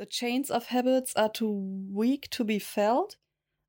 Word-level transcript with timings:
The 0.00 0.06
chains 0.06 0.50
of 0.50 0.70
habits 0.70 1.14
are 1.14 1.30
too 1.30 1.86
weak 1.92 2.30
to 2.30 2.42
be 2.42 2.58
felt 2.58 3.18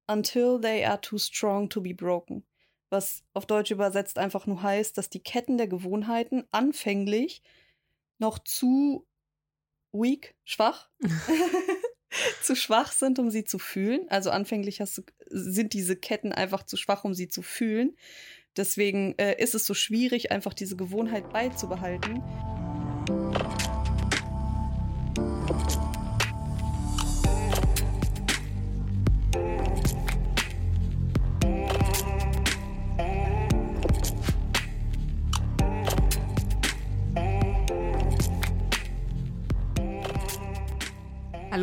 until 0.08 0.58
they 0.58 0.86
are 0.86 0.98
too 0.98 1.18
strong 1.18 1.68
to 1.68 1.82
be 1.82 1.94
broken. 1.94 2.46
Was 2.90 3.26
auf 3.34 3.46
Deutsch 3.46 3.70
übersetzt 3.70 4.18
einfach 4.18 4.48
nur 4.48 4.64
heißt, 4.64 4.98
dass 4.98 5.10
die 5.10 5.20
Ketten 5.20 5.58
der 5.58 5.68
Gewohnheiten 5.68 6.46
anfänglich 6.52 7.42
noch 8.18 8.40
zu 8.40 9.06
weak, 9.92 10.34
schwach, 10.46 10.90
zu 12.42 12.56
schwach 12.56 12.94
sind, 12.94 13.20
um 13.20 13.30
sie 13.30 13.44
zu 13.44 13.60
fühlen. 13.60 14.08
Also 14.08 14.30
anfänglich 14.30 14.78
du, 14.78 15.04
sind 15.28 15.74
diese 15.74 15.98
Ketten 15.98 16.32
einfach 16.32 16.64
zu 16.64 16.78
schwach, 16.78 17.04
um 17.04 17.14
sie 17.14 17.28
zu 17.28 17.42
fühlen. 17.42 17.98
Deswegen 18.56 19.18
äh, 19.18 19.36
ist 19.38 19.54
es 19.54 19.66
so 19.66 19.74
schwierig, 19.74 20.32
einfach 20.32 20.54
diese 20.54 20.78
Gewohnheit 20.78 21.30
beizubehalten. 21.34 22.24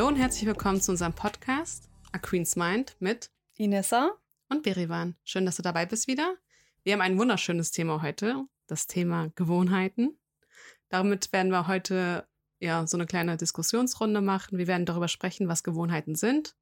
Hallo 0.09 0.17
und 0.17 0.23
herzlich 0.23 0.47
willkommen 0.47 0.81
zu 0.81 0.93
unserem 0.93 1.13
Podcast 1.13 1.91
A 2.13 2.19
Queen's 2.19 2.57
Mind 2.57 2.97
mit 2.99 3.31
Inessa 3.59 4.13
und 4.49 4.63
Berivan. 4.63 5.17
Schön, 5.23 5.45
dass 5.45 5.57
du 5.57 5.63
dabei 5.63 5.85
bist 5.85 6.09
wieder. 6.09 6.35
Wir 6.83 6.95
haben 6.95 7.03
ein 7.03 7.19
wunderschönes 7.19 7.73
Thema 7.73 8.01
heute, 8.01 8.47
das 8.69 8.87
Thema 8.87 9.31
Gewohnheiten. 9.35 10.19
Damit 10.89 11.31
werden 11.35 11.53
wir 11.53 11.67
heute 11.67 12.27
ja 12.59 12.87
so 12.87 12.97
eine 12.97 13.05
kleine 13.05 13.37
Diskussionsrunde 13.37 14.23
machen. 14.23 14.57
Wir 14.57 14.67
werden 14.67 14.87
darüber 14.87 15.09
sprechen, 15.09 15.47
was 15.47 15.63
Gewohnheiten 15.63 16.15
sind, 16.15 16.57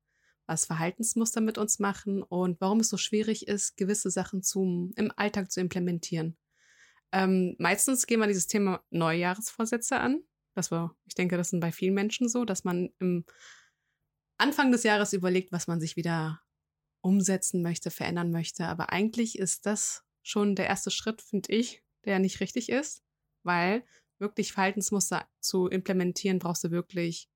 was 0.46 0.66
Verhaltensmuster 0.66 1.40
mit 1.40 1.56
uns 1.56 1.78
machen 1.78 2.24
und 2.24 2.60
warum 2.60 2.80
es 2.80 2.88
so 2.88 2.96
schwierig 2.96 3.46
ist, 3.46 3.76
gewisse 3.76 4.10
Sachen 4.10 4.42
zum, 4.42 4.92
im 4.96 5.12
Alltag 5.14 5.52
zu 5.52 5.60
implementieren. 5.60 6.36
Ähm, 7.12 7.54
meistens 7.60 8.08
gehen 8.08 8.18
wir 8.18 8.26
dieses 8.26 8.48
Thema 8.48 8.82
Neujahresvorsätze 8.90 10.00
an. 10.00 10.24
Das 10.56 10.70
war, 10.70 10.96
ich 11.04 11.14
denke, 11.14 11.36
das 11.36 11.50
sind 11.50 11.60
bei 11.60 11.70
vielen 11.70 11.92
Menschen 11.92 12.28
so, 12.28 12.46
dass 12.46 12.64
man 12.64 12.88
im 12.98 13.26
Anfang 14.38 14.72
des 14.72 14.84
Jahres 14.84 15.12
überlegt, 15.12 15.52
was 15.52 15.66
man 15.66 15.80
sich 15.80 15.96
wieder 15.96 16.40
umsetzen 17.02 17.62
möchte, 17.62 17.90
verändern 17.90 18.30
möchte. 18.30 18.66
Aber 18.66 18.90
eigentlich 18.90 19.38
ist 19.38 19.66
das 19.66 20.04
schon 20.22 20.56
der 20.56 20.66
erste 20.66 20.90
Schritt, 20.90 21.20
finde 21.20 21.52
ich, 21.52 21.84
der 22.04 22.18
nicht 22.18 22.40
richtig 22.40 22.70
ist, 22.70 23.04
weil 23.42 23.84
wirklich 24.18 24.52
Verhaltensmuster 24.52 25.28
zu 25.40 25.68
implementieren, 25.68 26.38
brauchst 26.38 26.64
du 26.64 26.70
wirklich 26.70 27.28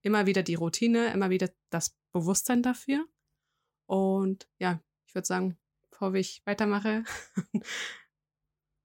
immer 0.00 0.24
wieder 0.24 0.42
die 0.42 0.54
Routine, 0.54 1.12
immer 1.12 1.28
wieder 1.28 1.50
das 1.68 1.94
Bewusstsein 2.10 2.62
dafür. 2.62 3.06
Und 3.84 4.48
ja, 4.58 4.82
ich 5.06 5.14
würde 5.14 5.26
sagen, 5.26 5.58
bevor 5.90 6.14
ich 6.14 6.40
weitermache, 6.46 7.04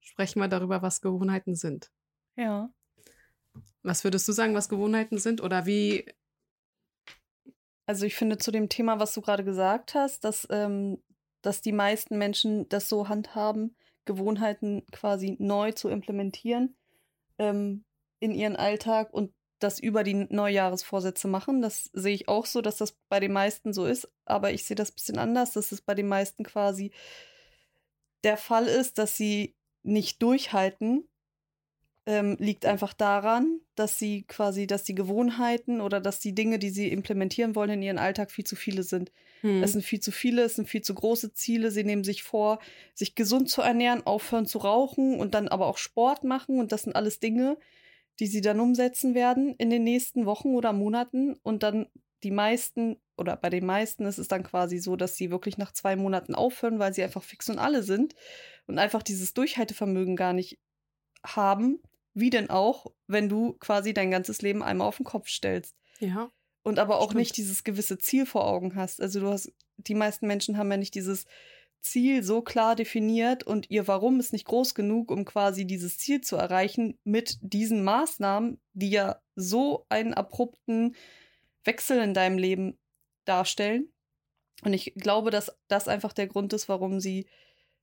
sprechen 0.02 0.42
wir 0.42 0.50
darüber, 0.50 0.82
was 0.82 1.00
Gewohnheiten 1.00 1.56
sind. 1.56 1.90
Ja. 2.36 2.70
Was 3.84 4.04
würdest 4.04 4.28
du 4.28 4.32
sagen, 4.32 4.54
was 4.54 4.70
Gewohnheiten 4.70 5.18
sind 5.18 5.42
oder 5.42 5.66
wie? 5.66 6.06
Also 7.86 8.06
ich 8.06 8.16
finde 8.16 8.38
zu 8.38 8.52
dem 8.52 8.70
Thema, 8.70 9.00
was 9.00 9.14
du 9.14 9.22
gerade 9.22 9.44
gesagt 9.44 9.94
hast, 9.94 10.24
dass, 10.24 10.48
ähm, 10.50 11.02
dass 11.42 11.62
die 11.62 11.72
meisten 11.72 12.18
Menschen 12.18 12.68
das 12.70 12.90
so 12.90 13.08
handhaben, 13.08 13.76
Gewohnheiten 14.06 14.86
quasi 14.92 15.38
neu 15.40 15.72
zu 15.72 15.90
implementieren 15.90 16.76
ähm, 17.38 17.86
in 18.20 18.34
ihren 18.34 18.56
Alltag 18.56 19.14
und 19.14 19.34
das 19.60 19.80
über 19.80 20.04
die 20.04 20.14
Neujahresvorsätze 20.14 21.28
machen. 21.28 21.62
Das 21.62 21.90
sehe 21.94 22.14
ich 22.14 22.28
auch 22.28 22.46
so, 22.46 22.62
dass 22.62 22.78
das 22.78 22.96
bei 23.10 23.20
den 23.20 23.34
meisten 23.34 23.74
so 23.74 23.86
ist, 23.86 24.10
aber 24.26 24.52
ich 24.52 24.66
sehe 24.66 24.76
das 24.76 24.92
ein 24.92 24.96
bisschen 24.96 25.18
anders, 25.18 25.54
dass 25.54 25.72
es 25.72 25.82
bei 25.82 25.96
den 25.96 26.08
meisten 26.08 26.44
quasi 26.44 26.92
der 28.24 28.38
Fall 28.38 28.68
ist, 28.68 28.98
dass 28.98 29.16
sie 29.16 29.56
nicht 29.84 30.22
durchhalten 30.22 31.08
ähm, 32.08 32.38
liegt 32.40 32.66
einfach 32.66 32.94
daran, 32.94 33.60
dass 33.76 34.00
sie 34.00 34.24
quasi, 34.24 34.66
dass 34.66 34.86
die 34.86 34.96
Gewohnheiten 34.96 35.82
oder 35.82 36.00
dass 36.00 36.22
die 36.22 36.34
Dinge, 36.34 36.58
die 36.58 36.70
sie 36.70 36.90
implementieren 36.90 37.54
wollen 37.54 37.72
in 37.72 37.82
ihren 37.82 37.98
Alltag, 37.98 38.32
viel 38.32 38.46
zu 38.46 38.56
viele 38.56 38.84
sind. 38.84 39.12
Hm. 39.42 39.62
Es 39.62 39.74
sind 39.74 39.84
viel 39.84 40.00
zu 40.00 40.14
viele, 40.14 40.44
es 40.44 40.56
sind 40.56 40.70
viel 40.70 40.82
zu 40.82 40.96
große 40.96 41.34
Ziele. 41.34 41.70
Sie 41.70 41.84
nehmen 41.84 42.06
sich 42.06 42.24
vor, 42.24 42.60
sich 42.96 43.14
gesund 43.14 43.50
zu 43.50 43.62
ernähren, 43.62 44.08
aufhören 44.08 44.46
zu 44.46 44.60
rauchen 44.60 45.20
und 45.20 45.34
dann 45.34 45.50
aber 45.50 45.68
auch 45.68 45.78
Sport 45.78 46.24
machen. 46.24 46.62
Und 46.62 46.72
das 46.72 46.84
sind 46.84 46.96
alles 46.96 47.20
Dinge, 47.20 47.58
die 48.22 48.28
sie 48.28 48.40
dann 48.40 48.62
umsetzen 48.62 49.14
werden 49.14 49.54
in 49.58 49.70
den 49.70 49.84
nächsten 49.84 50.26
Wochen 50.26 50.56
oder 50.56 50.72
Monaten. 50.72 51.36
Und 51.44 51.62
dann 51.62 51.88
die 52.24 52.32
meisten 52.32 53.02
oder 53.18 53.36
bei 53.36 53.50
den 53.50 53.66
meisten 53.66 54.06
ist 54.06 54.18
es 54.18 54.30
dann 54.30 54.44
quasi 54.44 54.78
so, 54.78 54.96
dass 54.96 55.18
sie 55.18 55.30
wirklich 55.30 55.58
nach 55.58 55.74
zwei 55.74 55.98
Monaten 55.98 56.36
aufhören, 56.36 56.80
weil 56.80 56.94
sie 56.94 57.04
einfach 57.04 57.24
fix 57.24 57.50
und 57.50 57.60
alle 57.60 57.84
sind 57.84 58.16
und 58.66 58.80
einfach 58.80 59.04
dieses 59.04 59.34
Durchhaltevermögen 59.34 60.16
gar 60.16 60.32
nicht 60.32 60.58
haben 61.26 61.82
wie 62.20 62.32
denn 62.32 62.50
auch, 62.50 62.88
wenn 63.06 63.30
du 63.30 63.54
quasi 63.60 63.94
dein 63.94 64.10
ganzes 64.10 64.42
Leben 64.42 64.64
einmal 64.64 64.88
auf 64.88 64.98
den 64.98 65.06
Kopf 65.06 65.30
stellst. 65.30 65.76
Ja. 66.00 66.32
Und 66.64 66.80
aber 66.80 66.98
auch 66.98 67.12
stimmt. 67.12 67.20
nicht 67.20 67.38
dieses 67.38 67.64
gewisse 67.64 68.00
Ziel 68.00 68.26
vor 68.26 68.48
Augen 68.48 68.76
hast. 68.76 69.00
Also 69.02 69.20
du 69.20 69.30
hast, 69.30 69.54
die 69.78 69.94
meisten 69.94 70.26
Menschen 70.26 70.58
haben 70.58 70.72
ja 70.72 70.78
nicht 70.78 70.96
dieses 70.96 71.26
Ziel 71.82 72.24
so 72.24 72.42
klar 72.42 72.76
definiert 72.76 73.44
und 73.44 73.70
ihr 73.70 73.88
Warum 73.88 74.20
ist 74.20 74.34
nicht 74.34 74.46
groß 74.46 74.74
genug, 74.74 75.12
um 75.12 75.26
quasi 75.26 75.66
dieses 75.66 76.00
Ziel 76.00 76.22
zu 76.22 76.36
erreichen 76.36 76.98
mit 77.04 77.38
diesen 77.42 77.84
Maßnahmen, 77.84 78.60
die 78.74 78.90
ja 78.90 79.22
so 79.36 79.86
einen 79.90 80.16
abrupten 80.16 80.96
Wechsel 81.64 82.02
in 82.02 82.16
deinem 82.16 82.40
Leben 82.40 82.80
darstellen. 83.26 83.94
Und 84.64 84.74
ich 84.74 84.96
glaube, 84.96 85.30
dass 85.30 85.56
das 85.68 85.88
einfach 85.88 86.14
der 86.14 86.28
Grund 86.28 86.52
ist, 86.54 86.68
warum 86.68 87.00
sie 87.00 87.28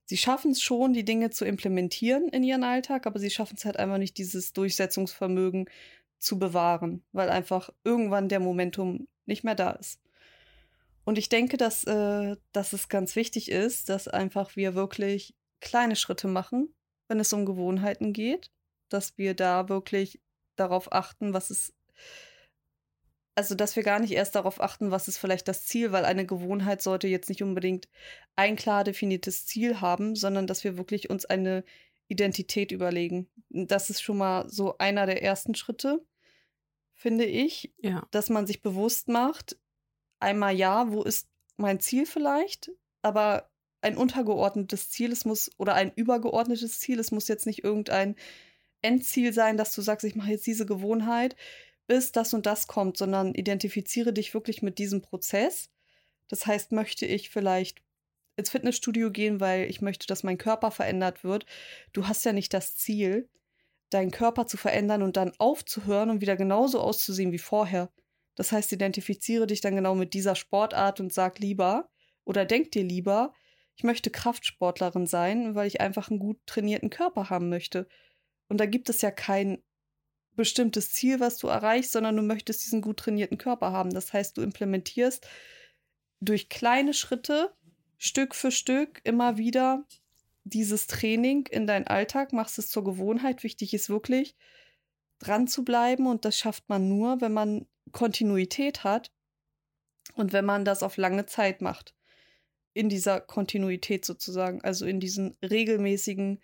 sie 0.05 0.17
schaffen 0.17 0.51
es 0.51 0.61
schon, 0.61 0.93
die 0.93 1.05
Dinge 1.05 1.29
zu 1.31 1.45
implementieren 1.45 2.29
in 2.29 2.43
ihren 2.43 2.63
Alltag, 2.63 3.05
aber 3.05 3.19
sie 3.19 3.29
schaffen 3.29 3.55
es 3.57 3.65
halt 3.65 3.77
einfach 3.77 3.97
nicht, 3.97 4.17
dieses 4.17 4.53
Durchsetzungsvermögen 4.53 5.69
zu 6.19 6.39
bewahren, 6.39 7.03
weil 7.11 7.29
einfach 7.29 7.69
irgendwann 7.83 8.29
der 8.29 8.39
Momentum 8.39 9.07
nicht 9.25 9.43
mehr 9.43 9.55
da 9.55 9.71
ist. 9.71 9.99
Und 11.03 11.17
ich 11.17 11.29
denke, 11.29 11.57
dass, 11.57 11.83
äh, 11.83 12.35
dass 12.51 12.73
es 12.73 12.89
ganz 12.89 13.15
wichtig 13.15 13.51
ist, 13.51 13.89
dass 13.89 14.07
einfach 14.07 14.55
wir 14.55 14.73
wirklich 14.73 15.35
kleine 15.59 15.95
Schritte 15.95 16.27
machen, 16.27 16.73
wenn 17.07 17.19
es 17.19 17.31
um 17.33 17.45
Gewohnheiten 17.45 18.13
geht, 18.13 18.51
dass 18.89 19.17
wir 19.17 19.35
da 19.35 19.69
wirklich 19.69 20.19
darauf 20.55 20.91
achten, 20.91 21.33
was 21.33 21.49
es 21.49 21.73
also 23.35 23.53
dass 23.53 23.75
wir 23.75 23.83
gar 23.83 23.99
nicht 23.99 24.13
erst 24.13 24.35
darauf 24.35 24.61
achten, 24.61 24.91
was 24.91 25.07
ist 25.07 25.17
vielleicht 25.17 25.47
das 25.47 25.65
Ziel, 25.65 25.91
weil 25.91 26.05
eine 26.05 26.25
Gewohnheit 26.25 26.81
sollte 26.81 27.07
jetzt 27.07 27.29
nicht 27.29 27.43
unbedingt 27.43 27.89
ein 28.35 28.55
klar 28.55 28.83
definiertes 28.83 29.45
Ziel 29.45 29.81
haben, 29.81 30.15
sondern 30.15 30.47
dass 30.47 30.63
wir 30.63 30.77
wirklich 30.77 31.09
uns 31.09 31.25
eine 31.25 31.65
Identität 32.07 32.71
überlegen. 32.71 33.27
Das 33.49 33.89
ist 33.89 34.01
schon 34.01 34.17
mal 34.17 34.49
so 34.49 34.77
einer 34.77 35.05
der 35.05 35.21
ersten 35.21 35.53
Schritte, 35.53 36.05
finde 36.93 37.25
ich, 37.25 37.73
ja. 37.79 38.07
dass 38.11 38.29
man 38.29 38.47
sich 38.47 38.61
bewusst 38.61 39.09
macht, 39.09 39.57
einmal 40.19 40.55
ja, 40.55 40.91
wo 40.91 41.03
ist 41.03 41.27
mein 41.57 41.79
Ziel 41.81 42.05
vielleicht, 42.05 42.71
aber 43.01 43.49
ein 43.81 43.97
untergeordnetes 43.97 44.89
Ziel, 44.89 45.11
es 45.11 45.25
muss 45.25 45.51
oder 45.57 45.75
ein 45.75 45.91
übergeordnetes 45.93 46.79
Ziel, 46.79 46.99
es 46.99 47.11
muss 47.11 47.27
jetzt 47.27 47.45
nicht 47.45 47.63
irgendein 47.63 48.15
Endziel 48.81 49.33
sein, 49.33 49.57
dass 49.57 49.75
du 49.75 49.81
sagst, 49.81 50.05
ich 50.05 50.15
mache 50.15 50.31
jetzt 50.31 50.47
diese 50.47 50.65
Gewohnheit, 50.65 51.35
bis 51.87 52.11
das 52.11 52.33
und 52.33 52.45
das 52.45 52.67
kommt, 52.67 52.97
sondern 52.97 53.33
identifiziere 53.33 54.13
dich 54.13 54.33
wirklich 54.33 54.61
mit 54.61 54.79
diesem 54.79 55.01
Prozess. 55.01 55.69
Das 56.27 56.45
heißt, 56.45 56.71
möchte 56.71 57.05
ich 57.05 57.29
vielleicht 57.29 57.81
ins 58.35 58.49
Fitnessstudio 58.49 59.11
gehen, 59.11 59.39
weil 59.39 59.69
ich 59.69 59.81
möchte, 59.81 60.07
dass 60.07 60.23
mein 60.23 60.37
Körper 60.37 60.71
verändert 60.71 61.23
wird. 61.23 61.45
Du 61.93 62.07
hast 62.07 62.25
ja 62.25 62.33
nicht 62.33 62.53
das 62.53 62.75
Ziel, 62.75 63.29
deinen 63.89 64.11
Körper 64.11 64.47
zu 64.47 64.57
verändern 64.57 65.03
und 65.03 65.15
dann 65.17 65.33
aufzuhören 65.37 66.09
und 66.09 66.21
wieder 66.21 66.35
genauso 66.35 66.81
auszusehen 66.81 67.31
wie 67.31 67.37
vorher. 67.37 67.91
Das 68.35 68.51
heißt, 68.51 68.71
identifiziere 68.73 69.47
dich 69.47 69.61
dann 69.61 69.75
genau 69.75 69.95
mit 69.95 70.13
dieser 70.13 70.35
Sportart 70.35 70.99
und 70.99 71.13
sag 71.13 71.39
lieber 71.39 71.89
oder 72.25 72.45
denk 72.45 72.71
dir 72.71 72.83
lieber, 72.83 73.33
ich 73.77 73.83
möchte 73.83 74.09
Kraftsportlerin 74.09 75.05
sein, 75.05 75.55
weil 75.55 75.67
ich 75.67 75.81
einfach 75.81 76.09
einen 76.09 76.19
gut 76.19 76.39
trainierten 76.45 76.89
Körper 76.89 77.29
haben 77.29 77.49
möchte. 77.49 77.87
Und 78.47 78.59
da 78.59 78.65
gibt 78.65 78.89
es 78.89 79.01
ja 79.01 79.11
kein 79.11 79.63
bestimmtes 80.35 80.91
Ziel, 80.91 81.19
was 81.19 81.37
du 81.37 81.47
erreichst, 81.47 81.91
sondern 81.91 82.15
du 82.15 82.23
möchtest 82.23 82.65
diesen 82.65 82.81
gut 82.81 82.97
trainierten 82.97 83.37
Körper 83.37 83.71
haben. 83.71 83.91
Das 83.93 84.13
heißt, 84.13 84.37
du 84.37 84.41
implementierst 84.41 85.27
durch 86.21 86.49
kleine 86.49 86.93
Schritte, 86.93 87.53
Stück 87.97 88.35
für 88.35 88.51
Stück, 88.51 89.01
immer 89.03 89.37
wieder 89.37 89.85
dieses 90.43 90.87
Training 90.87 91.47
in 91.47 91.67
deinen 91.67 91.87
Alltag, 91.87 92.33
machst 92.33 92.59
es 92.59 92.69
zur 92.69 92.83
Gewohnheit. 92.83 93.43
Wichtig 93.43 93.73
ist 93.73 93.89
wirklich, 93.89 94.35
dran 95.19 95.47
zu 95.47 95.63
bleiben 95.63 96.07
und 96.07 96.25
das 96.25 96.37
schafft 96.37 96.69
man 96.69 96.87
nur, 96.87 97.21
wenn 97.21 97.33
man 97.33 97.67
Kontinuität 97.91 98.83
hat 98.83 99.11
und 100.13 100.33
wenn 100.33 100.45
man 100.45 100.65
das 100.65 100.83
auf 100.83 100.97
lange 100.97 101.25
Zeit 101.25 101.61
macht. 101.61 101.95
In 102.73 102.89
dieser 102.89 103.21
Kontinuität 103.21 104.05
sozusagen, 104.05 104.61
also 104.61 104.85
in 104.85 104.99
diesen 104.99 105.37
regelmäßigen 105.41 106.41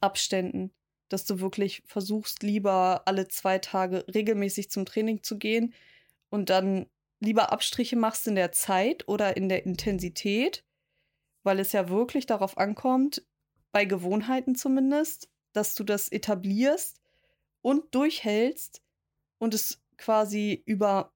Abständen 0.00 0.72
dass 1.12 1.24
du 1.24 1.40
wirklich 1.40 1.82
versuchst, 1.86 2.42
lieber 2.42 3.02
alle 3.06 3.28
zwei 3.28 3.58
Tage 3.58 4.04
regelmäßig 4.12 4.70
zum 4.70 4.86
Training 4.86 5.22
zu 5.22 5.38
gehen 5.38 5.74
und 6.30 6.50
dann 6.50 6.86
lieber 7.20 7.52
Abstriche 7.52 7.96
machst 7.96 8.26
in 8.26 8.34
der 8.34 8.52
Zeit 8.52 9.06
oder 9.08 9.36
in 9.36 9.48
der 9.48 9.64
Intensität, 9.64 10.64
weil 11.42 11.60
es 11.60 11.72
ja 11.72 11.88
wirklich 11.88 12.26
darauf 12.26 12.58
ankommt, 12.58 13.24
bei 13.70 13.84
Gewohnheiten 13.84 14.54
zumindest, 14.54 15.28
dass 15.52 15.74
du 15.74 15.84
das 15.84 16.08
etablierst 16.08 17.00
und 17.60 17.94
durchhältst 17.94 18.82
und 19.38 19.54
es 19.54 19.82
quasi 19.96 20.62
über 20.66 21.12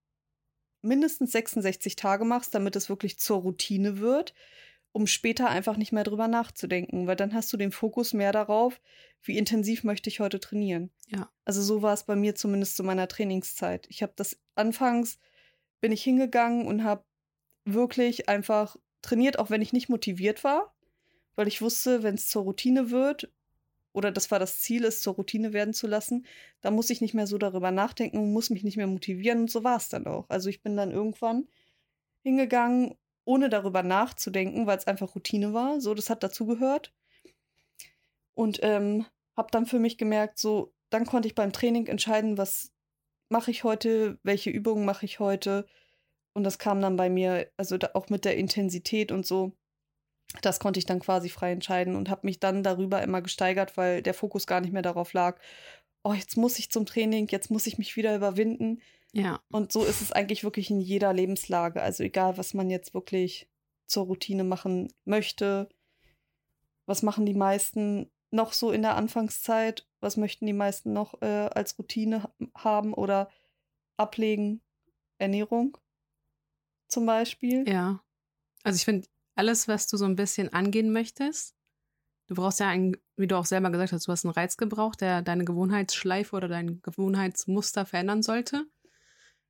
mindestens 0.82 1.32
66 1.32 1.96
Tage 1.96 2.24
machst, 2.24 2.54
damit 2.54 2.76
es 2.76 2.88
wirklich 2.88 3.18
zur 3.18 3.38
Routine 3.38 3.98
wird, 3.98 4.34
um 4.96 5.06
später 5.06 5.50
einfach 5.50 5.76
nicht 5.76 5.92
mehr 5.92 6.04
drüber 6.04 6.26
nachzudenken, 6.26 7.06
weil 7.06 7.16
dann 7.16 7.34
hast 7.34 7.52
du 7.52 7.58
den 7.58 7.70
Fokus 7.70 8.14
mehr 8.14 8.32
darauf, 8.32 8.80
wie 9.22 9.36
intensiv 9.36 9.84
möchte 9.84 10.08
ich 10.08 10.20
heute 10.20 10.40
trainieren. 10.40 10.90
Ja. 11.08 11.30
Also 11.44 11.60
so 11.60 11.82
war 11.82 11.92
es 11.92 12.04
bei 12.04 12.16
mir 12.16 12.34
zumindest 12.34 12.76
zu 12.76 12.82
meiner 12.82 13.06
Trainingszeit. 13.06 13.86
Ich 13.90 14.02
habe 14.02 14.14
das 14.16 14.38
anfangs 14.54 15.18
bin 15.82 15.92
ich 15.92 16.02
hingegangen 16.02 16.66
und 16.66 16.82
habe 16.82 17.04
wirklich 17.66 18.30
einfach 18.30 18.76
trainiert, 19.02 19.38
auch 19.38 19.50
wenn 19.50 19.60
ich 19.60 19.74
nicht 19.74 19.90
motiviert 19.90 20.44
war, 20.44 20.74
weil 21.34 21.46
ich 21.46 21.60
wusste, 21.60 22.02
wenn 22.02 22.14
es 22.14 22.30
zur 22.30 22.44
Routine 22.44 22.90
wird, 22.90 23.30
oder 23.92 24.10
das 24.10 24.30
war 24.30 24.38
das 24.38 24.60
Ziel, 24.60 24.86
es 24.86 25.02
zur 25.02 25.16
Routine 25.16 25.52
werden 25.52 25.74
zu 25.74 25.86
lassen, 25.86 26.24
da 26.62 26.70
muss 26.70 26.88
ich 26.88 27.02
nicht 27.02 27.12
mehr 27.12 27.26
so 27.26 27.36
darüber 27.36 27.70
nachdenken 27.70 28.16
und 28.16 28.32
muss 28.32 28.48
mich 28.48 28.64
nicht 28.64 28.78
mehr 28.78 28.86
motivieren 28.86 29.40
und 29.40 29.50
so 29.50 29.62
war 29.62 29.76
es 29.76 29.90
dann 29.90 30.06
auch. 30.06 30.24
Also 30.30 30.48
ich 30.48 30.62
bin 30.62 30.74
dann 30.74 30.90
irgendwann 30.90 31.46
hingegangen, 32.22 32.96
ohne 33.26 33.50
darüber 33.50 33.82
nachzudenken, 33.82 34.66
weil 34.66 34.78
es 34.78 34.86
einfach 34.86 35.14
Routine 35.14 35.52
war. 35.52 35.80
So, 35.80 35.92
das 35.92 36.08
hat 36.08 36.22
dazugehört. 36.22 36.94
Und 38.34 38.60
ähm, 38.62 39.04
habe 39.36 39.48
dann 39.50 39.66
für 39.66 39.78
mich 39.78 39.98
gemerkt, 39.98 40.38
so, 40.38 40.72
dann 40.90 41.04
konnte 41.04 41.28
ich 41.28 41.34
beim 41.34 41.52
Training 41.52 41.86
entscheiden, 41.86 42.38
was 42.38 42.72
mache 43.28 43.50
ich 43.50 43.64
heute, 43.64 44.18
welche 44.22 44.50
Übungen 44.50 44.84
mache 44.84 45.04
ich 45.04 45.18
heute. 45.18 45.66
Und 46.32 46.44
das 46.44 46.58
kam 46.58 46.80
dann 46.80 46.96
bei 46.96 47.10
mir, 47.10 47.50
also 47.56 47.76
auch 47.94 48.08
mit 48.08 48.24
der 48.24 48.36
Intensität 48.36 49.10
und 49.12 49.26
so, 49.26 49.52
das 50.42 50.60
konnte 50.60 50.78
ich 50.78 50.86
dann 50.86 51.00
quasi 51.00 51.28
frei 51.28 51.52
entscheiden 51.52 51.96
und 51.96 52.10
habe 52.10 52.26
mich 52.26 52.40
dann 52.40 52.62
darüber 52.62 53.02
immer 53.02 53.22
gesteigert, 53.22 53.76
weil 53.76 54.02
der 54.02 54.14
Fokus 54.14 54.46
gar 54.46 54.60
nicht 54.60 54.72
mehr 54.72 54.82
darauf 54.82 55.12
lag, 55.12 55.40
oh, 56.04 56.12
jetzt 56.12 56.36
muss 56.36 56.58
ich 56.58 56.70
zum 56.70 56.86
Training, 56.86 57.28
jetzt 57.30 57.50
muss 57.50 57.66
ich 57.66 57.78
mich 57.78 57.96
wieder 57.96 58.14
überwinden. 58.14 58.80
Ja. 59.12 59.40
Und 59.50 59.72
so 59.72 59.84
ist 59.84 60.02
es 60.02 60.12
eigentlich 60.12 60.44
wirklich 60.44 60.70
in 60.70 60.80
jeder 60.80 61.12
Lebenslage. 61.12 61.82
Also 61.82 62.02
egal, 62.04 62.36
was 62.38 62.54
man 62.54 62.70
jetzt 62.70 62.94
wirklich 62.94 63.48
zur 63.86 64.06
Routine 64.06 64.44
machen 64.44 64.92
möchte, 65.04 65.68
was 66.86 67.02
machen 67.02 67.26
die 67.26 67.34
meisten 67.34 68.10
noch 68.30 68.52
so 68.52 68.72
in 68.72 68.82
der 68.82 68.96
Anfangszeit, 68.96 69.86
was 70.00 70.16
möchten 70.16 70.46
die 70.46 70.52
meisten 70.52 70.92
noch 70.92 71.20
äh, 71.22 71.48
als 71.54 71.78
Routine 71.78 72.30
haben 72.54 72.92
oder 72.92 73.30
ablegen? 73.96 74.60
Ernährung 75.18 75.78
zum 76.88 77.06
Beispiel. 77.06 77.68
Ja. 77.68 78.02
Also 78.62 78.76
ich 78.76 78.84
finde, 78.84 79.08
alles, 79.34 79.68
was 79.68 79.86
du 79.86 79.96
so 79.96 80.04
ein 80.04 80.16
bisschen 80.16 80.52
angehen 80.52 80.92
möchtest, 80.92 81.54
du 82.26 82.34
brauchst 82.34 82.60
ja 82.60 82.68
einen, 82.68 82.96
wie 83.16 83.26
du 83.26 83.36
auch 83.36 83.46
selber 83.46 83.70
gesagt 83.70 83.92
hast, 83.92 84.06
du 84.06 84.12
hast 84.12 84.24
einen 84.24 84.34
Reiz 84.34 84.56
gebraucht, 84.56 85.00
der 85.00 85.22
deine 85.22 85.44
Gewohnheitsschleife 85.44 86.34
oder 86.34 86.48
dein 86.48 86.82
Gewohnheitsmuster 86.82 87.86
verändern 87.86 88.22
sollte. 88.22 88.66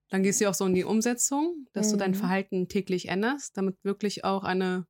Dann 0.09 0.23
gehst 0.23 0.41
du 0.41 0.49
auch 0.49 0.55
so 0.55 0.65
in 0.67 0.75
die 0.75 0.85
Umsetzung, 0.85 1.67
dass 1.73 1.89
mhm. 1.89 1.93
du 1.93 1.97
dein 1.99 2.11
mhm. 2.13 2.17
Verhalten 2.17 2.69
täglich 2.69 3.09
änderst, 3.09 3.57
damit 3.57 3.83
wirklich 3.83 4.25
auch 4.25 4.45
eine, 4.45 4.87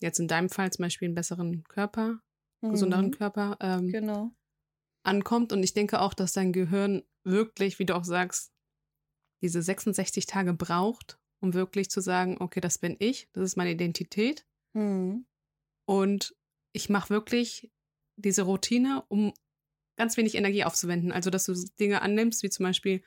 jetzt 0.00 0.20
in 0.20 0.28
deinem 0.28 0.48
Fall 0.48 0.72
zum 0.72 0.84
Beispiel 0.84 1.06
einen 1.06 1.14
besseren 1.14 1.64
Körper, 1.64 2.20
mhm. 2.60 2.70
gesünderen 2.70 3.10
Körper 3.10 3.56
ähm, 3.60 3.88
genau. 3.88 4.30
ankommt. 5.02 5.52
Und 5.52 5.62
ich 5.62 5.74
denke 5.74 6.00
auch, 6.00 6.14
dass 6.14 6.32
dein 6.32 6.52
Gehirn 6.52 7.02
wirklich, 7.24 7.78
wie 7.78 7.86
du 7.86 7.96
auch 7.96 8.04
sagst, 8.04 8.52
diese 9.42 9.62
66 9.62 10.26
Tage 10.26 10.54
braucht, 10.54 11.18
um 11.40 11.54
wirklich 11.54 11.90
zu 11.90 12.00
sagen, 12.00 12.36
okay, 12.40 12.60
das 12.60 12.78
bin 12.78 12.96
ich, 12.98 13.28
das 13.32 13.44
ist 13.44 13.56
meine 13.56 13.72
Identität. 13.72 14.46
Mhm. 14.72 15.26
Und 15.84 16.34
ich 16.72 16.88
mache 16.88 17.10
wirklich 17.10 17.72
diese 18.16 18.42
Routine, 18.42 19.04
um 19.08 19.32
ganz 19.96 20.16
wenig 20.16 20.34
Energie 20.34 20.64
aufzuwenden. 20.64 21.12
Also, 21.12 21.30
dass 21.30 21.44
du 21.44 21.54
Dinge 21.78 22.02
annimmst, 22.02 22.42
wie 22.42 22.50
zum 22.50 22.64
Beispiel, 22.64 23.02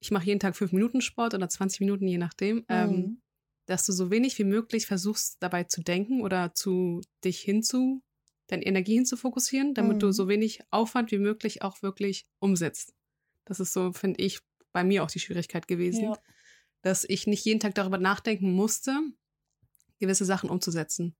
ich 0.00 0.10
mache 0.10 0.26
jeden 0.26 0.40
Tag 0.40 0.56
fünf 0.56 0.72
Minuten 0.72 1.00
Sport 1.00 1.34
oder 1.34 1.48
20 1.48 1.80
Minuten, 1.80 2.06
je 2.06 2.18
nachdem, 2.18 2.56
mhm. 2.56 2.64
ähm, 2.68 3.22
dass 3.66 3.84
du 3.84 3.92
so 3.92 4.10
wenig 4.10 4.38
wie 4.38 4.44
möglich 4.44 4.86
versuchst, 4.86 5.36
dabei 5.40 5.64
zu 5.64 5.82
denken 5.82 6.22
oder 6.22 6.54
zu 6.54 7.00
dich 7.24 7.40
hinzu, 7.40 8.02
deine 8.46 8.64
Energie 8.64 8.94
hinzufokussieren, 8.94 9.74
damit 9.74 9.96
mhm. 9.96 10.00
du 10.00 10.12
so 10.12 10.28
wenig 10.28 10.60
Aufwand 10.70 11.10
wie 11.10 11.18
möglich 11.18 11.62
auch 11.62 11.82
wirklich 11.82 12.26
umsetzt. 12.38 12.94
Das 13.44 13.60
ist 13.60 13.72
so, 13.72 13.92
finde 13.92 14.22
ich, 14.22 14.40
bei 14.72 14.84
mir 14.84 15.02
auch 15.02 15.10
die 15.10 15.20
Schwierigkeit 15.20 15.68
gewesen. 15.68 16.04
Ja 16.04 16.18
dass 16.82 17.04
ich 17.04 17.26
nicht 17.26 17.44
jeden 17.44 17.60
Tag 17.60 17.74
darüber 17.74 17.98
nachdenken 17.98 18.52
musste, 18.52 18.98
gewisse 19.98 20.24
Sachen 20.24 20.50
umzusetzen. 20.50 21.16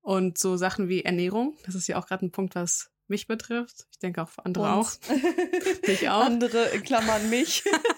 Und 0.00 0.36
so 0.38 0.56
Sachen 0.56 0.88
wie 0.88 1.02
Ernährung, 1.02 1.56
das 1.64 1.74
ist 1.74 1.86
ja 1.86 1.98
auch 1.98 2.06
gerade 2.06 2.26
ein 2.26 2.30
Punkt, 2.30 2.54
was 2.54 2.90
mich 3.06 3.26
betrifft. 3.26 3.86
Ich 3.90 3.98
denke 3.98 4.22
auch 4.22 4.30
andere 4.38 4.64
Und. 4.64 4.70
auch. 4.70 4.90
Dich 5.86 6.08
auch. 6.08 6.24
Andere 6.24 6.66
in 6.68 6.82
Klammern 6.82 7.30
mich. 7.30 7.64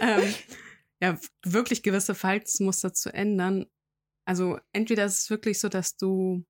ähm, 0.00 0.34
ja, 1.00 1.18
wirklich 1.44 1.82
gewisse 1.82 2.14
Verhaltensmuster 2.14 2.92
zu 2.92 3.12
ändern. 3.12 3.66
Also 4.24 4.58
entweder 4.72 5.04
ist 5.04 5.18
es 5.18 5.30
wirklich 5.30 5.58
so, 5.60 5.68
dass 5.68 5.96
du, 5.96 6.44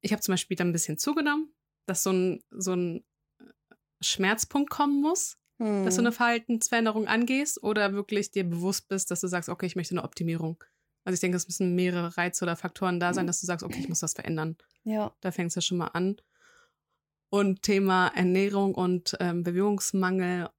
ich 0.00 0.12
habe 0.12 0.22
zum 0.22 0.32
Beispiel 0.32 0.56
dann 0.56 0.68
ein 0.68 0.72
bisschen 0.72 0.98
zugenommen, 0.98 1.54
dass 1.86 2.02
so 2.02 2.12
ein, 2.12 2.42
so 2.50 2.74
ein 2.74 3.04
Schmerzpunkt 4.00 4.70
kommen 4.70 5.00
muss, 5.02 5.36
hm. 5.58 5.84
dass 5.84 5.96
du 5.96 6.00
hm. 6.00 6.06
eine 6.06 6.12
Verhaltensveränderung 6.12 7.08
angehst 7.08 7.62
oder 7.62 7.92
wirklich 7.92 8.30
dir 8.30 8.44
bewusst 8.44 8.88
bist, 8.88 9.10
dass 9.10 9.20
du 9.20 9.26
sagst, 9.26 9.48
okay, 9.48 9.66
ich 9.66 9.76
möchte 9.76 9.94
eine 9.94 10.04
Optimierung. 10.04 10.62
Also 11.04 11.14
ich 11.14 11.20
denke, 11.20 11.36
es 11.36 11.46
müssen 11.46 11.74
mehrere 11.74 12.16
Reize 12.16 12.44
oder 12.44 12.56
Faktoren 12.56 13.00
da 13.00 13.14
sein, 13.14 13.26
dass 13.26 13.40
du 13.40 13.46
sagst, 13.46 13.64
okay, 13.64 13.80
ich 13.80 13.88
muss 13.88 14.00
das 14.00 14.12
verändern. 14.12 14.56
Ja. 14.84 15.14
Da 15.20 15.30
fängt 15.30 15.48
es 15.48 15.54
ja 15.54 15.62
schon 15.62 15.78
mal 15.78 15.88
an. 15.88 16.16
Und 17.30 17.62
Thema 17.62 18.08
Ernährung 18.08 18.74
und 18.74 19.16
ähm, 19.20 19.42
Bewegungsmangel. 19.42 20.50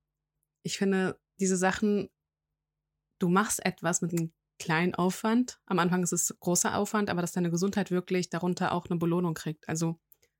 Ich 0.64 0.78
finde, 0.78 1.20
diese 1.40 1.58
Sachen, 1.58 2.10
du 3.20 3.30
machst 3.30 3.66
etwas 3.66 4.02
mit 4.02 4.12
einem 4.12 4.32
kleinen 4.58 4.94
Aufwand. 4.94 5.60
Am 5.66 5.80
Anfang 5.80 6.04
ist 6.04 6.12
es 6.12 6.36
großer 6.40 6.76
Aufwand, 6.76 7.10
aber 7.10 7.22
dass 7.22 7.32
deine 7.32 7.50
Gesundheit 7.50 7.92
wirklich 7.92 8.30
darunter 8.30 8.74
auch 8.74 8.88
eine 8.90 9.00
Belohnung 9.00 9.34
kriegt. 9.34 9.68
Also 9.70 10.00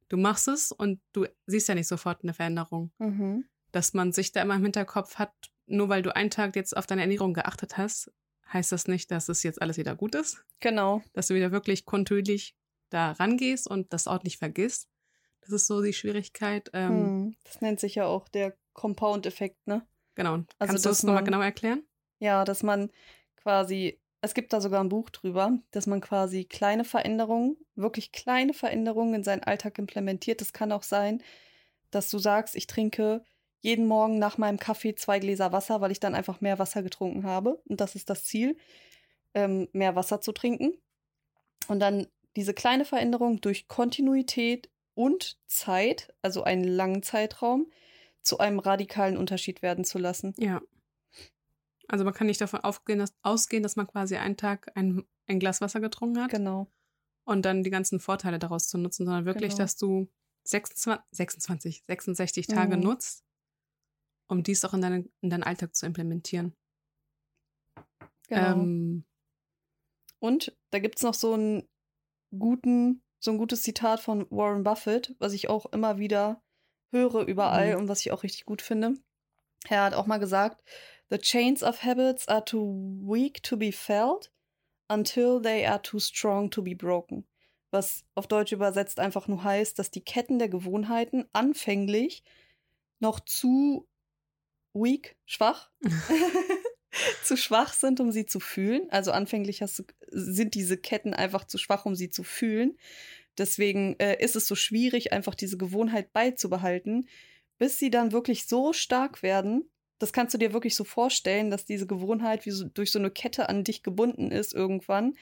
du 0.10 0.18
machst 0.18 0.48
es 0.48 0.72
und 0.72 1.02
du 1.14 1.26
siehst 1.46 1.70
ja 1.70 1.76
nicht 1.76 1.88
sofort 1.88 2.24
eine 2.24 2.34
Veränderung. 2.34 2.92
Mhm 2.98 3.46
dass 3.72 3.94
man 3.94 4.12
sich 4.12 4.32
da 4.32 4.42
immer 4.42 4.56
im 4.56 4.64
Hinterkopf 4.64 5.16
hat, 5.16 5.34
nur 5.66 5.90
weil 5.90 6.02
du 6.02 6.16
einen 6.16 6.30
Tag 6.30 6.56
jetzt 6.56 6.76
auf 6.76 6.88
deine 6.88 7.02
Ernährung 7.02 7.34
geachtet 7.34 7.78
hast, 7.78 8.12
heißt 8.52 8.72
das 8.72 8.88
nicht, 8.88 9.12
dass 9.12 9.30
es 9.30 9.44
jetzt 9.44 9.62
alles 9.62 9.78
wieder 9.78 9.96
gut 9.96 10.16
ist. 10.16 10.44
Genau. 10.60 11.04
Dass 11.14 11.28
du 11.28 11.36
wieder 11.36 11.52
wirklich 11.52 11.86
kontinuierlich 11.86 12.56
da 12.90 13.12
rangehst 13.12 13.68
und 13.68 13.94
das 13.94 14.08
auch 14.08 14.24
nicht 14.24 14.38
vergisst. 14.38 14.90
Das 15.42 15.52
ist 15.52 15.68
so 15.68 15.82
die 15.82 15.94
Schwierigkeit. 15.94 16.70
Ähm, 16.74 16.90
hm, 16.90 17.36
das 17.44 17.62
nennt 17.62 17.80
sich 17.80 17.96
ja 17.96 18.06
auch 18.06 18.28
der 18.28 18.58
Compound-Effekt, 18.74 19.68
ne? 19.68 19.86
Genau. 20.20 20.34
Also, 20.34 20.72
Kannst 20.72 20.86
du 20.86 20.90
das 20.90 21.04
nochmal 21.04 21.24
genau 21.24 21.40
erklären? 21.40 21.82
Ja, 22.20 22.44
dass 22.44 22.62
man 22.62 22.92
quasi, 23.38 24.02
es 24.20 24.34
gibt 24.34 24.52
da 24.52 24.60
sogar 24.60 24.84
ein 24.84 24.90
Buch 24.90 25.10
drüber, 25.12 25.58
dass 25.72 25.88
man 25.88 26.02
quasi 26.02 26.44
kleine 26.44 26.84
Veränderungen, 26.84 27.56
wirklich 27.76 28.12
kleine 28.12 28.54
Veränderungen 28.54 29.14
in 29.14 29.24
seinen 29.24 29.46
Alltag 29.46 29.80
implementiert. 29.80 30.42
Das 30.42 30.52
kann 30.52 30.74
auch 30.74 30.84
sein, 30.84 31.24
dass 31.90 32.10
du 32.10 32.20
sagst, 32.20 32.58
ich 32.58 32.68
trinke 32.68 33.24
jeden 33.62 33.88
Morgen 33.88 34.20
nach 34.20 34.38
meinem 34.38 34.60
Kaffee 34.60 34.94
zwei 34.94 35.20
Gläser 35.20 35.54
Wasser, 35.54 35.80
weil 35.80 35.92
ich 35.92 36.02
dann 36.02 36.16
einfach 36.16 36.42
mehr 36.42 36.60
Wasser 36.60 36.84
getrunken 36.84 37.24
habe. 37.24 37.62
Und 37.70 37.80
das 37.80 37.96
ist 37.96 38.10
das 38.10 38.26
Ziel, 38.26 38.58
ähm, 39.34 39.70
mehr 39.72 39.96
Wasser 39.96 40.20
zu 40.20 40.34
trinken. 40.34 40.74
Und 41.70 41.80
dann 41.80 42.08
diese 42.36 42.54
kleine 42.54 42.84
Veränderung 42.84 43.40
durch 43.40 43.70
Kontinuität 43.70 44.70
und 44.96 45.38
Zeit, 45.48 46.14
also 46.22 46.44
einen 46.44 46.66
langen 46.66 47.04
Zeitraum, 47.04 47.72
zu 48.22 48.40
einem 48.40 48.60
radikalen 48.60 49.18
Unterschied 49.18 49.62
werden 49.62 49.86
zu 49.86 49.98
lassen. 49.98 50.34
Ja. 50.38 50.62
Also 51.88 52.06
man 52.06 52.14
kann 52.14 52.28
nicht 52.28 52.42
davon 52.42 52.60
aufgehen, 52.60 53.00
dass, 53.00 53.14
ausgehen, 53.24 53.64
dass 53.64 53.76
man 53.76 53.88
quasi 53.88 54.16
einen 54.18 54.38
Tag 54.38 54.72
ein, 54.76 55.04
ein 55.28 55.40
Glas 55.40 55.62
Wasser 55.62 55.80
getrunken 55.80 56.22
hat. 56.22 56.32
Genau. 56.32 56.72
Und 57.24 57.44
dann 57.46 57.64
die 57.64 57.70
ganzen 57.70 58.00
Vorteile 58.00 58.40
daraus 58.40 58.68
zu 58.68 58.78
nutzen, 58.78 59.06
sondern 59.06 59.26
wirklich, 59.26 59.52
genau. 59.52 59.64
dass 59.64 59.76
du 59.76 60.10
26, 60.44 61.04
26 61.12 61.84
66 61.88 62.48
Tage 62.48 62.78
mhm. 62.78 62.84
nutzt 62.84 63.24
um 64.30 64.44
dies 64.44 64.64
auch 64.64 64.74
in, 64.74 64.82
deine, 64.82 65.10
in 65.22 65.30
deinen 65.30 65.44
Alltag 65.44 65.76
zu 65.76 65.86
implementieren. 65.86 66.56
Genau. 68.28 68.52
Ähm, 68.52 69.06
und 70.20 70.56
da 70.70 70.80
gibt 70.80 70.98
es 70.98 71.04
noch 71.04 71.16
so 71.16 71.34
einen 71.34 71.68
guten, 72.38 73.02
so 73.20 73.32
ein 73.32 73.38
gutes 73.38 73.64
Zitat 73.64 74.00
von 74.00 74.30
Warren 74.30 74.64
Buffett, 74.64 75.16
was 75.20 75.34
ich 75.34 75.50
auch 75.50 75.66
immer 75.68 75.98
wieder 75.98 76.42
höre 76.92 77.26
überall 77.28 77.74
mhm. 77.74 77.82
und 77.82 77.88
was 77.88 78.02
ich 78.02 78.12
auch 78.12 78.24
richtig 78.24 78.46
gut 78.46 78.62
finde. 78.62 78.96
Er 79.68 79.84
hat 79.84 79.94
auch 79.94 80.06
mal 80.06 80.18
gesagt, 80.18 80.64
The 81.10 81.18
chains 81.18 81.64
of 81.64 81.84
habits 81.84 82.28
are 82.28 82.46
too 82.46 83.00
weak 83.02 83.42
to 83.44 83.58
be 83.58 83.72
felt 83.72 84.32
until 84.88 85.42
they 85.42 85.66
are 85.66 85.82
too 85.82 86.00
strong 86.00 86.52
to 86.52 86.62
be 86.62 86.76
broken. 86.76 87.28
Was 87.72 88.04
auf 88.16 88.28
Deutsch 88.28 88.52
übersetzt 88.52 89.00
einfach 89.00 89.28
nur 89.28 89.44
heißt, 89.44 89.78
dass 89.78 89.92
die 89.92 90.04
Ketten 90.04 90.40
der 90.40 90.50
Gewohnheiten 90.50 91.26
anfänglich 91.34 92.24
noch 93.00 93.20
zu 93.20 93.88
weak, 94.74 95.18
schwach, 95.26 95.72
zu 97.24 97.38
schwach 97.38 97.74
sind, 97.74 98.00
um 98.00 98.12
sie 98.12 98.26
zu 98.26 98.40
fühlen. 98.40 98.88
Also 98.90 99.12
anfänglich 99.12 99.62
hast 99.62 99.80
du, 99.80 99.84
sind 100.08 100.54
diese 100.54 100.78
Ketten 100.78 101.14
einfach 101.14 101.46
zu 101.46 101.58
schwach, 101.58 101.86
um 101.86 101.96
sie 101.96 102.10
zu 102.10 102.24
fühlen. 102.24 102.78
Deswegen 103.38 103.98
äh, 104.00 104.22
ist 104.24 104.36
es 104.36 104.48
so 104.48 104.56
schwierig, 104.56 105.14
einfach 105.14 105.36
diese 105.36 105.58
Gewohnheit 105.58 106.12
beizubehalten, 106.14 107.08
bis 107.58 107.80
sie 107.80 107.90
dann 107.90 108.12
wirklich 108.12 108.48
so 108.48 108.74
stark 108.74 109.24
werden. 109.24 109.70
Das 110.00 110.14
kannst 110.14 110.34
du 110.34 110.38
dir 110.38 110.54
wirklich 110.54 110.76
so 110.76 110.84
vorstellen, 110.84 111.50
dass 111.52 111.66
diese 111.66 111.88
Gewohnheit 111.88 112.46
wie 112.46 112.52
so 112.52 112.66
durch 112.66 112.92
so 112.92 113.00
eine 113.00 113.12
Kette 113.12 113.50
an 113.50 113.64
dich 113.64 113.84
gebunden 113.84 114.32
ist 114.32 114.54
irgendwann. 114.54 115.16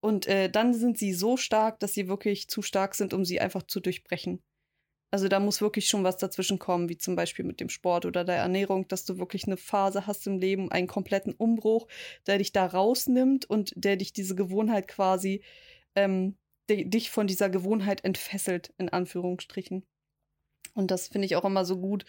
Und 0.00 0.26
äh, 0.26 0.50
dann 0.50 0.74
sind 0.74 0.98
sie 0.98 1.12
so 1.12 1.36
stark, 1.36 1.80
dass 1.80 1.94
sie 1.94 2.08
wirklich 2.08 2.48
zu 2.48 2.62
stark 2.62 2.94
sind, 2.94 3.12
um 3.12 3.24
sie 3.24 3.40
einfach 3.40 3.64
zu 3.64 3.80
durchbrechen. 3.80 4.42
Also 5.10 5.28
da 5.28 5.40
muss 5.40 5.62
wirklich 5.62 5.88
schon 5.88 6.04
was 6.04 6.18
dazwischen 6.18 6.58
kommen, 6.58 6.88
wie 6.88 6.98
zum 6.98 7.16
Beispiel 7.16 7.44
mit 7.44 7.60
dem 7.60 7.70
Sport 7.70 8.04
oder 8.04 8.24
der 8.24 8.36
Ernährung, 8.36 8.88
dass 8.88 9.06
du 9.06 9.18
wirklich 9.18 9.46
eine 9.46 9.56
Phase 9.56 10.06
hast 10.06 10.26
im 10.26 10.38
Leben, 10.38 10.70
einen 10.70 10.86
kompletten 10.86 11.32
Umbruch, 11.32 11.88
der 12.26 12.38
dich 12.38 12.52
da 12.52 12.66
rausnimmt 12.66 13.46
und 13.48 13.72
der 13.74 13.96
dich 13.96 14.12
diese 14.12 14.34
Gewohnheit 14.34 14.86
quasi, 14.86 15.42
ähm, 15.94 16.36
dich 16.68 17.10
von 17.10 17.26
dieser 17.26 17.48
Gewohnheit 17.50 18.04
entfesselt, 18.04 18.72
in 18.78 18.88
Anführungsstrichen. 18.88 19.84
Und 20.74 20.90
das 20.90 21.08
finde 21.08 21.26
ich 21.26 21.36
auch 21.36 21.44
immer 21.44 21.64
so 21.64 21.78
gut. 21.78 22.04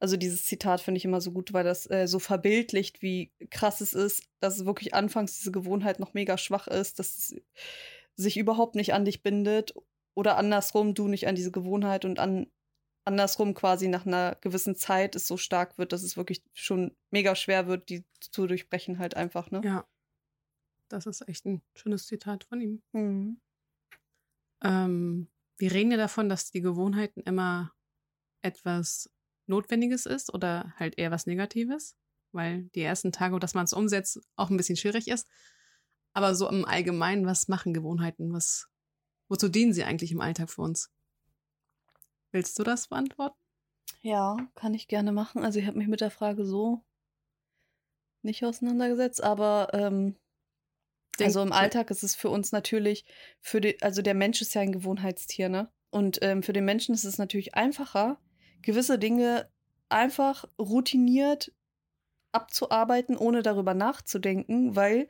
Also 0.00 0.16
dieses 0.16 0.44
Zitat 0.44 0.80
finde 0.80 0.98
ich 0.98 1.04
immer 1.04 1.20
so 1.20 1.32
gut, 1.32 1.52
weil 1.52 1.64
das 1.64 1.90
äh, 1.90 2.06
so 2.06 2.18
verbildlicht, 2.18 3.02
wie 3.02 3.32
krass 3.50 3.80
es 3.80 3.94
ist, 3.94 4.24
dass 4.40 4.56
es 4.56 4.64
wirklich 4.66 4.94
anfangs 4.94 5.38
diese 5.38 5.52
Gewohnheit 5.52 5.98
noch 5.98 6.14
mega 6.14 6.38
schwach 6.38 6.68
ist, 6.68 6.98
dass 6.98 7.18
es 7.18 7.36
sich 8.14 8.36
überhaupt 8.36 8.76
nicht 8.76 8.94
an 8.94 9.04
dich 9.04 9.22
bindet 9.22 9.74
oder 10.14 10.36
andersrum, 10.36 10.94
du 10.94 11.08
nicht 11.08 11.26
an 11.26 11.34
diese 11.34 11.50
Gewohnheit 11.50 12.04
und 12.04 12.18
an 12.18 12.46
andersrum 13.04 13.54
quasi 13.54 13.88
nach 13.88 14.04
einer 14.04 14.36
gewissen 14.40 14.76
Zeit 14.76 15.16
es 15.16 15.26
so 15.26 15.36
stark 15.36 15.78
wird, 15.78 15.92
dass 15.92 16.02
es 16.02 16.16
wirklich 16.16 16.42
schon 16.52 16.94
mega 17.10 17.34
schwer 17.34 17.66
wird, 17.66 17.88
die 17.88 18.04
zu 18.20 18.46
durchbrechen 18.46 18.98
halt 18.98 19.16
einfach, 19.16 19.50
ne? 19.50 19.62
Ja. 19.64 19.86
Das 20.88 21.06
ist 21.06 21.26
echt 21.26 21.46
ein 21.46 21.62
schönes 21.74 22.06
Zitat 22.06 22.44
von 22.44 22.60
ihm. 22.60 22.82
Mhm. 22.92 23.40
Ähm, 24.62 25.28
wir 25.56 25.72
reden 25.72 25.90
ja 25.90 25.96
davon, 25.96 26.28
dass 26.28 26.50
die 26.50 26.60
Gewohnheiten 26.60 27.20
immer 27.20 27.72
etwas 28.42 29.10
Notwendiges 29.46 30.06
ist 30.06 30.32
oder 30.32 30.74
halt 30.76 30.98
eher 30.98 31.10
was 31.10 31.26
Negatives, 31.26 31.96
weil 32.32 32.64
die 32.74 32.82
ersten 32.82 33.12
Tage, 33.12 33.38
dass 33.38 33.54
man 33.54 33.64
es 33.64 33.72
umsetzt, 33.72 34.20
auch 34.36 34.50
ein 34.50 34.56
bisschen 34.56 34.76
schwierig 34.76 35.08
ist. 35.08 35.26
Aber 36.12 36.34
so 36.34 36.48
im 36.48 36.64
Allgemeinen, 36.64 37.26
was 37.26 37.48
machen 37.48 37.74
Gewohnheiten? 37.74 38.32
Was 38.32 38.68
Wozu 39.28 39.48
dienen 39.48 39.74
sie 39.74 39.84
eigentlich 39.84 40.10
im 40.10 40.20
Alltag 40.20 40.50
für 40.50 40.62
uns? 40.62 40.90
Willst 42.32 42.58
du 42.58 42.62
das 42.62 42.88
beantworten? 42.88 43.36
Ja, 44.00 44.36
kann 44.54 44.74
ich 44.74 44.88
gerne 44.88 45.12
machen. 45.12 45.44
Also 45.44 45.58
ich 45.58 45.66
habe 45.66 45.78
mich 45.78 45.88
mit 45.88 46.00
der 46.00 46.10
Frage 46.10 46.44
so 46.44 46.82
nicht 48.22 48.44
auseinandergesetzt, 48.44 49.22
aber 49.22 49.68
ähm, 49.72 50.16
also 51.20 51.42
im 51.42 51.52
Alltag 51.52 51.90
ist 51.90 52.02
es 52.02 52.14
für 52.14 52.30
uns 52.30 52.52
natürlich, 52.52 53.04
für 53.40 53.60
die, 53.60 53.80
also 53.82 54.02
der 54.02 54.14
Mensch 54.14 54.40
ist 54.40 54.54
ja 54.54 54.60
ein 54.60 54.72
Gewohnheitstier, 54.72 55.48
ne? 55.48 55.70
Und 55.90 56.18
ähm, 56.22 56.42
für 56.42 56.52
den 56.52 56.64
Menschen 56.64 56.94
ist 56.94 57.04
es 57.04 57.18
natürlich 57.18 57.54
einfacher, 57.54 58.20
gewisse 58.62 58.98
Dinge 58.98 59.48
einfach 59.88 60.44
routiniert 60.58 61.52
abzuarbeiten, 62.32 63.16
ohne 63.16 63.42
darüber 63.42 63.74
nachzudenken, 63.74 64.76
weil 64.76 65.08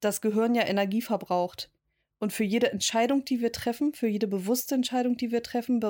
das 0.00 0.20
Gehirn 0.20 0.54
ja 0.54 0.66
Energie 0.66 1.02
verbraucht. 1.02 1.70
Und 2.18 2.32
für 2.32 2.44
jede 2.44 2.72
Entscheidung, 2.72 3.24
die 3.24 3.40
wir 3.40 3.52
treffen, 3.52 3.94
für 3.94 4.08
jede 4.08 4.26
bewusste 4.26 4.74
Entscheidung, 4.74 5.16
die 5.16 5.30
wir 5.30 5.42
treffen, 5.42 5.80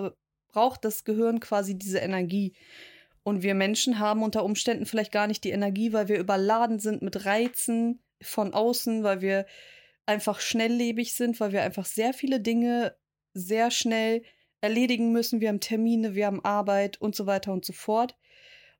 braucht 0.48 0.84
das 0.84 1.04
Gehirn 1.04 1.40
quasi 1.40 1.78
diese 1.78 1.98
Energie. 1.98 2.54
Und 3.22 3.42
wir 3.42 3.54
Menschen 3.54 3.98
haben 3.98 4.22
unter 4.22 4.44
Umständen 4.44 4.86
vielleicht 4.86 5.12
gar 5.12 5.26
nicht 5.26 5.44
die 5.44 5.50
Energie, 5.50 5.92
weil 5.92 6.08
wir 6.08 6.18
überladen 6.18 6.78
sind 6.78 7.02
mit 7.02 7.24
Reizen 7.24 8.02
von 8.22 8.54
außen, 8.54 9.02
weil 9.02 9.20
wir 9.20 9.46
einfach 10.06 10.40
schnelllebig 10.40 11.14
sind, 11.14 11.40
weil 11.40 11.52
wir 11.52 11.62
einfach 11.62 11.86
sehr 11.86 12.12
viele 12.12 12.40
Dinge 12.40 12.96
sehr 13.34 13.70
schnell 13.70 14.22
erledigen 14.60 15.12
müssen. 15.12 15.40
Wir 15.40 15.48
haben 15.48 15.60
Termine, 15.60 16.14
wir 16.14 16.26
haben 16.26 16.44
Arbeit 16.44 17.00
und 17.00 17.14
so 17.14 17.26
weiter 17.26 17.52
und 17.52 17.64
so 17.64 17.72
fort. 17.72 18.16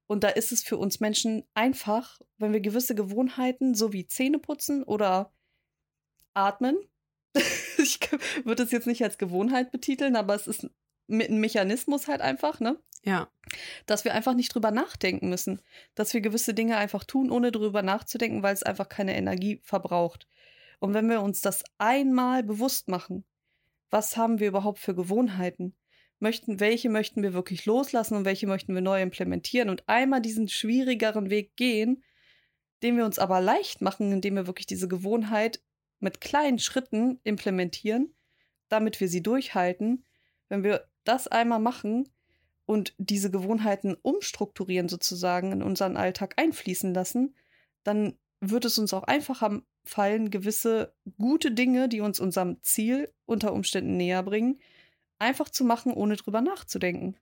Und 0.07 0.25
da 0.25 0.29
ist 0.29 0.53
es 0.53 0.63
für 0.63 0.77
uns 0.77 1.01
Menschen 1.01 1.45
einfach, 1.55 2.21
wenn 2.39 2.53
wir 2.53 2.61
gewisse 2.61 2.95
Gewohnheiten, 2.95 3.75
so 3.75 3.93
wie 3.93 4.07
Zähne 4.07 4.39
putzen 4.39 4.83
oder 4.83 5.33
atmen, 6.35 6.77
ich 7.79 7.99
würde 8.45 8.63
es 8.63 8.73
jetzt 8.73 8.87
nicht 8.87 9.03
als 9.03 9.19
Gewohnheit 9.19 9.73
betiteln, 9.73 10.17
aber 10.17 10.35
es 10.35 10.47
ist 10.47 10.69
ein 11.09 11.41
Mechanismus 11.41 12.09
halt 12.09 12.21
einfach, 12.21 12.61
ne? 12.61 12.79
Ja. 13.05 13.29
Dass 13.87 14.05
wir 14.05 14.15
einfach 14.15 14.35
nicht 14.35 14.55
drüber 14.55 14.71
nachdenken 14.71 15.29
müssen. 15.29 15.61
Dass 15.95 16.15
wir 16.15 16.21
gewisse 16.21 16.55
Dinge 16.55 16.77
einfach 16.77 17.05
tun, 17.05 17.31
ohne 17.31 17.53
drüber 17.53 17.83
nachzudenken, 17.83 18.43
weil 18.43 18.55
es 18.55 18.63
einfach 18.63 18.89
keine 18.89 19.17
Energie 19.17 19.61
verbraucht. 19.63 20.29
Und 20.79 20.95
wenn 20.95 21.09
wir 21.09 21.23
uns 21.23 21.41
das 21.41 21.63
einmal 21.79 22.43
bewusst 22.43 22.89
machen, 22.89 23.25
was 23.91 24.17
haben 24.17 24.41
wir 24.41 24.49
überhaupt 24.49 24.79
für 24.79 24.95
Gewohnheiten? 24.95 25.77
Möchten, 26.19 26.61
welche 26.61 26.89
möchten 26.89 27.23
wir 27.23 27.35
wirklich 27.35 27.67
loslassen 27.67 28.17
und 28.17 28.25
welche 28.25 28.47
möchten 28.47 28.75
wir 28.75 28.81
neu 28.81 29.03
implementieren 29.03 29.69
und 29.69 29.89
einmal 29.89 30.23
diesen 30.23 30.49
schwierigeren 30.49 31.31
Weg 31.31 31.57
gehen, 31.57 32.05
den 32.83 32.97
wir 32.97 33.05
uns 33.05 33.19
aber 33.19 33.41
leicht 33.41 33.81
machen, 33.81 34.13
indem 34.13 34.37
wir 34.37 34.47
wirklich 34.47 34.67
diese 34.67 34.89
Gewohnheit 34.89 35.61
mit 35.99 36.21
kleinen 36.21 36.59
Schritten 36.59 37.21
implementieren, 37.25 38.15
damit 38.69 39.01
wir 39.01 39.09
sie 39.09 39.23
durchhalten. 39.23 40.05
Wenn 40.49 40.65
wir 40.65 40.89
das 41.05 41.29
einmal 41.29 41.59
machen 41.59 42.12
und 42.67 42.95
diese 42.99 43.31
Gewohnheiten 43.31 43.97
umstrukturieren 44.03 44.89
sozusagen 44.89 45.53
in 45.53 45.63
unseren 45.63 45.97
Alltag 45.97 46.35
einfließen 46.37 46.95
lassen, 46.95 47.35
dann 47.85 48.19
wird 48.41 48.65
es 48.65 48.79
uns 48.79 48.93
auch 48.93 49.05
einfacher 49.05 49.63
fallen, 49.85 50.31
gewisse 50.31 50.95
gute 51.19 51.53
Dinge, 51.53 51.89
die 51.89 52.01
uns 52.01 52.21
unserem 52.21 52.63
Ziel 52.63 53.13
unter 53.27 53.53
Umständen 53.53 53.97
näher 53.97 54.23
bringen, 54.23 54.61
einfach 55.19 55.49
zu 55.49 55.65
machen, 55.65 55.93
ohne 55.93 56.17
drüber 56.17 56.41
nachzudenken. 56.41 57.17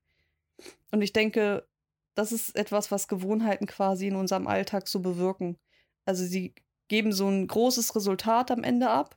Und 0.90 1.02
ich 1.02 1.12
denke, 1.12 1.66
das 2.14 2.32
ist 2.32 2.56
etwas, 2.56 2.90
was 2.90 3.08
Gewohnheiten 3.08 3.66
quasi 3.66 4.08
in 4.08 4.16
unserem 4.16 4.46
Alltag 4.46 4.88
so 4.88 5.00
bewirken. 5.00 5.58
Also 6.04 6.24
sie 6.24 6.54
geben 6.88 7.12
so 7.12 7.28
ein 7.28 7.46
großes 7.46 7.94
Resultat 7.94 8.50
am 8.50 8.64
Ende 8.64 8.90
ab. 8.90 9.16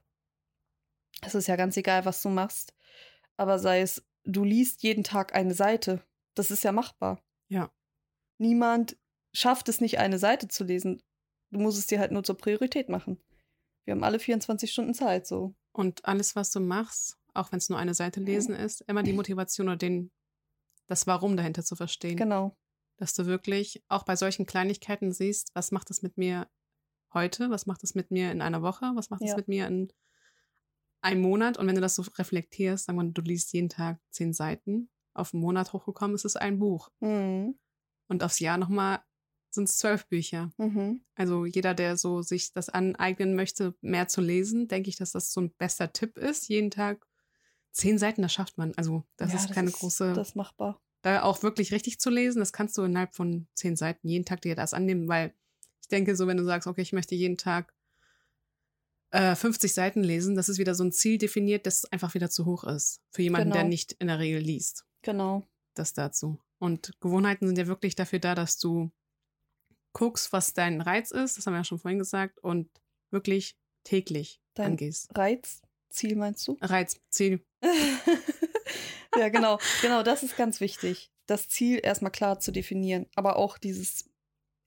Es 1.22 1.36
ist 1.36 1.48
ja 1.48 1.56
ganz 1.56 1.76
egal, 1.78 2.06
was 2.06 2.22
du 2.22 2.30
machst. 2.30 2.74
Aber 3.36 3.60
sei 3.60 3.82
es, 3.82 4.06
du 4.24 4.44
liest 4.44 4.84
jeden 4.84 5.04
Tag 5.04 5.34
eine 5.34 5.54
Seite. 5.54 6.02
Das 6.36 6.52
ist 6.52 6.64
ja 6.64 6.72
machbar. 6.72 7.22
Ja. 7.48 7.72
Niemand 8.38 8.98
schafft 9.34 9.70
es 9.70 9.82
nicht, 9.82 10.00
eine 10.00 10.20
Seite 10.20 10.48
zu 10.48 10.64
lesen. 10.64 11.02
Du 11.52 11.60
musst 11.60 11.78
es 11.78 11.88
dir 11.88 12.00
halt 12.00 12.12
nur 12.12 12.24
zur 12.24 12.38
Priorität 12.38 12.90
machen. 12.90 13.22
Wir 13.86 13.94
haben 13.94 14.04
alle 14.04 14.20
24 14.20 14.72
Stunden 14.72 14.94
Zeit, 14.94 15.28
so. 15.28 15.56
Und 15.72 16.06
alles, 16.06 16.36
was 16.36 16.52
du 16.52 16.60
machst, 16.60 17.18
auch 17.34 17.52
wenn 17.52 17.58
es 17.58 17.70
nur 17.70 17.80
eine 17.80 17.94
Seite 17.94 18.20
lesen 18.20 18.56
ist, 18.56 18.82
immer 18.82 19.04
die 19.04 19.14
Motivation 19.14 19.68
oder 19.68 19.78
den, 19.78 20.12
das 20.88 21.08
Warum 21.08 21.36
dahinter 21.36 21.64
zu 21.64 21.76
verstehen. 21.76 22.16
Genau. 22.16 22.56
Dass 22.98 23.14
du 23.14 23.26
wirklich 23.26 23.84
auch 23.88 24.04
bei 24.04 24.16
solchen 24.16 24.46
Kleinigkeiten 24.46 25.12
siehst, 25.12 25.50
was 25.54 25.72
macht 25.72 25.90
es 25.90 26.02
mit 26.02 26.18
mir 26.18 26.48
heute? 27.14 27.50
Was 27.50 27.66
macht 27.66 27.84
das 27.84 27.96
mit 27.96 28.12
mir 28.12 28.32
in 28.32 28.42
einer 28.42 28.62
Woche? 28.62 28.92
Was 28.96 29.10
macht 29.10 29.22
das 29.22 29.32
ja. 29.32 29.38
mit 29.38 29.48
mir 29.48 29.68
in 29.68 29.92
einem 31.02 31.22
Monat? 31.22 31.58
Und 31.58 31.68
wenn 31.68 31.76
du 31.76 31.82
das 31.82 31.96
so 31.96 32.04
reflektierst, 32.18 32.86
sagen 32.86 32.98
wir, 32.98 33.12
du 33.12 33.22
liest 33.22 33.52
jeden 33.54 33.70
Tag 33.70 34.00
zehn 34.12 34.34
Seiten, 34.34 34.90
auf 35.14 35.34
einen 35.34 35.42
Monat 35.42 35.74
hochgekommen 35.74 36.16
ist 36.16 36.26
es 36.26 36.36
ein 36.36 36.60
Buch. 36.60 36.90
Mhm. 37.00 37.58
Und 38.08 38.24
aufs 38.24 38.40
Jahr 38.40 38.58
nochmal 38.58 39.00
sind 39.50 39.70
es 39.70 39.78
zwölf 39.78 40.08
Bücher. 40.08 40.52
Mhm. 40.58 41.04
Also 41.16 41.46
jeder, 41.46 41.74
der 41.74 41.98
so 41.98 42.22
sich 42.22 42.54
das 42.54 42.70
aneignen 42.70 43.36
möchte, 43.36 43.76
mehr 43.82 44.08
zu 44.08 44.22
lesen, 44.22 44.68
denke 44.68 44.90
ich, 44.90 44.96
dass 44.96 45.12
das 45.12 45.32
so 45.32 45.42
ein 45.42 45.54
bester 45.58 45.94
Tipp 45.94 46.18
ist. 46.18 46.50
Jeden 46.50 46.72
Tag 46.72 47.06
zehn 47.72 47.98
Seiten, 47.98 48.22
das 48.22 48.34
schafft 48.34 48.58
man. 48.58 48.74
Also 48.76 49.04
das 49.18 49.32
ja, 49.32 49.40
ist 49.40 49.52
keine 49.52 49.72
das 49.72 49.80
große. 49.80 50.14
Das 50.14 50.30
ist 50.30 50.36
machbar. 50.36 50.82
Da 51.02 51.24
auch 51.24 51.44
wirklich 51.44 51.72
richtig 51.74 52.00
zu 52.00 52.10
lesen, 52.10 52.40
das 52.40 52.54
kannst 52.54 52.78
du 52.78 52.84
innerhalb 52.84 53.14
von 53.14 53.48
zehn 53.56 53.76
Seiten 53.76 54.08
jeden 54.08 54.26
Tag 54.26 54.42
dir 54.42 54.56
das 54.56 54.74
annehmen, 54.74 55.08
weil 55.10 55.34
ich 55.82 55.90
denke, 55.90 56.16
so 56.16 56.28
wenn 56.28 56.38
du 56.38 56.46
sagst, 56.46 56.68
okay, 56.68 56.82
ich 56.82 56.94
möchte 56.94 57.14
jeden 57.14 57.38
Tag 57.38 57.74
äh, 59.12 59.36
50 59.36 59.74
Seiten 59.74 60.02
lesen, 60.02 60.36
das 60.36 60.48
ist 60.48 60.60
wieder 60.60 60.76
so 60.76 60.84
ein 60.84 60.94
Ziel 60.94 61.18
definiert, 61.18 61.66
das 61.66 61.86
einfach 61.86 62.14
wieder 62.14 62.30
zu 62.30 62.46
hoch 62.46 62.64
ist. 62.64 63.02
Für 63.12 63.22
jemanden, 63.22 63.50
genau. 63.50 63.62
der 63.62 63.70
nicht 63.70 63.92
in 64.00 64.08
der 64.08 64.20
Regel 64.20 64.42
liest. 64.42 64.86
Genau. 65.04 65.44
Das 65.76 65.94
dazu. 65.94 66.40
Und 66.60 67.00
Gewohnheiten 67.00 67.48
sind 67.48 67.58
ja 67.58 67.68
wirklich 67.68 67.96
dafür 67.96 68.20
da, 68.20 68.36
dass 68.36 68.58
du 68.58 68.92
guckst, 69.94 70.34
was 70.34 70.54
dein 70.54 70.82
Reiz 70.82 71.12
ist, 71.12 71.38
das 71.38 71.46
haben 71.46 71.54
wir 71.54 71.60
ja 71.60 71.64
schon 71.64 71.80
vorhin 71.80 72.00
gesagt, 72.00 72.40
und 72.40 72.70
wirklich 73.12 73.56
täglich 73.84 74.42
dein 74.56 74.72
angehst. 74.72 75.10
Reiz, 75.16 75.62
Ziel 75.90 76.16
meinst 76.16 76.48
du? 76.48 76.58
Reiz, 76.62 77.00
Ziel. 77.10 77.46
ja, 79.18 79.30
genau. 79.30 79.60
Genau, 79.82 80.02
das 80.02 80.24
ist 80.24 80.36
ganz 80.36 80.60
wichtig. 80.60 81.12
Das 81.28 81.48
Ziel 81.48 81.80
erstmal 81.84 82.12
klar 82.12 82.40
zu 82.40 82.52
definieren, 82.52 83.06
aber 83.16 83.36
auch 83.36 83.58
dieses 83.58 84.10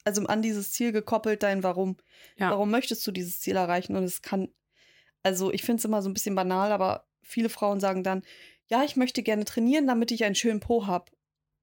also 0.06 0.24
an 0.26 0.40
dieses 0.40 0.70
Ziel 0.70 0.92
gekoppelt 0.92 1.42
dein 1.42 1.64
Warum. 1.64 1.96
Ja. 2.38 2.50
Warum 2.50 2.70
möchtest 2.70 3.04
du 3.06 3.10
dieses 3.10 3.40
Ziel 3.40 3.56
erreichen? 3.56 3.96
Und 3.96 4.04
es 4.04 4.22
kann, 4.22 4.48
also 5.24 5.52
ich 5.52 5.62
finde 5.62 5.80
es 5.80 5.84
immer 5.84 6.00
so 6.00 6.08
ein 6.08 6.14
bisschen 6.14 6.36
banal, 6.36 6.70
aber 6.70 7.08
viele 7.22 7.48
Frauen 7.48 7.80
sagen 7.80 8.04
dann, 8.04 8.22
ja, 8.68 8.84
ich 8.84 8.96
möchte 8.96 9.22
gerne 9.22 9.44
trainieren, 9.44 9.86
damit 9.86 10.10
ich 10.10 10.24
einen 10.24 10.34
schönen 10.34 10.60
Po 10.60 10.86
habe. 10.86 11.12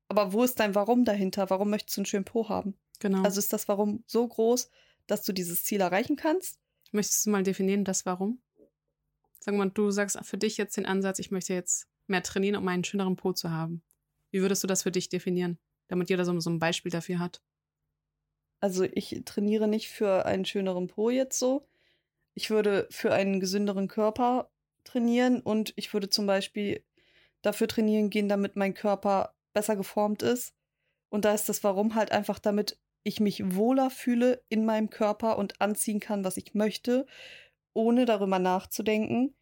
Aber 0.07 0.33
wo 0.33 0.43
ist 0.43 0.60
dein 0.60 0.75
Warum 0.75 1.05
dahinter? 1.05 1.50
Warum 1.50 1.69
möchtest 1.69 1.98
du 1.98 2.01
einen 2.01 2.05
schönen 2.05 2.25
Po 2.25 2.50
haben? 2.50 2.77
Genau. 3.00 3.24
Also 3.24 3.39
ist 3.39 3.51
das 3.51 3.67
Warum 3.67 4.03
so 4.07 4.27
groß, 4.27 4.69
dass 5.07 5.24
du 5.24 5.33
dieses 5.33 5.63
Ziel 5.63 5.81
erreichen 5.81 6.15
kannst? 6.15 6.60
Möchtest 6.91 7.25
du 7.25 7.31
mal 7.31 7.43
definieren, 7.43 7.83
das 7.83 8.05
Warum? 8.05 8.41
Sag 9.39 9.55
mal, 9.55 9.69
du 9.69 9.91
sagst 9.91 10.17
für 10.24 10.38
dich 10.38 10.57
jetzt 10.57 10.77
den 10.77 10.86
Ansatz, 10.86 11.19
ich 11.19 11.31
möchte 11.31 11.53
jetzt 11.53 11.88
mehr 12.07 12.24
trainieren, 12.24 12.55
um 12.55 12.67
einen 12.67 12.83
schöneren 12.83 13.15
Po 13.15 13.33
zu 13.33 13.51
haben. 13.51 13.81
Wie 14.31 14.41
würdest 14.41 14.63
du 14.63 14.67
das 14.67 14.83
für 14.83 14.91
dich 14.91 15.10
definieren, 15.10 15.60
damit 15.88 16.10
jeder 16.10 16.25
so, 16.25 16.39
so 16.39 16.50
ein 16.50 16.60
Beispiel 16.60 16.91
dafür 16.91 17.19
hat? 17.19 17.41
Also 18.60 18.83
ich 18.83 19.22
trainiere 19.25 19.67
nicht 19.67 19.89
für 19.89 20.25
einen 20.25 20.45
schöneren 20.45 20.88
Po 20.88 21.10
jetzt 21.10 21.38
so. 21.38 21.67
Ich 22.33 22.50
würde 22.50 22.88
für 22.89 23.12
einen 23.13 23.39
gesünderen 23.39 23.88
Körper 23.88 24.50
trainieren 24.86 25.41
und 25.41 25.74
ich 25.75 25.93
würde 25.93 26.10
zum 26.10 26.25
Beispiel 26.25 26.83
dafür 27.43 27.67
trainieren 27.67 28.09
gehen, 28.09 28.27
damit 28.27 28.55
mein 28.55 28.73
Körper 28.73 29.35
besser 29.53 29.75
geformt 29.75 30.23
ist. 30.23 30.55
Und 31.09 31.25
da 31.25 31.33
ist 31.33 31.47
das 31.47 31.63
Warum 31.63 31.93
halt 31.93 32.12
einfach, 32.12 32.39
damit 32.39 32.79
ich 33.03 33.19
mich 33.19 33.55
wohler 33.55 33.91
fühle 33.91 34.43
in 34.50 34.65
meinem 34.65 34.89
Körper 34.89 35.38
und 35.38 35.62
anziehen 35.62 36.00
kann, 36.00 36.23
was 36.23 36.38
ich 36.38 36.55
möchte, 36.55 37.05
ohne 37.73 38.05
darüber 38.05 38.39
nachzudenken, 38.39 39.35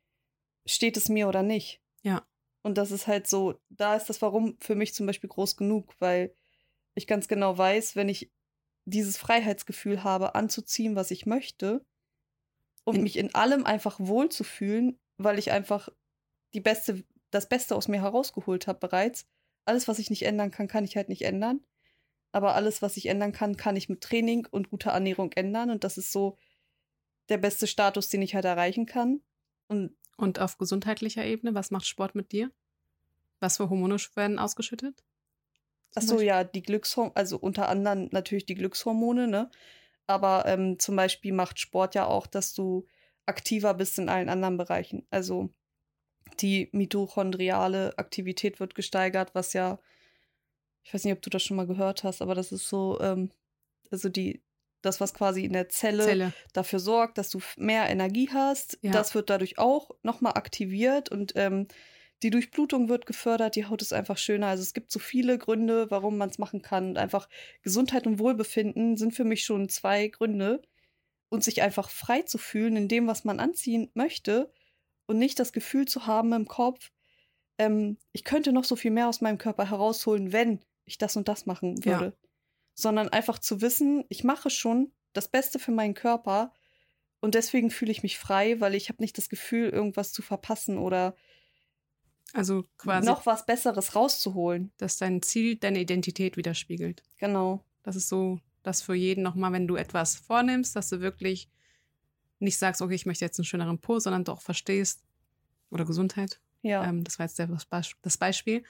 steht 0.65 0.97
es 0.97 1.09
mir 1.09 1.27
oder 1.29 1.43
nicht. 1.43 1.81
Ja. 2.01 2.27
Und 2.63 2.77
das 2.77 2.91
ist 2.91 3.07
halt 3.07 3.27
so, 3.27 3.59
da 3.69 3.95
ist 3.95 4.07
das 4.07 4.21
Warum 4.21 4.57
für 4.59 4.75
mich 4.75 4.93
zum 4.93 5.05
Beispiel 5.05 5.29
groß 5.29 5.55
genug, 5.55 5.95
weil 5.99 6.35
ich 6.95 7.07
ganz 7.07 7.27
genau 7.27 7.57
weiß, 7.57 7.95
wenn 7.95 8.09
ich 8.09 8.31
dieses 8.85 9.17
Freiheitsgefühl 9.17 10.03
habe, 10.03 10.35
anzuziehen, 10.35 10.95
was 10.95 11.11
ich 11.11 11.25
möchte, 11.25 11.85
und 12.83 13.01
mich 13.01 13.17
in 13.17 13.33
allem 13.35 13.65
einfach 13.65 13.99
wohlzufühlen, 13.99 14.99
weil 15.17 15.39
ich 15.39 15.51
einfach 15.51 15.89
die 16.53 16.61
beste, 16.61 17.03
das 17.31 17.49
Beste 17.49 17.75
aus 17.75 17.87
mir 17.87 18.01
herausgeholt 18.01 18.67
habe 18.67 18.79
bereits. 18.79 19.25
Alles, 19.65 19.87
was 19.87 19.99
ich 19.99 20.09
nicht 20.09 20.23
ändern 20.23 20.51
kann, 20.51 20.67
kann 20.67 20.83
ich 20.83 20.95
halt 20.95 21.09
nicht 21.09 21.23
ändern. 21.23 21.61
Aber 22.31 22.55
alles, 22.55 22.81
was 22.81 22.97
ich 22.97 23.07
ändern 23.07 23.31
kann, 23.31 23.57
kann 23.57 23.75
ich 23.75 23.89
mit 23.89 24.01
Training 24.01 24.47
und 24.49 24.69
guter 24.69 24.91
Ernährung 24.91 25.31
ändern. 25.33 25.69
Und 25.69 25.83
das 25.83 25.97
ist 25.97 26.11
so 26.11 26.37
der 27.29 27.37
beste 27.37 27.67
Status, 27.67 28.09
den 28.09 28.21
ich 28.21 28.35
halt 28.35 28.45
erreichen 28.45 28.85
kann. 28.85 29.21
Und 29.67 29.95
Und 30.17 30.39
auf 30.39 30.57
gesundheitlicher 30.57 31.25
Ebene, 31.25 31.55
was 31.55 31.71
macht 31.71 31.87
Sport 31.87 32.13
mit 32.15 32.31
dir? 32.31 32.51
Was 33.39 33.57
für 33.57 33.69
Hormone 33.69 33.97
werden 34.15 34.37
ausgeschüttet? 34.39 35.03
Ach 35.95 36.01
so, 36.03 36.19
ja, 36.21 36.43
die 36.43 36.61
Glückshormone, 36.61 37.15
also 37.15 37.37
unter 37.37 37.67
anderem 37.69 38.09
natürlich 38.11 38.45
die 38.45 38.55
Glückshormone, 38.55 39.27
ne? 39.27 39.49
Aber 40.07 40.45
ähm, 40.45 40.77
zum 40.79 40.95
Beispiel 40.95 41.33
macht 41.33 41.59
Sport 41.59 41.95
ja 41.95 42.05
auch, 42.05 42.27
dass 42.27 42.53
du 42.53 42.85
aktiver 43.25 43.73
bist 43.73 43.97
in 43.99 44.09
allen 44.09 44.29
anderen 44.29 44.57
Bereichen. 44.57 45.07
Also 45.09 45.53
die 46.39 46.69
mitochondriale 46.71 47.97
Aktivität 47.97 48.59
wird 48.59 48.75
gesteigert, 48.75 49.33
was 49.33 49.53
ja, 49.53 49.79
ich 50.83 50.93
weiß 50.93 51.03
nicht, 51.03 51.13
ob 51.13 51.21
du 51.21 51.29
das 51.29 51.43
schon 51.43 51.57
mal 51.57 51.67
gehört 51.67 52.03
hast, 52.03 52.21
aber 52.21 52.35
das 52.35 52.51
ist 52.51 52.67
so, 52.67 52.99
ähm, 53.01 53.31
also 53.91 54.09
die, 54.09 54.41
das, 54.81 54.99
was 54.99 55.13
quasi 55.13 55.45
in 55.45 55.53
der 55.53 55.69
Zelle, 55.69 56.05
Zelle. 56.05 56.33
dafür 56.53 56.79
sorgt, 56.79 57.17
dass 57.17 57.29
du 57.29 57.39
mehr 57.57 57.89
Energie 57.89 58.29
hast. 58.31 58.79
Ja. 58.81 58.91
Das 58.91 59.13
wird 59.13 59.29
dadurch 59.29 59.59
auch 59.59 59.91
nochmal 60.01 60.33
aktiviert 60.33 61.09
und 61.09 61.33
ähm, 61.35 61.67
die 62.23 62.29
Durchblutung 62.29 62.87
wird 62.87 63.05
gefördert, 63.05 63.55
die 63.55 63.65
Haut 63.65 63.81
ist 63.81 63.93
einfach 63.93 64.17
schöner. 64.17 64.47
Also 64.47 64.61
es 64.61 64.73
gibt 64.73 64.91
so 64.91 64.99
viele 64.99 65.37
Gründe, 65.39 65.89
warum 65.89 66.17
man 66.17 66.29
es 66.29 66.37
machen 66.37 66.61
kann. 66.61 66.89
Und 66.89 66.97
einfach 66.97 67.27
Gesundheit 67.63 68.05
und 68.05 68.19
Wohlbefinden 68.19 68.95
sind 68.95 69.15
für 69.15 69.23
mich 69.23 69.43
schon 69.43 69.69
zwei 69.69 70.07
Gründe. 70.07 70.61
Und 71.29 71.43
sich 71.43 71.61
einfach 71.61 71.89
frei 71.89 72.23
zu 72.23 72.37
fühlen 72.37 72.75
in 72.75 72.87
dem, 72.89 73.07
was 73.07 73.23
man 73.23 73.39
anziehen 73.39 73.89
möchte 73.93 74.51
und 75.11 75.19
nicht 75.19 75.39
das 75.39 75.53
Gefühl 75.53 75.87
zu 75.87 76.07
haben 76.07 76.33
im 76.33 76.47
Kopf, 76.47 76.91
ähm, 77.59 77.97
ich 78.13 78.23
könnte 78.23 78.53
noch 78.53 78.63
so 78.65 78.75
viel 78.75 78.91
mehr 78.91 79.07
aus 79.09 79.21
meinem 79.21 79.37
Körper 79.37 79.69
herausholen, 79.69 80.31
wenn 80.33 80.61
ich 80.85 80.97
das 80.97 81.15
und 81.15 81.27
das 81.27 81.45
machen 81.45 81.83
Ja. 81.85 81.99
würde. 81.99 82.17
Sondern 82.75 83.09
einfach 83.09 83.39
zu 83.39 83.61
wissen, 83.61 84.05
ich 84.09 84.23
mache 84.23 84.49
schon 84.49 84.93
das 85.13 85.27
Beste 85.29 85.59
für 85.59 85.71
meinen 85.71 85.93
Körper 85.93 86.53
und 87.21 87.35
deswegen 87.35 87.69
fühle 87.71 87.91
ich 87.91 88.03
mich 88.03 88.17
frei, 88.17 88.59
weil 88.61 88.75
ich 88.75 88.89
habe 88.89 89.01
nicht 89.03 89.17
das 89.17 89.29
Gefühl, 89.29 89.69
irgendwas 89.69 90.13
zu 90.13 90.21
verpassen 90.23 90.77
oder 90.79 91.15
Also 92.33 92.63
quasi, 92.77 93.07
noch 93.07 93.25
was 93.25 93.45
Besseres 93.45 93.95
rauszuholen. 93.95 94.71
dass 94.77 94.97
dein 94.97 95.21
Ziel 95.21 95.55
deine 95.57 95.79
Identität 95.81 96.37
widerspiegelt. 96.37 97.03
Genau. 97.17 97.63
Das 97.83 97.95
ist 97.95 98.09
so, 98.09 98.39
dass 98.63 98.81
für 98.81 98.95
jeden 98.95 99.23
nochmal, 99.23 99.51
wenn 99.53 99.67
du 99.67 99.75
etwas 99.75 100.15
vornimmst, 100.15 100.75
dass 100.75 100.89
du 100.89 101.01
wirklich 101.01 101.49
nicht 102.39 102.57
sagst, 102.57 102.81
okay, 102.81 102.95
ich 102.95 103.05
möchte 103.05 103.25
jetzt 103.25 103.39
einen 103.39 103.45
schöneren 103.45 103.79
Po, 103.79 103.99
sondern 103.99 104.23
doch 104.23 104.41
verstehst, 104.41 105.03
oder 105.71 105.85
Gesundheit, 105.85 106.39
Ja. 106.61 106.83
ähm, 106.83 107.03
das 107.03 107.17
war 107.19 107.25
jetzt 107.25 107.39
der, 107.39 107.47
das 107.47 107.65
Beis- 107.65 107.95
das 108.03 108.17
Beispiel, 108.17 108.63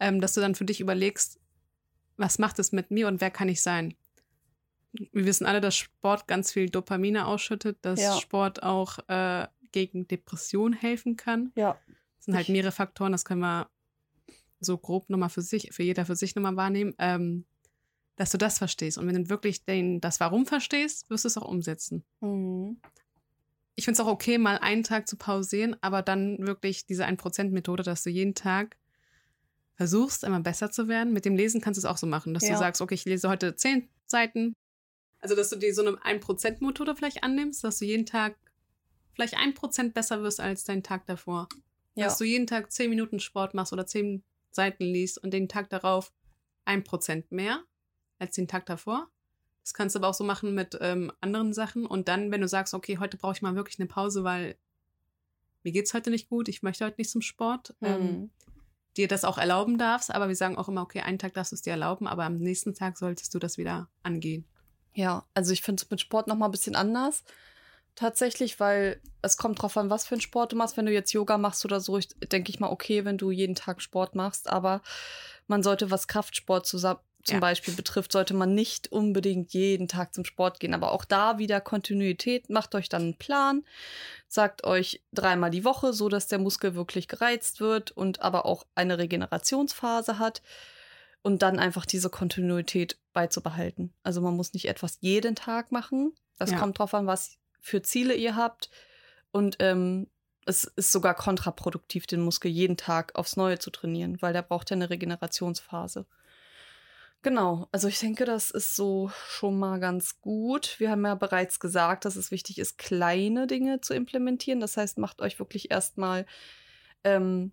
ähm, 0.00 0.20
dass 0.20 0.34
du 0.34 0.40
dann 0.40 0.54
für 0.54 0.64
dich 0.64 0.80
überlegst, 0.80 1.40
was 2.16 2.38
macht 2.38 2.58
es 2.58 2.72
mit 2.72 2.90
mir 2.90 3.08
und 3.08 3.20
wer 3.20 3.30
kann 3.30 3.48
ich 3.48 3.62
sein? 3.62 3.94
Wir 4.92 5.26
wissen 5.26 5.46
alle, 5.46 5.60
dass 5.60 5.76
Sport 5.76 6.26
ganz 6.26 6.50
viel 6.52 6.68
Dopamine 6.70 7.26
ausschüttet, 7.26 7.78
dass 7.82 8.00
Ja. 8.00 8.16
Sport 8.18 8.62
auch 8.62 8.98
äh, 9.08 9.46
gegen 9.72 10.08
Depression 10.08 10.72
helfen 10.72 11.16
kann. 11.16 11.52
ja. 11.54 11.78
Das 12.16 12.24
sind 12.24 12.34
halt 12.36 12.48
mehrere 12.48 12.72
Faktoren, 12.72 13.12
das 13.12 13.24
können 13.24 13.40
wir 13.40 13.70
so 14.60 14.76
grob 14.76 15.08
nochmal 15.08 15.28
für 15.30 15.40
sich, 15.40 15.68
für 15.72 15.84
jeder 15.84 16.04
für 16.04 16.16
sich 16.16 16.34
nochmal 16.34 16.56
wahrnehmen, 16.56 16.92
ähm, 16.98 17.46
dass 18.16 18.30
du 18.32 18.38
das 18.38 18.58
verstehst. 18.58 18.98
Und 18.98 19.06
wenn 19.06 19.14
du 19.22 19.30
wirklich 19.30 19.64
den, 19.64 20.00
das 20.00 20.18
Warum 20.20 20.44
verstehst, 20.46 21.08
wirst 21.10 21.24
du 21.24 21.28
es 21.28 21.36
auch 21.38 21.46
umsetzen. 21.48 22.04
Mhm. 22.20 22.80
Ich 23.78 23.84
finde 23.84 24.02
es 24.02 24.04
auch 24.04 24.10
okay, 24.10 24.38
mal 24.38 24.58
einen 24.58 24.82
Tag 24.82 25.06
zu 25.06 25.16
pausieren, 25.16 25.76
aber 25.82 26.02
dann 26.02 26.44
wirklich 26.44 26.84
diese 26.86 27.04
1%-Methode, 27.06 27.84
dass 27.84 28.02
du 28.02 28.10
jeden 28.10 28.34
Tag 28.34 28.76
versuchst, 29.76 30.24
immer 30.24 30.40
besser 30.40 30.72
zu 30.72 30.88
werden. 30.88 31.12
Mit 31.12 31.24
dem 31.24 31.36
Lesen 31.36 31.60
kannst 31.60 31.78
du 31.78 31.82
es 31.82 31.84
auch 31.84 31.96
so 31.96 32.08
machen, 32.08 32.34
dass 32.34 32.42
Ja. 32.42 32.54
du 32.54 32.58
sagst, 32.58 32.80
okay, 32.82 32.96
ich 32.96 33.04
lese 33.04 33.28
heute 33.28 33.54
10 33.54 33.88
Seiten. 34.04 34.56
Also, 35.20 35.36
dass 35.36 35.50
du 35.50 35.56
dir 35.56 35.72
so 35.72 35.86
eine 35.86 35.96
1%-Methode 35.98 36.96
vielleicht 36.96 37.22
annimmst, 37.22 37.62
dass 37.62 37.78
du 37.78 37.84
jeden 37.84 38.04
Tag 38.04 38.36
vielleicht 39.14 39.38
1% 39.38 39.92
besser 39.92 40.24
wirst 40.24 40.40
als 40.40 40.64
dein 40.64 40.82
Tag 40.82 41.06
davor. 41.06 41.48
Ja. 41.94 42.06
Dass 42.06 42.18
du 42.18 42.24
jeden 42.24 42.48
Tag 42.48 42.72
10 42.72 42.90
Minuten 42.90 43.20
Sport 43.20 43.54
machst 43.54 43.72
oder 43.72 43.86
10 43.86 44.24
Seiten 44.50 44.82
liest 44.86 45.22
und 45.22 45.30
den 45.32 45.48
Tag 45.48 45.70
darauf 45.70 46.12
1% 46.64 47.26
mehr 47.30 47.62
als 48.18 48.34
den 48.34 48.48
Tag 48.48 48.66
davor. 48.66 49.08
Das 49.68 49.74
kannst 49.74 49.94
du 49.94 49.98
aber 49.98 50.08
auch 50.08 50.14
so 50.14 50.24
machen 50.24 50.54
mit 50.54 50.78
ähm, 50.80 51.12
anderen 51.20 51.52
Sachen. 51.52 51.84
Und 51.84 52.08
dann, 52.08 52.30
wenn 52.30 52.40
du 52.40 52.48
sagst, 52.48 52.72
okay, 52.72 52.96
heute 52.96 53.18
brauche 53.18 53.34
ich 53.34 53.42
mal 53.42 53.54
wirklich 53.54 53.78
eine 53.78 53.86
Pause, 53.86 54.24
weil 54.24 54.56
mir 55.62 55.72
geht's 55.72 55.92
heute 55.92 56.08
nicht 56.08 56.30
gut, 56.30 56.48
ich 56.48 56.62
möchte 56.62 56.86
heute 56.86 56.94
nicht 56.96 57.10
zum 57.10 57.20
Sport, 57.20 57.74
ähm, 57.82 58.00
Mhm. 58.00 58.30
dir 58.96 59.08
das 59.08 59.26
auch 59.26 59.36
erlauben 59.36 59.76
darfst. 59.76 60.10
Aber 60.10 60.28
wir 60.28 60.36
sagen 60.36 60.56
auch 60.56 60.70
immer, 60.70 60.80
okay, 60.80 61.00
einen 61.00 61.18
Tag 61.18 61.34
darfst 61.34 61.52
du 61.52 61.54
es 61.56 61.60
dir 61.60 61.72
erlauben, 61.72 62.06
aber 62.06 62.24
am 62.24 62.38
nächsten 62.38 62.72
Tag 62.72 62.96
solltest 62.96 63.34
du 63.34 63.38
das 63.38 63.58
wieder 63.58 63.90
angehen. 64.02 64.46
Ja, 64.94 65.26
also 65.34 65.52
ich 65.52 65.60
finde 65.60 65.82
es 65.82 65.90
mit 65.90 66.00
Sport 66.00 66.28
noch 66.28 66.36
mal 66.36 66.46
ein 66.46 66.50
bisschen 66.50 66.74
anders. 66.74 67.22
Tatsächlich, 67.94 68.58
weil 68.60 69.02
es 69.20 69.36
kommt 69.36 69.60
drauf 69.60 69.76
an, 69.76 69.90
was 69.90 70.06
für 70.06 70.14
einen 70.14 70.22
Sport 70.22 70.52
du 70.52 70.56
machst. 70.56 70.78
Wenn 70.78 70.86
du 70.86 70.92
jetzt 70.92 71.12
Yoga 71.12 71.36
machst 71.36 71.62
oder 71.66 71.80
so, 71.80 71.98
denke 72.32 72.48
ich 72.50 72.58
mal, 72.58 72.70
okay, 72.70 73.04
wenn 73.04 73.18
du 73.18 73.30
jeden 73.30 73.54
Tag 73.54 73.82
Sport 73.82 74.14
machst. 74.14 74.48
Aber 74.48 74.80
man 75.46 75.62
sollte, 75.62 75.90
was 75.90 76.08
Kraftsport 76.08 76.66
zusammen, 76.66 77.00
zum 77.28 77.36
Ja. 77.36 77.40
Beispiel 77.40 77.74
betrifft, 77.74 78.12
sollte 78.12 78.34
man 78.34 78.54
nicht 78.54 78.90
unbedingt 78.90 79.52
jeden 79.52 79.86
Tag 79.88 80.14
zum 80.14 80.24
Sport 80.24 80.58
gehen. 80.60 80.74
Aber 80.74 80.92
auch 80.92 81.04
da 81.04 81.38
wieder 81.38 81.60
Kontinuität. 81.60 82.50
Macht 82.50 82.74
euch 82.74 82.88
dann 82.88 83.02
einen 83.02 83.18
Plan. 83.18 83.64
Sagt 84.26 84.64
euch 84.64 85.02
dreimal 85.12 85.50
die 85.50 85.64
Woche, 85.64 85.92
so 85.92 86.08
dass 86.08 86.26
der 86.26 86.38
Muskel 86.38 86.74
wirklich 86.74 87.08
gereizt 87.08 87.60
wird 87.60 87.90
und 87.92 88.20
aber 88.20 88.44
auch 88.44 88.66
eine 88.74 88.98
Regenerationsphase 88.98 90.18
hat 90.18 90.42
und 91.22 91.42
dann 91.42 91.58
einfach 91.58 91.86
diese 91.86 92.10
Kontinuität 92.10 92.98
beizubehalten. 93.12 93.92
Also 94.02 94.20
man 94.20 94.36
muss 94.36 94.52
nicht 94.52 94.68
etwas 94.68 94.98
jeden 95.00 95.34
Tag 95.34 95.72
machen. 95.72 96.12
Das 96.38 96.50
Ja. 96.50 96.58
kommt 96.58 96.78
drauf 96.78 96.94
an, 96.94 97.06
was 97.06 97.38
für 97.60 97.82
Ziele 97.82 98.14
ihr 98.14 98.36
habt. 98.36 98.70
Und 99.30 99.56
ähm, 99.60 100.06
es 100.46 100.64
ist 100.64 100.92
sogar 100.92 101.14
kontraproduktiv, 101.14 102.06
den 102.06 102.20
Muskel 102.22 102.50
jeden 102.50 102.76
Tag 102.78 103.14
aufs 103.16 103.36
Neue 103.36 103.58
zu 103.58 103.70
trainieren, 103.70 104.16
weil 104.22 104.32
der 104.32 104.40
braucht 104.42 104.70
ja 104.70 104.76
eine 104.76 104.88
Regenerationsphase. 104.88 106.06
Genau, 107.22 107.68
also 107.72 107.88
ich 107.88 107.98
denke, 107.98 108.24
das 108.24 108.50
ist 108.50 108.76
so 108.76 109.10
schon 109.28 109.58
mal 109.58 109.80
ganz 109.80 110.20
gut. 110.20 110.76
Wir 110.78 110.90
haben 110.90 111.04
ja 111.04 111.16
bereits 111.16 111.58
gesagt, 111.58 112.04
dass 112.04 112.14
es 112.14 112.30
wichtig 112.30 112.58
ist, 112.58 112.78
kleine 112.78 113.48
Dinge 113.48 113.80
zu 113.80 113.92
implementieren. 113.92 114.60
Das 114.60 114.76
heißt, 114.76 114.98
macht 114.98 115.20
euch 115.20 115.38
wirklich 115.40 115.70
erstmal 115.70 116.26
ähm, 117.02 117.52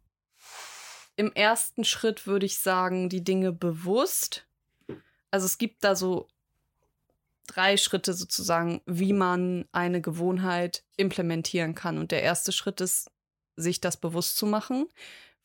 im 1.16 1.32
ersten 1.34 1.84
Schritt, 1.84 2.28
würde 2.28 2.46
ich 2.46 2.60
sagen, 2.60 3.10
die 3.10 3.24
Dinge 3.24 3.52
bewusst. 3.52 4.46
Also 5.32 5.48
es 5.48 5.58
gibt 5.58 5.84
da 5.84 5.96
so 5.96 6.28
drei 7.48 7.78
Schritte 7.78 8.14
sozusagen, 8.14 8.82
wie 8.86 9.14
man 9.14 9.66
eine 9.72 10.00
Gewohnheit 10.00 10.84
implementieren 10.96 11.74
kann. 11.74 11.98
Und 11.98 12.12
der 12.12 12.22
erste 12.22 12.52
Schritt 12.52 12.82
ist, 12.82 13.10
sich 13.56 13.82
das 13.82 13.98
bewusst 13.98 14.38
zu 14.38 14.46
machen. 14.46 14.88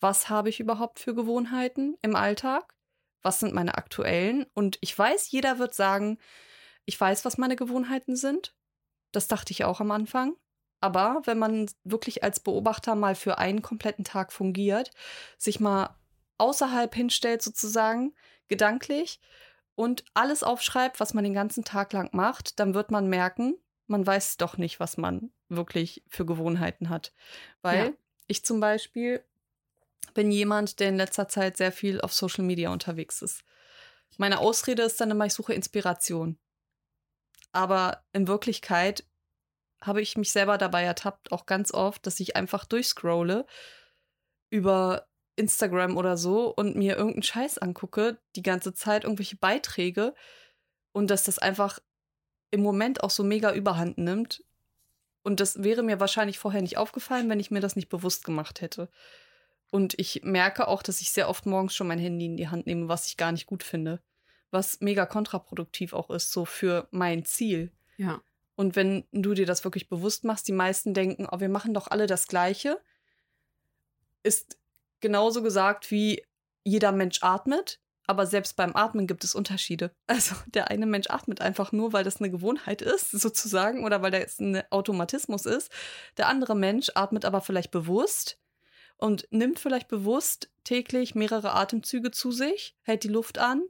Was 0.01 0.29
habe 0.29 0.51
ich 0.51 0.61
überhaupt 0.61 0.99
für 0.99 1.15
Gewohnheiten 1.15 1.97
im 2.03 2.17
Alltag? 2.17 2.75
Was 3.23 3.41
sind 3.41 3.55
meine 3.55 3.77
aktuellen? 3.77 4.47
Und 4.55 4.79
ich 4.81 4.97
weiß, 4.97 5.31
jeder 5.31 5.59
wird 5.59 5.75
sagen, 5.75 6.19
ich 6.85 7.01
weiß, 7.01 7.25
was 7.25 7.39
meine 7.39 7.57
Gewohnheiten 7.57 8.17
sind. 8.17 8.55
Das 9.13 9.29
dachte 9.29 9.53
ich 9.53 9.65
auch 9.65 9.81
am 9.81 9.91
Anfang. 9.91 10.35
Aber 10.81 11.23
wenn 11.25 11.39
man 11.39 11.71
wirklich 11.85 12.25
als 12.25 12.41
Beobachter 12.41 12.95
mal 12.95 13.15
für 13.15 13.39
einen 13.39 13.61
kompletten 13.61 14.05
Tag 14.05 14.33
fungiert, 14.33 14.91
sich 15.37 15.61
mal 15.61 15.97
außerhalb 16.39 16.95
hinstellt 16.95 17.43
sozusagen, 17.43 18.15
gedanklich, 18.49 19.21
und 19.75 20.05
alles 20.13 20.43
aufschreibt, 20.43 21.01
was 21.01 21.15
man 21.15 21.25
den 21.25 21.33
ganzen 21.33 21.65
Tag 21.65 21.93
lang 21.93 22.11
macht, 22.13 22.61
dann 22.61 22.75
wird 22.75 22.91
man 22.91 23.09
merken, 23.09 23.55
man 23.87 24.07
weiß 24.07 24.37
doch 24.37 24.59
nicht, 24.59 24.79
was 24.79 24.97
man 24.97 25.33
wirklich 25.49 26.03
für 26.07 26.27
Gewohnheiten 26.27 26.91
hat. 26.91 27.15
Weil 27.63 27.87
ja. 27.87 27.93
ich 28.27 28.45
zum 28.45 28.61
Beispiel 28.61 29.25
bin 30.15 30.31
jemand, 30.31 30.81
der 30.81 30.89
in 30.89 30.97
letzter 30.97 31.29
Zeit 31.29 31.57
sehr 31.57 31.73
viel 31.73 32.01
auf 32.01 32.13
Social 32.13 32.45
Media 32.45 32.71
unterwegs 32.71 33.23
ist. 33.23 33.43
Meine 34.19 34.39
Ausrede 34.39 34.83
ist 34.83 35.01
dann 35.01 35.11
immer, 35.11 35.27
ich 35.27 35.35
suche 35.35 35.55
Inspiration. 35.55 36.39
Aber 37.53 38.05
in 38.13 38.29
Wirklichkeit 38.29 39.05
habe 39.81 40.03
ich 40.03 40.17
mich 40.17 40.33
selber 40.33 40.59
dabei 40.59 40.85
ertappt, 40.85 41.33
auch 41.33 41.47
ganz 41.47 41.73
oft, 41.73 42.07
dass 42.07 42.21
ich 42.21 42.37
einfach 42.37 42.65
durchscrolle 42.65 43.47
über 44.51 45.07
Instagram 45.37 45.97
oder 45.97 46.17
so 46.17 46.55
und 46.55 46.77
mir 46.77 46.97
irgendeinen 46.97 47.23
Scheiß 47.23 47.59
angucke, 47.59 48.19
die 48.37 48.43
ganze 48.43 48.75
Zeit 48.75 49.05
irgendwelche 49.05 49.37
Beiträge 49.37 50.15
und 50.93 51.09
dass 51.09 51.23
das 51.23 51.39
einfach 51.39 51.79
im 52.51 52.63
Moment 52.63 53.03
auch 53.03 53.11
so 53.11 53.23
mega 53.23 53.53
überhand 53.53 53.97
nimmt. 53.97 54.45
Und 55.23 55.41
das 55.41 55.63
wäre 55.63 55.83
mir 55.83 56.01
wahrscheinlich 56.01 56.39
vorher 56.39 56.63
nicht 56.63 56.77
aufgefallen, 56.77 57.29
wenn 57.29 57.41
ich 57.41 57.51
mir 57.51 57.61
das 57.61 57.77
nicht 57.77 57.89
bewusst 57.89 58.25
gemacht 58.25 58.61
hätte. 58.61 58.91
Und 59.71 59.99
ich 59.99 60.23
merke 60.25 60.67
auch, 60.69 60.83
dass 60.83 61.01
ich 61.01 61.13
sehr 61.13 61.29
oft 61.29 61.47
morgens 61.47 61.75
schon 61.75 61.87
mein 61.87 61.99
Handy 61.99 62.27
in 62.27 62.37
die 62.37 62.49
Hand 62.49 62.67
nehme, 62.67 62.89
was 62.89 63.07
ich 63.07 63.17
gar 63.17 63.33
nicht 63.33 63.47
gut 63.47 63.63
finde. 63.63 64.01
Was 64.51 64.81
mega 64.81 65.07
kontraproduktiv 65.07 65.93
auch 65.93 66.11
ist, 66.11 66.33
so 66.33 66.45
für 66.45 66.89
mein 66.91 67.25
Ziel. 67.25 67.71
Ja. 67.97 68.21
Und 68.57 68.75
wenn 68.75 69.05
du 69.13 69.33
dir 69.33 69.47
das 69.47 69.63
wirklich 69.65 69.89
bewusst 69.89 70.25
machst, 70.25 70.49
die 70.49 70.53
meisten 70.53 70.93
denken, 70.93 71.29
oh, 71.31 71.39
wir 71.39 71.49
machen 71.49 71.73
doch 71.73 71.87
alle 71.87 72.09
das 72.09 72.27
Gleiche, 72.27 72.81
ist 74.25 74.59
genauso 75.01 75.43
gesagt 75.43 75.91
wie 75.91 76.25
jeder 76.65 76.93
Mensch 76.93 77.23
atmet. 77.23 77.81
Aber 78.07 78.27
selbst 78.27 78.57
beim 78.57 78.75
Atmen 78.75 79.07
gibt 79.07 79.23
es 79.23 79.37
Unterschiede. 79.37 79.93
Also 80.09 80.35
der 80.49 80.69
eine 80.69 80.87
Mensch 80.87 81.09
atmet 81.11 81.41
einfach 81.41 81.71
nur, 81.71 81.93
weil 81.93 82.03
das 82.03 82.17
eine 82.17 82.29
Gewohnheit 82.29 82.83
ist, 82.83 83.11
sozusagen, 83.13 83.85
oder 83.85 84.03
weil 84.03 84.11
das 84.11 84.41
ein 84.41 84.65
Automatismus 84.71 85.47
ist. 85.47 85.71
Der 86.17 86.27
andere 86.27 86.57
Mensch 86.57 86.91
atmet 86.97 87.25
aber 87.25 87.41
vielleicht 87.41 87.71
bewusst 87.71 88.40
und 89.01 89.27
nimmt 89.31 89.59
vielleicht 89.59 89.89
bewusst 89.89 90.51
täglich 90.65 91.15
mehrere 91.15 91.55
Atemzüge 91.55 92.11
zu 92.11 92.31
sich, 92.31 92.77
hält 92.83 93.05
die 93.05 93.09
Luft 93.09 93.39
an 93.39 93.63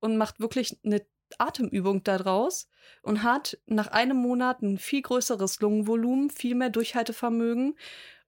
und 0.00 0.16
macht 0.16 0.40
wirklich 0.40 0.78
eine 0.84 1.06
Atemübung 1.38 2.02
daraus 2.02 2.68
und 3.02 3.22
hat 3.22 3.58
nach 3.66 3.88
einem 3.88 4.16
Monat 4.16 4.62
ein 4.62 4.78
viel 4.78 5.02
größeres 5.02 5.60
Lungenvolumen, 5.60 6.30
viel 6.30 6.54
mehr 6.54 6.70
Durchhaltevermögen 6.70 7.76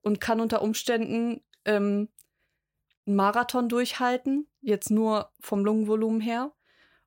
und 0.02 0.20
kann 0.20 0.40
unter 0.40 0.62
Umständen 0.62 1.42
ähm, 1.64 2.09
einen 3.06 3.16
Marathon 3.16 3.68
durchhalten, 3.68 4.48
jetzt 4.61 4.90
nur 4.90 5.30
vom 5.40 5.64
Lungenvolumen 5.64 6.20
her. 6.20 6.52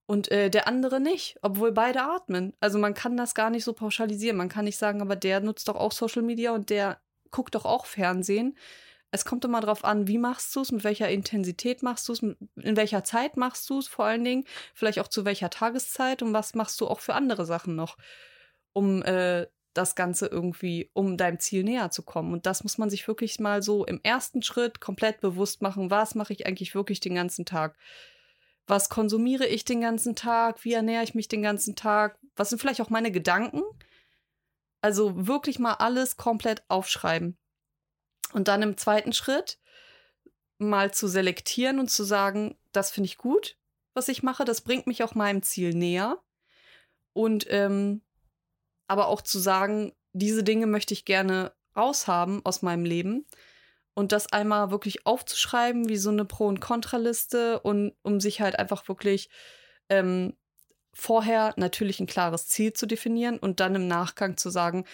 Und 0.05 0.31
äh, 0.31 0.49
der 0.49 0.67
andere 0.67 0.99
nicht, 0.99 1.37
obwohl 1.43 1.71
beide 1.71 2.01
atmen. 2.01 2.53
Also 2.59 2.79
man 2.79 2.95
kann 2.95 3.15
das 3.15 3.35
gar 3.35 3.51
nicht 3.51 3.63
so 3.63 3.73
pauschalisieren. 3.73 4.37
Man 4.37 4.49
kann 4.49 4.65
nicht 4.65 4.77
sagen, 4.77 5.01
aber 5.01 5.15
der 5.15 5.39
nutzt 5.39 5.67
doch 5.67 5.75
auch 5.75 5.91
Social 5.91 6.23
Media 6.23 6.51
und 6.51 6.71
der 6.71 6.99
guckt 7.29 7.53
doch 7.53 7.65
auch 7.65 7.85
Fernsehen 7.85 8.57
es 9.11 9.25
kommt 9.25 9.43
immer 9.45 9.61
darauf 9.61 9.83
an, 9.83 10.07
wie 10.07 10.17
machst 10.17 10.55
du 10.55 10.61
es, 10.61 10.71
mit 10.71 10.83
welcher 10.83 11.09
Intensität 11.09 11.81
machst 11.81 12.07
du 12.07 12.13
es, 12.13 12.21
in 12.21 12.77
welcher 12.77 13.03
Zeit 13.03 13.37
machst 13.37 13.69
du 13.69 13.79
es 13.79 13.87
vor 13.87 14.05
allen 14.05 14.23
Dingen, 14.23 14.45
vielleicht 14.73 14.99
auch 14.99 15.07
zu 15.07 15.25
welcher 15.25 15.49
Tageszeit 15.49 16.21
und 16.21 16.33
was 16.33 16.53
machst 16.53 16.79
du 16.79 16.87
auch 16.87 16.99
für 16.99 17.15
andere 17.15 17.45
Sachen 17.45 17.75
noch, 17.75 17.97
um 18.73 19.01
äh, 19.03 19.47
das 19.73 19.95
Ganze 19.95 20.27
irgendwie, 20.27 20.89
um 20.93 21.17
deinem 21.17 21.39
Ziel 21.39 21.63
näher 21.63 21.91
zu 21.91 22.03
kommen. 22.03 22.33
Und 22.33 22.45
das 22.45 22.63
muss 22.63 22.77
man 22.77 22.89
sich 22.89 23.07
wirklich 23.07 23.39
mal 23.39 23.61
so 23.61 23.85
im 23.85 23.99
ersten 24.03 24.41
Schritt 24.41 24.81
komplett 24.81 25.21
bewusst 25.21 25.61
machen. 25.61 25.91
Was 25.91 26.15
mache 26.15 26.33
ich 26.33 26.45
eigentlich 26.45 26.75
wirklich 26.75 26.99
den 26.99 27.15
ganzen 27.15 27.45
Tag? 27.45 27.77
Was 28.67 28.89
konsumiere 28.89 29.47
ich 29.47 29.65
den 29.65 29.81
ganzen 29.81 30.15
Tag? 30.15 30.63
Wie 30.63 30.73
ernähre 30.73 31.03
ich 31.03 31.15
mich 31.15 31.27
den 31.27 31.41
ganzen 31.41 31.75
Tag? 31.75 32.19
Was 32.35 32.49
sind 32.49 32.59
vielleicht 32.59 32.81
auch 32.81 32.89
meine 32.89 33.11
Gedanken? 33.11 33.61
Also 34.81 35.27
wirklich 35.27 35.59
mal 35.59 35.73
alles 35.73 36.17
komplett 36.17 36.63
aufschreiben. 36.67 37.37
Und 38.33 38.47
dann 38.47 38.61
im 38.61 38.77
zweiten 38.77 39.13
Schritt 39.13 39.59
mal 40.57 40.93
zu 40.93 41.07
selektieren 41.07 41.79
und 41.79 41.89
zu 41.89 42.03
sagen, 42.03 42.57
das 42.71 42.91
finde 42.91 43.07
ich 43.07 43.17
gut, 43.17 43.57
was 43.93 44.07
ich 44.07 44.23
mache, 44.23 44.45
das 44.45 44.61
bringt 44.61 44.87
mich 44.87 45.03
auch 45.03 45.15
meinem 45.15 45.41
Ziel 45.41 45.73
näher. 45.73 46.19
Und 47.13 47.47
ähm, 47.49 48.01
aber 48.87 49.07
auch 49.07 49.21
zu 49.21 49.39
sagen, 49.39 49.93
diese 50.13 50.43
Dinge 50.43 50.67
möchte 50.67 50.93
ich 50.93 51.05
gerne 51.05 51.53
raushaben 51.75 52.45
aus 52.45 52.61
meinem 52.61 52.85
Leben. 52.85 53.25
Und 53.93 54.11
das 54.11 54.31
einmal 54.31 54.71
wirklich 54.71 55.05
aufzuschreiben, 55.05 55.89
wie 55.89 55.97
so 55.97 56.09
eine 56.09 56.25
Pro- 56.25 56.47
und 56.47 56.61
Kontraliste, 56.61 57.59
und 57.59 57.93
um 58.01 58.19
sich 58.19 58.39
halt 58.41 58.57
einfach 58.57 58.87
wirklich 58.87 59.29
ähm, 59.89 60.37
vorher 60.93 61.53
natürlich 61.57 61.99
ein 61.99 62.07
klares 62.07 62.47
Ziel 62.47 62.73
zu 62.73 62.85
definieren 62.85 63.37
und 63.37 63.59
dann 63.59 63.75
im 63.75 63.87
Nachgang 63.87 64.37
zu 64.37 64.49
sagen, 64.49 64.85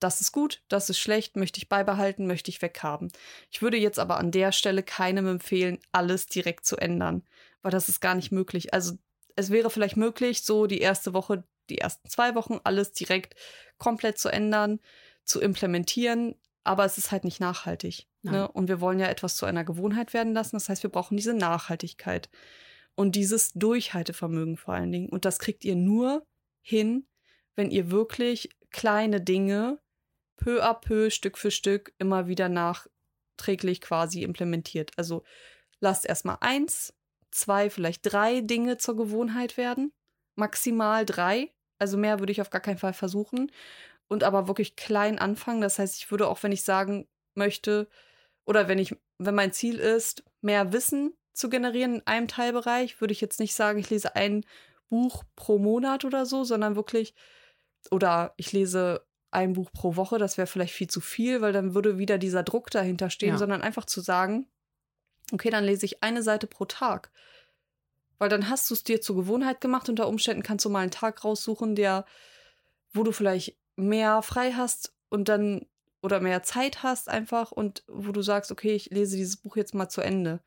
das 0.00 0.20
ist 0.20 0.32
gut, 0.32 0.62
das 0.68 0.90
ist 0.90 0.98
schlecht, 0.98 1.36
möchte 1.36 1.58
ich 1.58 1.68
beibehalten, 1.68 2.26
möchte 2.26 2.50
ich 2.50 2.60
weghaben. 2.62 3.12
Ich 3.50 3.62
würde 3.62 3.76
jetzt 3.76 3.98
aber 3.98 4.18
an 4.18 4.30
der 4.30 4.52
Stelle 4.52 4.82
keinem 4.82 5.26
empfehlen, 5.26 5.78
alles 5.92 6.26
direkt 6.26 6.66
zu 6.66 6.76
ändern, 6.76 7.22
weil 7.62 7.70
das 7.70 7.88
ist 7.88 8.00
gar 8.00 8.14
nicht 8.14 8.32
möglich. 8.32 8.74
Also 8.74 8.94
es 9.36 9.50
wäre 9.50 9.70
vielleicht 9.70 9.96
möglich, 9.96 10.42
so 10.42 10.66
die 10.66 10.80
erste 10.80 11.12
Woche, 11.12 11.44
die 11.68 11.78
ersten 11.78 12.08
zwei 12.08 12.34
Wochen 12.34 12.58
alles 12.64 12.92
direkt 12.92 13.36
komplett 13.78 14.18
zu 14.18 14.28
ändern, 14.28 14.80
zu 15.24 15.40
implementieren, 15.40 16.34
aber 16.64 16.84
es 16.84 16.98
ist 16.98 17.12
halt 17.12 17.24
nicht 17.24 17.40
nachhaltig. 17.40 18.06
Ne? 18.22 18.48
Und 18.48 18.68
wir 18.68 18.80
wollen 18.80 18.98
ja 18.98 19.06
etwas 19.06 19.36
zu 19.36 19.46
einer 19.46 19.64
Gewohnheit 19.64 20.12
werden 20.12 20.34
lassen. 20.34 20.56
Das 20.56 20.68
heißt, 20.68 20.82
wir 20.82 20.90
brauchen 20.90 21.16
diese 21.16 21.32
Nachhaltigkeit 21.32 22.28
und 22.94 23.16
dieses 23.16 23.52
Durchhaltevermögen 23.52 24.56
vor 24.56 24.74
allen 24.74 24.92
Dingen. 24.92 25.08
Und 25.08 25.24
das 25.24 25.38
kriegt 25.38 25.64
ihr 25.64 25.76
nur 25.76 26.26
hin, 26.60 27.06
wenn 27.56 27.70
ihr 27.70 27.90
wirklich 27.90 28.50
kleine 28.70 29.20
Dinge 29.20 29.78
peu 30.40 30.62
à 30.62 30.74
peu, 30.74 31.10
Stück 31.10 31.38
für 31.38 31.50
Stück 31.50 31.92
immer 31.98 32.26
wieder 32.26 32.48
nachträglich 32.48 33.80
quasi 33.80 34.22
implementiert. 34.22 34.90
Also 34.96 35.22
lasst 35.80 36.06
erstmal 36.06 36.38
eins, 36.40 36.94
zwei, 37.30 37.70
vielleicht 37.70 38.12
drei 38.12 38.40
Dinge 38.40 38.78
zur 38.78 38.96
Gewohnheit 38.96 39.56
werden. 39.56 39.92
Maximal 40.34 41.04
drei. 41.06 41.52
Also 41.78 41.96
mehr 41.96 42.18
würde 42.18 42.32
ich 42.32 42.40
auf 42.40 42.50
gar 42.50 42.60
keinen 42.60 42.78
Fall 42.78 42.94
versuchen. 42.94 43.52
Und 44.08 44.24
aber 44.24 44.48
wirklich 44.48 44.74
klein 44.74 45.18
anfangen. 45.18 45.60
Das 45.60 45.78
heißt, 45.78 45.96
ich 45.96 46.10
würde 46.10 46.26
auch, 46.26 46.42
wenn 46.42 46.52
ich 46.52 46.64
sagen 46.64 47.06
möchte, 47.34 47.88
oder 48.44 48.66
wenn 48.66 48.78
ich, 48.78 48.96
wenn 49.18 49.34
mein 49.34 49.52
Ziel 49.52 49.78
ist, 49.78 50.24
mehr 50.40 50.72
Wissen 50.72 51.14
zu 51.32 51.48
generieren 51.48 51.96
in 51.96 52.06
einem 52.06 52.28
Teilbereich, 52.28 53.00
würde 53.00 53.12
ich 53.12 53.20
jetzt 53.20 53.38
nicht 53.38 53.54
sagen, 53.54 53.78
ich 53.78 53.90
lese 53.90 54.16
ein 54.16 54.44
Buch 54.88 55.22
pro 55.36 55.58
Monat 55.58 56.04
oder 56.04 56.26
so, 56.26 56.42
sondern 56.42 56.74
wirklich, 56.74 57.14
oder 57.90 58.34
ich 58.36 58.52
lese 58.52 59.06
ein 59.30 59.52
Buch 59.52 59.70
pro 59.72 59.96
Woche, 59.96 60.18
das 60.18 60.38
wäre 60.38 60.46
vielleicht 60.46 60.74
viel 60.74 60.88
zu 60.88 61.00
viel, 61.00 61.40
weil 61.40 61.52
dann 61.52 61.74
würde 61.74 61.98
wieder 61.98 62.18
dieser 62.18 62.42
Druck 62.42 62.70
dahinter 62.70 63.10
stehen, 63.10 63.30
ja. 63.30 63.38
sondern 63.38 63.62
einfach 63.62 63.84
zu 63.84 64.00
sagen, 64.00 64.46
okay, 65.32 65.50
dann 65.50 65.64
lese 65.64 65.86
ich 65.86 66.02
eine 66.02 66.22
Seite 66.22 66.46
pro 66.46 66.64
Tag. 66.64 67.10
Weil 68.18 68.28
dann 68.28 68.48
hast 68.48 68.68
du 68.70 68.74
es 68.74 68.84
dir 68.84 69.00
zur 69.00 69.16
Gewohnheit 69.16 69.60
gemacht. 69.60 69.88
Unter 69.88 70.08
Umständen 70.08 70.42
kannst 70.42 70.64
du 70.64 70.68
mal 70.68 70.80
einen 70.80 70.90
Tag 70.90 71.24
raussuchen, 71.24 71.74
der, 71.74 72.04
wo 72.92 73.02
du 73.02 73.12
vielleicht 73.12 73.56
mehr 73.76 74.20
frei 74.22 74.52
hast 74.52 74.92
und 75.08 75.28
dann 75.28 75.66
oder 76.02 76.20
mehr 76.20 76.42
Zeit 76.42 76.82
hast 76.82 77.08
einfach 77.08 77.52
und 77.52 77.84
wo 77.86 78.12
du 78.12 78.22
sagst, 78.22 78.50
okay, 78.50 78.72
ich 78.74 78.90
lese 78.90 79.16
dieses 79.16 79.36
Buch 79.36 79.56
jetzt 79.56 79.74
mal 79.74 79.88
zu 79.88 80.00
Ende. 80.00 80.40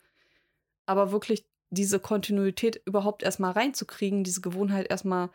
Aber 0.86 1.12
wirklich 1.12 1.46
diese 1.69 2.00
Kontinuität 2.00 2.82
überhaupt 2.86 3.24
erstmal 3.24 3.52
reinzukriegen, 3.52 4.24
diese 4.24 4.41
Gewohnheit 4.41 4.89
erstmal 4.89 5.30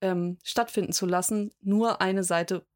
ähm, 0.00 0.38
stattfinden 0.42 0.92
zu 0.92 1.06
lassen, 1.06 1.52
nur 1.60 2.00
eine 2.00 2.24
Seite 2.24 2.66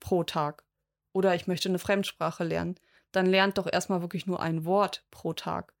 pro 0.00 0.24
Tag. 0.24 0.64
Oder 1.12 1.34
ich 1.34 1.46
möchte 1.46 1.68
eine 1.68 1.78
Fremdsprache 1.78 2.44
lernen. 2.44 2.76
Dann 3.12 3.26
lernt 3.26 3.58
doch 3.58 3.70
erstmal 3.70 4.00
wirklich 4.00 4.26
nur 4.26 4.40
ein 4.40 4.64
Wort 4.64 5.04
pro 5.10 5.32
Tag. 5.32 5.74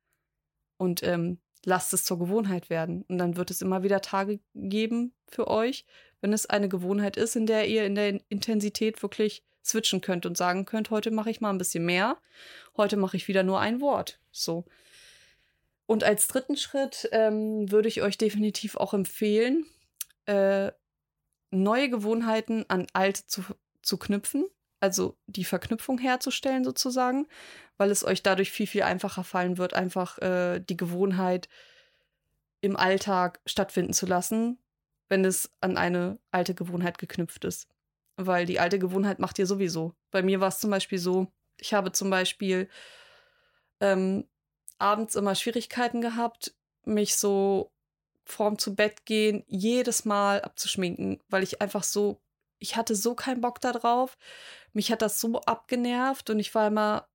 Und 0.76 1.02
ähm, 1.02 1.38
lasst 1.64 1.92
es 1.92 2.04
zur 2.04 2.18
Gewohnheit 2.18 2.70
werden. 2.70 3.04
Und 3.08 3.18
dann 3.18 3.36
wird 3.36 3.50
es 3.50 3.62
immer 3.62 3.82
wieder 3.82 4.00
Tage 4.00 4.40
geben 4.54 5.14
für 5.26 5.48
euch, 5.48 5.86
wenn 6.20 6.32
es 6.32 6.46
eine 6.46 6.68
Gewohnheit 6.68 7.16
ist, 7.16 7.36
in 7.36 7.46
der 7.46 7.68
ihr 7.68 7.86
in 7.86 7.94
der 7.94 8.20
Intensität 8.28 9.02
wirklich 9.02 9.44
switchen 9.64 10.00
könnt 10.00 10.26
und 10.26 10.36
sagen 10.36 10.64
könnt, 10.64 10.90
heute 10.90 11.10
mache 11.10 11.30
ich 11.30 11.40
mal 11.40 11.50
ein 11.50 11.58
bisschen 11.58 11.84
mehr, 11.84 12.18
heute 12.76 12.96
mache 12.96 13.16
ich 13.16 13.28
wieder 13.28 13.42
nur 13.42 13.60
ein 13.60 13.80
Wort. 13.80 14.18
So. 14.32 14.64
Und 15.86 16.04
als 16.04 16.26
dritten 16.26 16.56
Schritt 16.56 17.08
ähm, 17.12 17.70
würde 17.70 17.88
ich 17.88 18.02
euch 18.02 18.18
definitiv 18.18 18.76
auch 18.76 18.94
empfehlen, 18.94 19.66
äh, 20.26 20.72
neue 21.50 21.90
Gewohnheiten 21.90 22.64
an 22.68 22.86
alte 22.92 23.26
zu, 23.26 23.42
zu 23.82 23.98
knüpfen, 23.98 24.46
also 24.80 25.16
die 25.26 25.44
Verknüpfung 25.44 25.98
herzustellen 25.98 26.64
sozusagen, 26.64 27.26
weil 27.76 27.90
es 27.90 28.04
euch 28.04 28.22
dadurch 28.22 28.50
viel, 28.50 28.66
viel 28.66 28.82
einfacher 28.82 29.24
fallen 29.24 29.58
wird, 29.58 29.74
einfach 29.74 30.18
äh, 30.18 30.60
die 30.60 30.76
Gewohnheit 30.76 31.48
im 32.60 32.76
Alltag 32.76 33.40
stattfinden 33.44 33.92
zu 33.92 34.06
lassen, 34.06 34.58
wenn 35.08 35.24
es 35.24 35.50
an 35.60 35.76
eine 35.76 36.18
alte 36.30 36.54
Gewohnheit 36.54 36.98
geknüpft 36.98 37.44
ist. 37.44 37.68
Weil 38.16 38.46
die 38.46 38.60
alte 38.60 38.78
Gewohnheit 38.78 39.18
macht 39.18 39.38
ihr 39.38 39.46
sowieso. 39.46 39.94
Bei 40.10 40.22
mir 40.22 40.40
war 40.40 40.48
es 40.48 40.58
zum 40.58 40.70
Beispiel 40.70 40.98
so, 40.98 41.26
ich 41.58 41.74
habe 41.74 41.92
zum 41.92 42.08
Beispiel 42.10 42.68
ähm, 43.80 44.28
abends 44.78 45.16
immer 45.16 45.34
Schwierigkeiten 45.34 46.00
gehabt, 46.00 46.54
mich 46.84 47.16
so 47.16 47.72
vorm 48.24 48.58
zu 48.58 48.74
Bett 48.74 49.04
gehen 49.04 49.44
jedes 49.46 50.04
Mal 50.04 50.40
abzuschminken, 50.42 51.20
weil 51.28 51.42
ich 51.42 51.60
einfach 51.60 51.84
so, 51.84 52.20
ich 52.58 52.76
hatte 52.76 52.94
so 52.94 53.14
keinen 53.14 53.40
Bock 53.40 53.60
darauf. 53.60 54.16
Mich 54.72 54.90
hat 54.92 55.02
das 55.02 55.20
so 55.20 55.40
abgenervt 55.40 56.30
und 56.30 56.38
ich 56.38 56.54
war 56.54 56.68
immer 56.68 57.08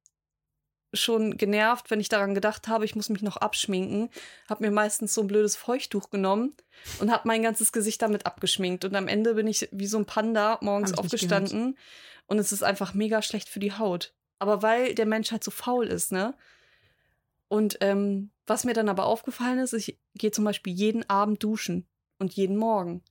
schon 0.93 1.37
genervt, 1.37 1.91
wenn 1.91 1.99
ich 1.99 2.09
daran 2.09 2.33
gedacht 2.33 2.67
habe, 2.67 2.85
ich 2.85 2.95
muss 2.95 3.09
mich 3.09 3.21
noch 3.21 3.37
abschminken. 3.37 4.09
Habe 4.49 4.65
mir 4.65 4.71
meistens 4.71 5.13
so 5.13 5.21
ein 5.21 5.27
blödes 5.27 5.55
Feuchttuch 5.55 6.09
genommen 6.09 6.55
und 6.99 7.11
habe 7.11 7.27
mein 7.27 7.43
ganzes 7.43 7.71
Gesicht 7.71 8.01
damit 8.01 8.25
abgeschminkt. 8.25 8.85
Und 8.85 8.95
am 8.95 9.07
Ende 9.07 9.35
bin 9.35 9.47
ich 9.47 9.67
wie 9.71 9.87
so 9.87 9.97
ein 9.97 10.05
Panda 10.05 10.57
morgens 10.61 10.97
aufgestanden 10.97 11.77
und 12.27 12.39
es 12.39 12.51
ist 12.51 12.63
einfach 12.63 12.93
mega 12.93 13.21
schlecht 13.21 13.49
für 13.49 13.59
die 13.59 13.73
Haut. 13.73 14.13
Aber 14.39 14.61
weil 14.61 14.95
der 14.95 15.05
Mensch 15.05 15.31
halt 15.31 15.43
so 15.43 15.51
faul 15.51 15.87
ist, 15.87 16.11
ne? 16.11 16.35
Und 17.47 17.77
ähm, 17.81 18.31
was 18.45 18.63
mir 18.63 18.73
dann 18.73 18.89
aber 18.89 19.05
aufgefallen 19.05 19.59
ist, 19.59 19.73
ich 19.73 19.97
gehe 20.15 20.31
zum 20.31 20.43
Beispiel 20.43 20.73
jeden 20.73 21.09
Abend 21.09 21.43
duschen 21.43 21.87
und 22.19 22.33
jeden 22.33 22.57
Morgen. 22.57 23.03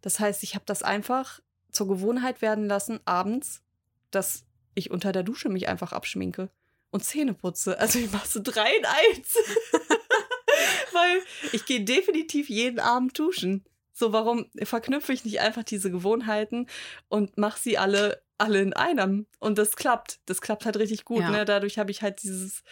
Das 0.00 0.20
heißt, 0.20 0.42
ich 0.42 0.54
habe 0.54 0.64
das 0.66 0.82
einfach 0.82 1.40
zur 1.72 1.88
Gewohnheit 1.88 2.42
werden 2.42 2.66
lassen, 2.66 3.00
abends, 3.04 3.62
dass 4.10 4.44
ich 4.74 4.90
unter 4.90 5.12
der 5.12 5.22
Dusche 5.22 5.48
mich 5.48 5.68
einfach 5.68 5.92
abschminke 5.92 6.50
und 6.90 7.04
Zähne 7.04 7.34
putze. 7.34 7.78
Also 7.78 7.98
ich 7.98 8.10
mache 8.12 8.28
so 8.28 8.40
drei 8.42 8.70
in 8.76 8.84
eins. 8.84 9.34
Weil 10.92 11.22
ich 11.52 11.64
gehe 11.66 11.84
definitiv 11.84 12.48
jeden 12.48 12.80
Abend 12.80 13.18
duschen. 13.18 13.64
So, 13.92 14.12
warum 14.12 14.46
verknüpfe 14.62 15.12
ich 15.12 15.24
nicht 15.24 15.40
einfach 15.40 15.64
diese 15.64 15.90
Gewohnheiten 15.90 16.66
und 17.08 17.36
mache 17.38 17.60
sie 17.60 17.78
alle, 17.78 18.22
alle 18.38 18.60
in 18.60 18.72
einem? 18.72 19.26
Und 19.38 19.58
das 19.58 19.76
klappt. 19.76 20.20
Das 20.26 20.40
klappt 20.40 20.64
halt 20.64 20.76
richtig 20.76 21.04
gut. 21.04 21.20
Ja. 21.20 21.30
Ne? 21.30 21.44
Dadurch 21.44 21.78
habe 21.78 21.90
ich 21.90 22.02
halt 22.02 22.22
dieses, 22.22 22.62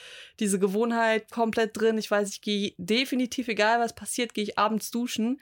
diese 0.40 0.58
Gewohnheit 0.58 1.30
komplett 1.30 1.76
drin. 1.76 1.98
Ich 1.98 2.10
weiß, 2.10 2.30
ich 2.30 2.40
gehe 2.40 2.74
definitiv, 2.78 3.48
egal 3.48 3.80
was 3.80 3.94
passiert, 3.94 4.34
gehe 4.34 4.44
ich 4.44 4.58
abends 4.58 4.90
duschen. 4.90 5.40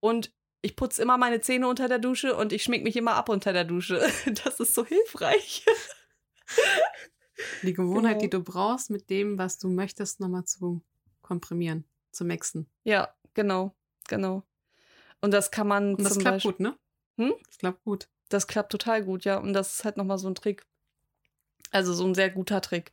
Und 0.00 0.32
ich 0.62 0.76
putze 0.76 1.00
immer 1.00 1.16
meine 1.16 1.40
Zähne 1.40 1.68
unter 1.68 1.88
der 1.88 1.98
Dusche 1.98 2.36
und 2.36 2.52
ich 2.52 2.62
schmink 2.62 2.84
mich 2.84 2.96
immer 2.96 3.14
ab 3.14 3.28
unter 3.28 3.52
der 3.52 3.64
Dusche. 3.64 4.00
Das 4.44 4.60
ist 4.60 4.74
so 4.74 4.84
hilfreich. 4.84 5.64
Die 7.62 7.74
Gewohnheit, 7.74 8.14
genau. 8.14 8.20
die 8.20 8.30
du 8.30 8.42
brauchst, 8.42 8.90
mit 8.90 9.10
dem, 9.10 9.38
was 9.38 9.58
du 9.58 9.68
möchtest, 9.68 10.20
nochmal 10.20 10.44
zu 10.44 10.82
komprimieren, 11.22 11.84
zu 12.10 12.24
mixen. 12.24 12.66
Ja, 12.84 13.14
genau, 13.34 13.74
genau. 14.08 14.45
Und 15.26 15.32
das 15.32 15.50
kann 15.50 15.66
man. 15.66 15.96
Und 15.96 16.04
das 16.04 16.20
klappt 16.20 16.36
Beispiel, 16.36 16.52
gut, 16.52 16.60
ne? 16.60 16.76
Hm? 17.16 17.34
Das 17.44 17.58
klappt 17.58 17.82
gut. 17.82 18.08
Das 18.28 18.46
klappt 18.46 18.70
total 18.70 19.02
gut, 19.02 19.24
ja. 19.24 19.38
Und 19.38 19.54
das 19.54 19.74
ist 19.74 19.84
halt 19.84 19.96
nochmal 19.96 20.18
so 20.18 20.28
ein 20.28 20.36
Trick. 20.36 20.64
Also 21.72 21.94
so 21.94 22.06
ein 22.06 22.14
sehr 22.14 22.30
guter 22.30 22.60
Trick. 22.60 22.92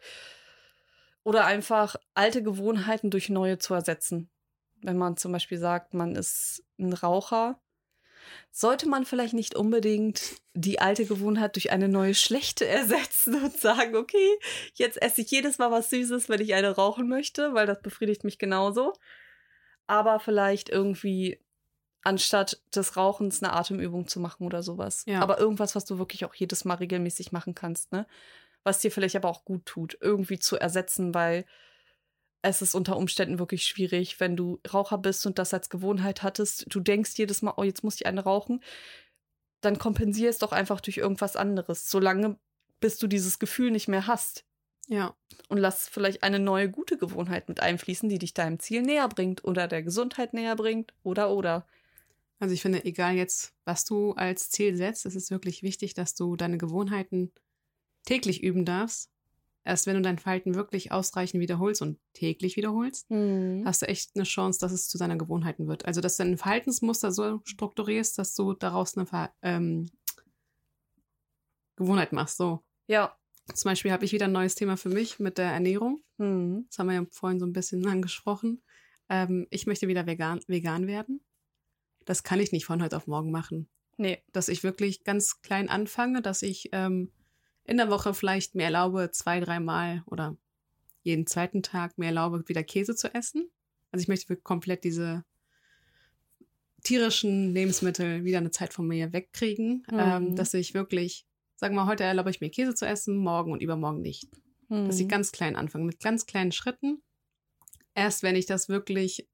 Oder 1.24 1.46
einfach 1.46 1.96
alte 2.16 2.42
Gewohnheiten 2.42 3.12
durch 3.12 3.30
neue 3.30 3.60
zu 3.60 3.76
ersetzen. 3.76 4.32
Wenn 4.82 4.98
man 4.98 5.16
zum 5.16 5.32
Beispiel 5.32 5.60
sagt, 5.60 5.94
man 5.94 6.16
ist 6.16 6.64
ein 6.80 6.94
Raucher, 6.94 7.62
sollte 8.50 8.90
man 8.90 9.06
vielleicht 9.06 9.36
nicht 9.36 9.56
unbedingt 9.56 10.42
die 10.56 10.80
alte 10.80 11.06
Gewohnheit 11.06 11.56
durch 11.56 11.72
eine 11.72 11.88
neue 11.88 12.16
schlechte 12.16 12.66
ersetzen 12.66 13.44
und 13.44 13.56
sagen, 13.60 13.96
okay, 13.96 14.40
jetzt 14.74 15.00
esse 15.00 15.22
ich 15.22 15.30
jedes 15.30 15.60
Mal 15.60 15.70
was 15.70 15.92
Süßes, 15.92 16.30
wenn 16.30 16.42
ich 16.42 16.56
eine 16.56 16.72
rauchen 16.72 17.08
möchte, 17.08 17.54
weil 17.54 17.68
das 17.68 17.80
befriedigt 17.80 18.24
mich 18.24 18.40
genauso. 18.40 18.94
Aber 19.86 20.20
vielleicht 20.20 20.70
irgendwie 20.70 21.43
anstatt 22.04 22.62
des 22.76 22.98
Rauchens 22.98 23.42
eine 23.42 23.54
Atemübung 23.54 24.08
zu 24.08 24.20
machen 24.20 24.46
oder 24.46 24.62
sowas. 24.62 25.04
Ja. 25.08 25.22
Aber 25.22 25.40
irgendwas, 25.40 25.76
was 25.76 25.86
du 25.86 25.98
wirklich 25.98 26.26
auch 26.26 26.36
jedes 26.36 26.66
Mal 26.66 26.76
regelmäßig 26.76 27.32
machen 27.32 27.56
kannst, 27.56 27.92
ne? 27.92 28.06
Was 28.64 28.80
dir 28.80 28.92
vielleicht 28.92 29.16
aber 29.16 29.30
auch 29.30 29.44
gut 29.44 29.66
tut, 29.66 29.98
irgendwie 30.00 30.40
zu 30.40 30.58
ersetzen, 30.58 31.14
weil 31.14 31.46
es 32.42 32.62
ist 32.62 32.76
unter 32.76 32.98
Umständen 32.98 33.40
wirklich 33.40 33.66
schwierig, 33.66 34.20
wenn 34.20 34.36
du 34.36 34.60
Raucher 34.74 34.98
bist 34.98 35.26
und 35.26 35.40
das 35.40 35.54
als 35.54 35.70
Gewohnheit 35.70 36.24
hattest. 36.24 36.66
Du 36.68 36.80
denkst 36.80 37.12
jedes 37.16 37.42
Mal, 37.42 37.54
oh, 37.58 37.64
jetzt 37.64 37.84
muss 37.84 37.96
ich 37.96 38.06
eine 38.06 38.24
rauchen. 38.24 38.62
Dann 39.62 39.80
kompensier 39.80 40.30
es 40.30 40.40
doch 40.40 40.52
einfach 40.52 40.82
durch 40.82 40.98
irgendwas 40.98 41.38
anderes, 41.38 41.90
solange 41.90 42.38
bis 42.82 42.98
du 42.98 43.08
dieses 43.08 43.40
Gefühl 43.40 43.72
nicht 43.72 43.88
mehr 43.88 44.08
hast. 44.08 44.46
Ja. 44.88 45.16
Und 45.48 45.58
lass 45.58 45.88
vielleicht 45.88 46.24
eine 46.24 46.40
neue 46.40 46.70
gute 46.70 46.98
Gewohnheit 46.98 47.48
mit 47.48 47.62
einfließen, 47.62 48.10
die 48.10 48.20
dich 48.20 48.34
deinem 48.34 48.60
Ziel 48.60 48.82
näher 48.82 49.08
bringt 49.08 49.46
oder 49.46 49.70
der 49.70 49.84
Gesundheit 49.84 50.34
näher 50.34 50.58
bringt 50.58 50.94
oder 51.02 51.32
oder. 51.32 51.66
Also 52.44 52.54
ich 52.54 52.62
finde, 52.62 52.84
egal 52.84 53.16
jetzt, 53.16 53.54
was 53.64 53.86
du 53.86 54.12
als 54.14 54.50
Ziel 54.50 54.76
setzt, 54.76 55.06
es 55.06 55.16
ist 55.16 55.32
wirklich 55.32 55.64
wichtig, 55.64 55.94
dass 55.94 56.14
du 56.14 56.36
deine 56.36 56.58
Gewohnheiten 56.58 57.32
täglich 58.06 58.44
üben 58.44 58.66
darfst 58.66 59.14
Erst 59.66 59.88
wenn 59.88 59.96
du 59.96 60.02
dein 60.02 60.20
Verhalten 60.20 60.56
wirklich 60.56 60.92
ausreichend 60.92 61.40
wiederholst 61.40 61.82
und 61.82 61.98
täglich 62.12 62.58
wiederholst, 62.58 63.10
mhm. 63.10 63.64
hast 63.66 63.82
du 63.82 63.88
echt 63.88 64.12
eine 64.16 64.26
Chance, 64.26 64.60
dass 64.60 64.74
es 64.74 64.90
zu 64.90 64.98
deiner 64.98 65.16
Gewohnheiten 65.16 65.68
wird. 65.68 65.86
Also, 65.86 66.02
dass 66.02 66.18
du 66.18 66.24
dein 66.24 66.38
Verhaltensmuster 66.38 67.14
so 67.14 67.40
strukturierst, 67.46 68.18
dass 68.18 68.36
du 68.36 68.54
daraus 68.54 68.98
eine 68.98 69.06
Ver 69.06 69.34
ähm, 69.42 69.90
Gewohnheit 71.78 72.12
machst. 72.12 72.38
So. 72.38 72.62
Ja. 72.88 73.18
Zum 73.54 73.70
Beispiel 73.70 73.92
habe 73.92 74.06
ich 74.06 74.12
wieder 74.12 74.26
ein 74.26 74.32
neues 74.32 74.56
Thema 74.56 74.78
für 74.78 74.90
mich 74.90 75.20
mit 75.20 75.38
der 75.38 75.52
Ernährung. 75.52 76.04
Mhm. 76.18 76.66
Das 76.70 76.80
haben 76.80 76.88
wir 76.88 76.96
ja 76.96 77.06
vorhin 77.12 77.40
so 77.40 77.46
ein 77.46 77.54
bisschen 77.54 77.88
angesprochen. 77.88 78.62
Ähm, 79.08 79.48
ich 79.50 79.66
möchte 79.66 79.88
wieder 79.88 80.06
vegan, 80.06 80.42
vegan 80.48 80.88
werden. 80.88 81.22
Das 82.06 82.24
kann 82.24 82.40
ich 82.40 82.52
nicht 82.52 82.66
von 82.66 82.82
heute 82.82 82.98
auf 82.98 83.08
morgen 83.08 83.32
machen. 83.32 83.68
Nee. 83.98 84.22
Dass 84.32 84.48
ich 84.48 84.64
wirklich 84.64 85.04
ganz 85.04 85.42
klein 85.42 85.70
anfange, 85.70 86.22
dass 86.22 86.42
ich 86.42 86.70
ähm, 86.72 87.12
in 87.64 87.78
der 87.78 87.90
Woche 87.90 88.14
vielleicht 88.14 88.56
mir 88.56 88.64
erlaube, 88.64 89.12
zwei, 89.12 89.40
dreimal 89.40 90.04
oder 90.06 90.38
jeden 91.02 91.28
zweiten 91.28 91.64
Tag 91.64 91.98
mir 91.98 92.08
erlaube, 92.08 92.48
wieder 92.48 92.64
Käse 92.64 92.96
zu 92.96 93.14
essen. 93.14 93.50
Also 93.92 94.04
ich 94.04 94.08
möchte 94.08 94.36
komplett 94.36 94.84
diese 94.84 95.24
tierischen 96.84 97.54
Lebensmittel 97.54 98.24
wieder 98.24 98.40
eine 98.40 98.52
Zeit 98.52 98.74
von 98.74 98.88
mir 98.88 99.14
wegkriegen, 99.14 99.86
mhm. 99.90 100.00
ähm, 100.00 100.36
dass 100.36 100.54
ich 100.54 100.74
wirklich, 100.74 101.26
sagen 101.56 101.76
wir, 101.76 101.86
heute 101.86 102.04
erlaube 102.04 102.30
ich 102.30 102.42
mir 102.42 102.50
Käse 102.50 102.76
zu 102.76 102.86
essen, 102.86 103.18
morgen 103.18 103.52
und 103.52 103.62
übermorgen 103.62 104.02
nicht. 104.02 104.28
Mhm. 104.70 104.88
Dass 104.88 105.00
ich 105.00 105.06
mhm. 105.06 105.10
ganz 105.10 105.32
klein 105.32 105.56
anfange, 105.56 105.86
mit 105.86 106.00
ganz 106.00 106.26
kleinen 106.26 106.52
Schritten. 106.52 107.02
Erst 107.96 108.24
wenn 108.24 108.36
ich 108.36 108.46
das 108.46 108.70
wirklich 108.70 109.28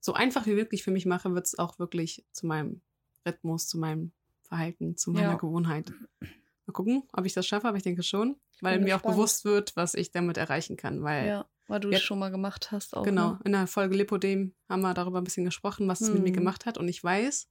so 0.00 0.12
einfach 0.12 0.46
wie 0.46 0.54
möglich 0.54 0.82
für 0.82 0.90
mich 0.90 1.06
mache, 1.06 1.34
wird 1.34 1.46
es 1.46 1.58
auch 1.58 1.78
wirklich 1.78 2.24
zu 2.32 2.46
meinem 2.46 2.80
Rhythmus, 3.26 3.66
zu 3.68 3.78
meinem 3.78 4.12
Verhalten, 4.42 4.96
zu 4.96 5.10
meiner 5.10 5.30
ja. 5.30 5.36
Gewohnheit. 5.36 5.92
Mal 6.20 6.72
gucken, 6.72 7.02
ob 7.12 7.26
ich 7.26 7.32
das 7.32 7.46
schaffe, 7.46 7.68
aber 7.68 7.76
ich 7.76 7.82
denke 7.82 8.02
schon, 8.02 8.36
weil 8.60 8.78
mir 8.78 8.84
gespannt. 8.84 9.04
auch 9.04 9.10
bewusst 9.10 9.44
wird, 9.44 9.74
was 9.76 9.94
ich 9.94 10.10
damit 10.10 10.36
erreichen 10.36 10.76
kann. 10.76 11.02
Weil, 11.02 11.26
ja, 11.26 11.46
weil 11.66 11.80
du 11.80 11.90
es 11.90 12.02
schon 12.02 12.18
mal 12.18 12.30
gemacht 12.30 12.72
hast. 12.72 12.96
Auch, 12.96 13.04
genau, 13.04 13.32
ne? 13.32 13.40
in 13.44 13.52
der 13.52 13.66
Folge 13.66 13.96
Lipodem 13.96 14.54
haben 14.68 14.80
wir 14.82 14.94
darüber 14.94 15.18
ein 15.18 15.24
bisschen 15.24 15.44
gesprochen, 15.44 15.88
was 15.88 16.00
es 16.00 16.10
mit 16.10 16.22
mir 16.22 16.28
hm. 16.28 16.34
gemacht 16.34 16.66
hat. 16.66 16.78
Und 16.78 16.88
ich 16.88 17.02
weiß, 17.02 17.48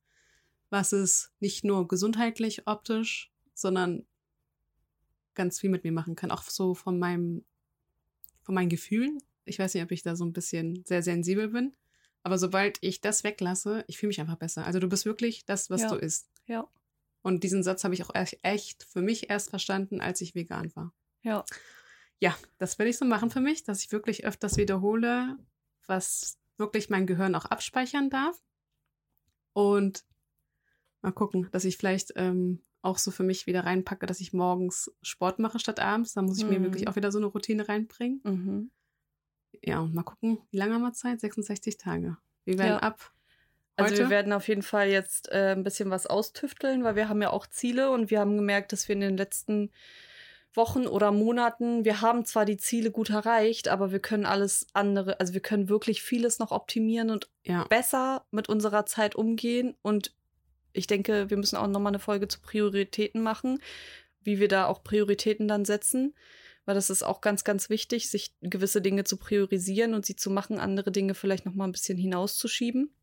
was 0.70 0.92
es 0.92 1.32
nicht 1.40 1.64
nur 1.64 1.88
gesundheitlich, 1.88 2.68
optisch, 2.68 3.32
sondern 3.54 4.06
ganz 5.34 5.60
viel 5.60 5.70
mit 5.70 5.84
mir 5.84 5.92
machen 5.92 6.16
kann. 6.16 6.32
Auch 6.32 6.44
so 6.44 6.74
von 6.74 7.00
meinem, 7.00 7.46
von 8.42 8.56
meinen 8.56 8.70
Gefühlen. 8.70 9.20
Ich 9.46 9.60
weiß 9.60 9.74
nicht, 9.74 9.84
ob 9.84 9.92
ich 9.92 10.04
da 10.04 10.16
so 10.16 10.26
ein 10.26 10.34
bisschen 10.34 10.84
sehr 10.86 11.02
sensibel 11.02 11.48
bin. 11.50 11.76
Aber 12.28 12.38
sobald 12.38 12.78
ich 12.82 13.00
das 13.00 13.24
weglasse, 13.24 13.86
ich 13.88 13.98
fühle 13.98 14.10
mich 14.10 14.20
einfach 14.20 14.36
besser. 14.36 14.66
Also 14.66 14.80
du 14.80 14.90
bist 14.90 15.06
wirklich 15.06 15.46
das, 15.46 15.70
was 15.70 15.84
ja. 15.84 15.88
du 15.88 15.96
isst. 15.96 16.30
Ja. 16.46 16.68
Und 17.22 17.42
diesen 17.46 17.64
Satz 17.64 17.86
habe 17.86 17.94
ich 17.94 18.04
auch 18.04 18.14
echt 18.42 18.84
für 18.84 19.02
mich 19.02 19.30
erst 19.30 19.50
verstanden, 19.50 20.02
als 20.02 20.20
ich 20.20 20.36
vegan 20.36 20.76
war. 20.76 20.94
Ja. 21.22 21.46
Ja, 22.20 22.38
das 22.58 22.78
werde 22.80 22.90
ich 22.90 22.98
so 22.98 23.06
machen 23.06 23.30
für 23.30 23.40
mich, 23.40 23.64
dass 23.64 23.82
ich 23.82 23.94
wirklich 23.94 24.26
öfters 24.26 24.58
wiederhole, 24.58 25.38
was 25.86 26.38
wirklich 26.58 26.90
mein 26.90 27.08
Gehirn 27.08 27.34
auch 27.34 27.46
abspeichern 27.46 28.10
darf. 28.10 28.38
Und 29.54 30.04
mal 31.02 31.14
gucken, 31.14 31.48
dass 31.54 31.64
ich 31.64 31.78
vielleicht 31.78 32.12
ähm, 32.18 32.62
auch 32.82 32.98
so 32.98 33.10
für 33.10 33.24
mich 33.24 33.48
wieder 33.48 33.64
reinpacke, 33.66 34.06
dass 34.06 34.20
ich 34.20 34.34
morgens 34.34 34.92
Sport 35.02 35.40
mache 35.40 35.60
statt 35.60 35.80
abends. 35.80 36.12
Da 36.12 36.24
muss 36.24 36.40
ich 36.40 36.44
mhm. 36.44 36.50
mir 36.50 36.64
wirklich 36.64 36.90
auch 36.90 36.98
wieder 36.98 37.14
so 37.14 37.20
eine 37.20 37.28
Routine 37.28 37.70
reinbringen. 37.70 38.20
Mhm. 38.26 38.72
Ja, 39.64 39.84
mal 39.84 40.04
gucken, 40.04 40.40
wie 40.52 40.58
lange 40.58 40.74
haben 40.76 40.82
wir 40.82 40.94
Zeit? 40.94 41.20
66 41.20 41.78
Tage. 41.78 42.18
Wir 42.46 42.58
werden 42.58 42.72
ja. 42.72 42.80
ab 42.80 43.12
also 43.78 43.96
wir 43.96 44.10
werden 44.10 44.34
auf 44.34 44.48
jeden 44.48 44.64
Fall 44.64 44.90
jetzt 44.90 45.32
äh, 45.32 45.54
ein 45.56 45.64
bisschen 45.64 45.92
was 45.92 46.08
austüfteln, 46.08 46.84
weil 46.84 46.96
wir 46.96 47.10
haben 47.10 47.22
ja 47.22 47.30
auch 47.30 47.46
Ziele 47.46 47.92
und 47.92 48.10
wir 48.10 48.20
haben 48.20 48.36
gemerkt, 48.36 48.74
dass 48.74 48.88
wir 48.88 48.94
in 48.94 49.02
den 49.02 49.18
letzten 49.18 49.72
Wochen 50.54 50.88
oder 50.88 51.12
Monaten, 51.12 51.86
wir 51.86 52.02
haben 52.02 52.26
zwar 52.26 52.44
die 52.44 52.58
Ziele 52.58 52.90
gut 52.90 53.12
erreicht, 53.12 53.68
aber 53.68 53.92
wir 53.92 54.00
können 54.00 54.26
alles 54.26 54.66
andere, 54.74 55.20
also 55.20 55.34
wir 55.36 55.42
können 55.42 55.70
wirklich 55.70 56.02
vieles 56.02 56.40
noch 56.40 56.52
optimieren 56.52 57.12
und 57.12 57.30
ja. 57.44 57.66
besser 57.66 58.26
mit 58.32 58.50
unserer 58.50 58.88
Zeit 58.88 59.16
umgehen. 59.16 59.76
Und 59.84 60.16
ich 60.74 60.88
denke, 60.88 61.30
wir 61.30 61.38
müssen 61.38 61.58
auch 61.58 61.68
nochmal 61.68 61.92
eine 61.92 62.00
Folge 62.00 62.28
zu 62.28 62.42
Prioritäten 62.42 63.22
machen, 63.22 63.60
wie 64.24 64.40
wir 64.40 64.48
da 64.48 64.66
auch 64.66 64.84
Prioritäten 64.84 65.48
dann 65.48 65.66
setzen, 65.66 66.16
weil 66.68 66.76
das 66.76 66.90
ist 66.90 67.02
auch 67.02 67.22
ganz, 67.22 67.46
ganz 67.46 67.70
wichtig, 67.70 68.10
sich 68.10 68.36
gewisse 68.42 68.82
Dinge 68.82 69.06
zu 69.06 69.16
priorisieren 69.16 69.94
und 69.94 70.06
sie 70.06 70.18
zu 70.18 70.30
machen, 70.30 70.60
andere 70.60 70.92
Dinge 70.92 71.16
vielleicht 71.16 71.46
nochmal 71.46 71.66
ein 71.66 71.72
bisschen 71.72 71.98
hinauszuschieben. 71.98 72.94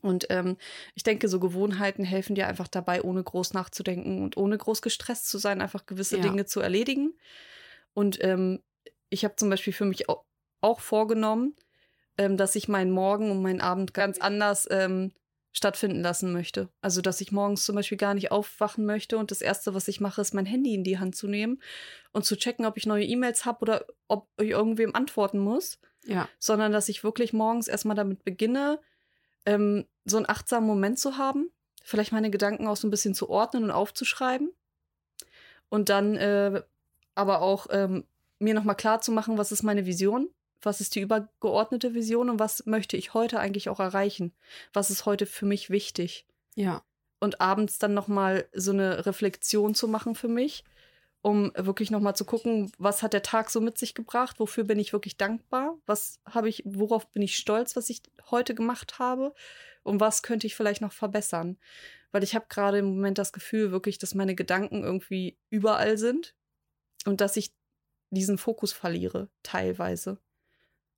Und 0.00 0.26
ähm, 0.30 0.56
ich 0.94 1.02
denke, 1.02 1.28
so 1.28 1.40
Gewohnheiten 1.40 2.04
helfen 2.04 2.34
dir 2.34 2.48
einfach 2.48 2.68
dabei, 2.68 3.02
ohne 3.02 3.22
groß 3.22 3.52
nachzudenken 3.52 4.22
und 4.22 4.38
ohne 4.38 4.56
groß 4.56 4.80
gestresst 4.80 5.28
zu 5.28 5.36
sein, 5.36 5.60
einfach 5.60 5.84
gewisse 5.84 6.16
ja. 6.16 6.22
Dinge 6.22 6.46
zu 6.46 6.60
erledigen. 6.60 7.12
Und 7.92 8.24
ähm, 8.24 8.62
ich 9.10 9.26
habe 9.26 9.36
zum 9.36 9.50
Beispiel 9.50 9.74
für 9.74 9.84
mich 9.84 10.08
auch, 10.08 10.24
auch 10.62 10.80
vorgenommen, 10.80 11.54
ähm, 12.16 12.38
dass 12.38 12.54
ich 12.54 12.66
meinen 12.66 12.92
Morgen 12.92 13.30
und 13.30 13.42
meinen 13.42 13.60
Abend 13.60 13.92
ganz 13.92 14.18
anders 14.18 14.66
ähm, 14.70 15.12
stattfinden 15.54 16.02
lassen 16.02 16.32
möchte. 16.32 16.68
Also, 16.82 17.00
dass 17.00 17.20
ich 17.20 17.32
morgens 17.32 17.64
zum 17.64 17.76
Beispiel 17.76 17.96
gar 17.96 18.12
nicht 18.12 18.32
aufwachen 18.32 18.84
möchte 18.84 19.16
und 19.16 19.30
das 19.30 19.40
Erste, 19.40 19.72
was 19.72 19.88
ich 19.88 20.00
mache, 20.00 20.20
ist 20.20 20.34
mein 20.34 20.46
Handy 20.46 20.74
in 20.74 20.84
die 20.84 20.98
Hand 20.98 21.14
zu 21.14 21.28
nehmen 21.28 21.62
und 22.12 22.24
zu 22.24 22.36
checken, 22.36 22.66
ob 22.66 22.76
ich 22.76 22.86
neue 22.86 23.04
E-Mails 23.04 23.44
habe 23.44 23.60
oder 23.62 23.86
ob 24.08 24.28
ich 24.38 24.50
irgendwem 24.50 24.94
antworten 24.94 25.38
muss. 25.38 25.78
Ja. 26.04 26.28
Sondern, 26.38 26.72
dass 26.72 26.88
ich 26.88 27.04
wirklich 27.04 27.32
morgens 27.32 27.68
erstmal 27.68 27.96
damit 27.96 28.24
beginne, 28.24 28.80
ähm, 29.46 29.86
so 30.04 30.16
einen 30.16 30.28
achtsamen 30.28 30.66
Moment 30.66 30.98
zu 30.98 31.16
haben, 31.16 31.50
vielleicht 31.84 32.12
meine 32.12 32.30
Gedanken 32.30 32.66
auch 32.66 32.76
so 32.76 32.88
ein 32.88 32.90
bisschen 32.90 33.14
zu 33.14 33.30
ordnen 33.30 33.64
und 33.64 33.70
aufzuschreiben 33.70 34.50
und 35.68 35.88
dann 35.88 36.16
äh, 36.16 36.62
aber 37.14 37.42
auch 37.42 37.68
ähm, 37.70 38.04
mir 38.40 38.54
nochmal 38.54 38.74
klar 38.74 39.00
zu 39.00 39.12
machen, 39.12 39.38
was 39.38 39.52
ist 39.52 39.62
meine 39.62 39.86
Vision, 39.86 40.28
was 40.66 40.80
ist 40.80 40.94
die 40.94 41.00
übergeordnete 41.00 41.94
Vision 41.94 42.30
und 42.30 42.38
was 42.38 42.66
möchte 42.66 42.96
ich 42.96 43.14
heute 43.14 43.40
eigentlich 43.40 43.68
auch 43.68 43.80
erreichen, 43.80 44.32
was 44.72 44.90
ist 44.90 45.06
heute 45.06 45.26
für 45.26 45.46
mich 45.46 45.70
wichtig. 45.70 46.26
Ja. 46.54 46.82
Und 47.20 47.40
abends 47.40 47.78
dann 47.78 47.94
nochmal 47.94 48.46
so 48.52 48.72
eine 48.72 49.06
Reflexion 49.06 49.74
zu 49.74 49.88
machen 49.88 50.14
für 50.14 50.28
mich, 50.28 50.64
um 51.22 51.52
wirklich 51.56 51.90
nochmal 51.90 52.14
zu 52.14 52.24
gucken, 52.24 52.70
was 52.76 53.02
hat 53.02 53.14
der 53.14 53.22
Tag 53.22 53.48
so 53.48 53.60
mit 53.60 53.78
sich 53.78 53.94
gebracht, 53.94 54.38
wofür 54.40 54.64
bin 54.64 54.78
ich 54.78 54.92
wirklich 54.92 55.16
dankbar, 55.16 55.78
was 55.86 56.20
habe 56.28 56.48
ich, 56.48 56.62
worauf 56.66 57.10
bin 57.12 57.22
ich 57.22 57.36
stolz, 57.36 57.76
was 57.76 57.88
ich 57.88 58.02
heute 58.30 58.54
gemacht 58.54 58.98
habe 58.98 59.32
und 59.84 60.00
was 60.00 60.22
könnte 60.22 60.46
ich 60.46 60.54
vielleicht 60.54 60.82
noch 60.82 60.92
verbessern. 60.92 61.56
Weil 62.12 62.22
ich 62.22 62.34
habe 62.34 62.46
gerade 62.48 62.78
im 62.78 62.86
Moment 62.86 63.18
das 63.18 63.32
Gefühl 63.32 63.72
wirklich, 63.72 63.98
dass 63.98 64.14
meine 64.14 64.34
Gedanken 64.34 64.84
irgendwie 64.84 65.38
überall 65.48 65.96
sind 65.96 66.34
und 67.06 67.20
dass 67.20 67.36
ich 67.36 67.54
diesen 68.10 68.38
Fokus 68.38 68.72
verliere, 68.72 69.28
teilweise. 69.42 70.18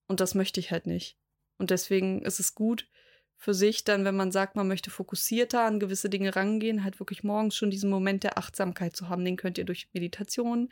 Und 0.08 0.20
das 0.20 0.34
möchte 0.34 0.60
ich 0.60 0.70
halt 0.70 0.86
nicht. 0.86 1.16
Und 1.58 1.70
deswegen 1.70 2.22
ist 2.22 2.40
es 2.40 2.54
gut 2.54 2.88
für 3.36 3.54
sich 3.54 3.84
dann, 3.84 4.04
wenn 4.04 4.16
man 4.16 4.32
sagt, 4.32 4.56
man 4.56 4.68
möchte 4.68 4.90
fokussierter 4.90 5.62
an 5.62 5.80
gewisse 5.80 6.08
Dinge 6.08 6.34
rangehen, 6.34 6.84
halt 6.84 6.98
wirklich 7.00 7.22
morgens 7.22 7.54
schon 7.54 7.70
diesen 7.70 7.90
Moment 7.90 8.24
der 8.24 8.38
Achtsamkeit 8.38 8.96
zu 8.96 9.08
haben. 9.08 9.24
Den 9.24 9.36
könnt 9.36 9.58
ihr 9.58 9.64
durch 9.64 9.88
Meditation. 9.92 10.70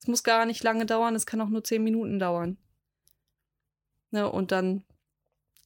Es 0.00 0.06
muss 0.06 0.22
gar 0.22 0.46
nicht 0.46 0.62
lange 0.62 0.86
dauern, 0.86 1.14
es 1.14 1.26
kann 1.26 1.40
auch 1.40 1.48
nur 1.48 1.64
zehn 1.64 1.82
Minuten 1.82 2.18
dauern. 2.18 2.56
Ne, 4.10 4.30
und 4.30 4.52
dann 4.52 4.84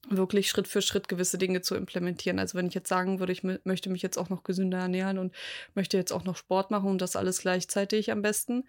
wirklich 0.09 0.51
Schritt 0.51 0.67
für 0.67 0.83
Schritt 0.83 1.09
gewisse 1.09 1.39
Dinge 1.39 1.61
zu 1.61 1.77
implementieren. 1.77 2.41
Also 2.41 2.59
wenn 2.59 2.67
ich 2.67 2.75
jetzt 2.75 2.89
sagen 2.89 3.21
würde, 3.21 3.33
ich 3.33 3.45
möchte 3.45 3.89
mich 3.89 4.03
jetzt 4.03 4.19
auch 4.19 4.31
noch 4.31 4.43
gesünder 4.43 4.79
ernähren 4.79 5.19
und 5.19 5.33
möchte 5.75 5.97
jetzt 5.97 6.13
auch 6.13 6.25
noch 6.25 6.37
Sport 6.37 6.73
machen 6.73 6.91
und 6.91 7.01
das 7.01 7.15
alles 7.15 7.41
gleichzeitig 7.41 8.11
am 8.11 8.21
besten, 8.21 8.65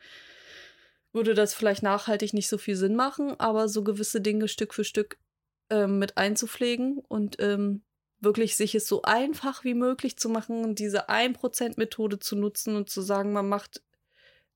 würde 1.13 1.35
das 1.35 1.53
vielleicht 1.53 1.83
nachhaltig 1.83 2.33
nicht 2.33 2.49
so 2.49 2.57
viel 2.57 2.75
Sinn 2.75 2.95
machen, 2.95 3.39
aber 3.39 3.69
so 3.69 3.83
gewisse 3.83 4.19
Dinge 4.19 4.47
Stück 4.47 4.73
für 4.73 4.83
Stück 4.83 5.17
ähm, 5.69 5.99
mit 5.99 6.17
einzupflegen 6.17 6.99
und 7.07 7.37
ähm, 7.39 7.83
wirklich 8.19 8.55
sich 8.55 8.73
es 8.73 8.87
so 8.87 9.03
einfach 9.03 9.63
wie 9.63 9.75
möglich 9.75 10.17
zu 10.17 10.29
machen, 10.29 10.75
diese 10.75 11.09
1%-Methode 11.09 12.19
zu 12.19 12.35
nutzen 12.35 12.75
und 12.75 12.89
zu 12.89 13.01
sagen, 13.01 13.33
man 13.33 13.47
macht 13.47 13.81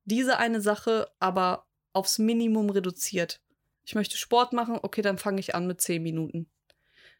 diese 0.05 0.37
eine 0.37 0.61
Sache, 0.61 1.11
aber 1.19 1.67
aufs 1.93 2.17
Minimum 2.17 2.69
reduziert. 2.69 3.41
Ich 3.85 3.95
möchte 3.95 4.17
Sport 4.17 4.53
machen, 4.53 4.79
okay, 4.81 5.01
dann 5.01 5.17
fange 5.17 5.39
ich 5.39 5.53
an 5.53 5.67
mit 5.67 5.81
10 5.81 6.01
Minuten. 6.01 6.49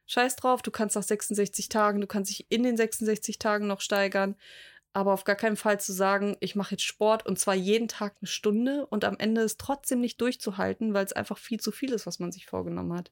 Scheiß 0.06 0.38
drauf, 0.38 0.62
du 0.62 0.72
kannst 0.72 0.96
nach 0.96 1.04
66 1.04 1.68
Tagen, 1.68 2.00
du 2.00 2.08
kannst 2.08 2.32
dich 2.32 2.46
in 2.50 2.64
den 2.64 2.78
66 2.78 3.40
Tagen 3.40 3.68
noch 3.68 3.82
steigern 3.82 4.36
aber 4.94 5.14
auf 5.14 5.24
gar 5.24 5.36
keinen 5.36 5.58
Fall 5.58 5.80
zu 5.80 5.94
sagen, 5.94 6.38
ich 6.40 6.56
mache 6.56 6.72
jetzt 6.72 6.84
Sport 6.84 7.26
und 7.26 7.38
zwar 7.38 7.56
jeden 7.56 7.88
Tag 7.88 8.16
eine 8.20 8.28
Stunde 8.28 8.88
und 8.88 9.06
am 9.06 9.18
Ende 9.20 9.42
es 9.42 9.58
trotzdem 9.58 10.02
nicht 10.02 10.20
durchzuhalten, 10.22 10.94
weil 10.94 11.06
es 11.06 11.14
einfach 11.14 11.38
viel 11.38 11.60
zu 11.60 11.72
viel 11.72 11.94
ist, 11.94 12.08
was 12.08 12.20
man 12.20 12.32
sich 12.32 12.48
vorgenommen 12.48 12.94
hat. 12.94 13.12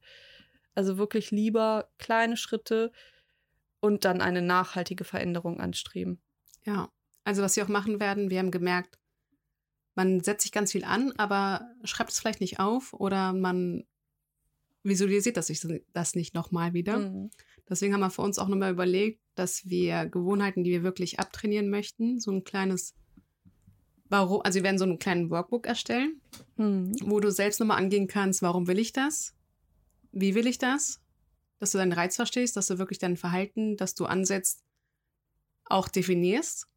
Also 0.74 0.98
wirklich 0.98 1.32
lieber 1.32 1.90
kleine 1.98 2.38
Schritte 2.38 2.92
und 3.80 4.04
dann 4.04 4.22
eine 4.22 4.42
nachhaltige 4.42 5.04
Veränderung 5.04 5.60
anstreben. 5.60 6.22
Ja, 6.64 6.90
also 7.24 7.44
was 7.44 7.56
wir 7.56 7.64
auch 7.64 7.70
machen 7.70 8.00
werden, 8.00 8.30
wir 8.30 8.40
haben 8.40 8.52
gemerkt, 8.52 8.98
man 9.94 10.22
setzt 10.22 10.44
sich 10.44 10.52
ganz 10.52 10.72
viel 10.74 10.84
an, 10.84 11.14
aber 11.18 11.70
schreibt 11.84 12.12
es 12.12 12.20
vielleicht 12.20 12.42
nicht 12.42 12.60
auf 12.60 12.94
oder 12.94 13.32
man 13.32 13.86
visualisiert 14.86 15.38
das, 15.38 15.52
das 15.94 16.16
nicht 16.16 16.34
nochmal 16.34 16.74
wieder. 16.74 17.00
Mhm. 17.00 17.32
Deswegen 17.70 17.94
haben 17.94 18.02
wir 18.02 18.12
für 18.12 18.22
uns 18.22 18.38
auch 18.38 18.48
nochmal 18.48 18.72
überlegt, 18.72 19.22
dass 19.34 19.68
wir 19.68 20.06
Gewohnheiten, 20.06 20.64
die 20.64 20.72
wir 20.72 20.84
wirklich 20.84 21.20
abtrainieren 21.20 21.70
möchten, 21.70 22.20
so 22.20 22.32
ein 22.32 22.44
kleines, 22.44 22.94
warum, 24.08 24.42
also 24.42 24.58
wir 24.58 24.64
werden 24.64 24.78
so 24.78 24.86
einen 24.86 25.00
kleinen 25.00 25.30
Workbook 25.30 25.66
erstellen, 25.66 26.22
mhm. 26.58 26.96
wo 27.04 27.20
du 27.20 27.32
selbst 27.32 27.60
nochmal 27.60 27.78
angehen 27.78 28.08
kannst, 28.08 28.42
warum 28.42 28.68
will 28.68 28.80
ich 28.80 28.94
das? 28.94 29.34
Wie 30.12 30.36
will 30.36 30.48
ich 30.48 30.60
das? 30.60 31.02
Dass 31.60 31.72
du 31.72 31.78
deinen 31.78 31.94
Reiz 31.94 32.16
verstehst, 32.16 32.56
dass 32.56 32.68
du 32.68 32.78
wirklich 32.78 33.00
dein 33.00 33.18
Verhalten, 33.18 33.78
das 33.78 33.96
du 33.96 34.06
ansetzt, 34.06 34.64
auch 35.66 35.88
definierst 35.88 36.68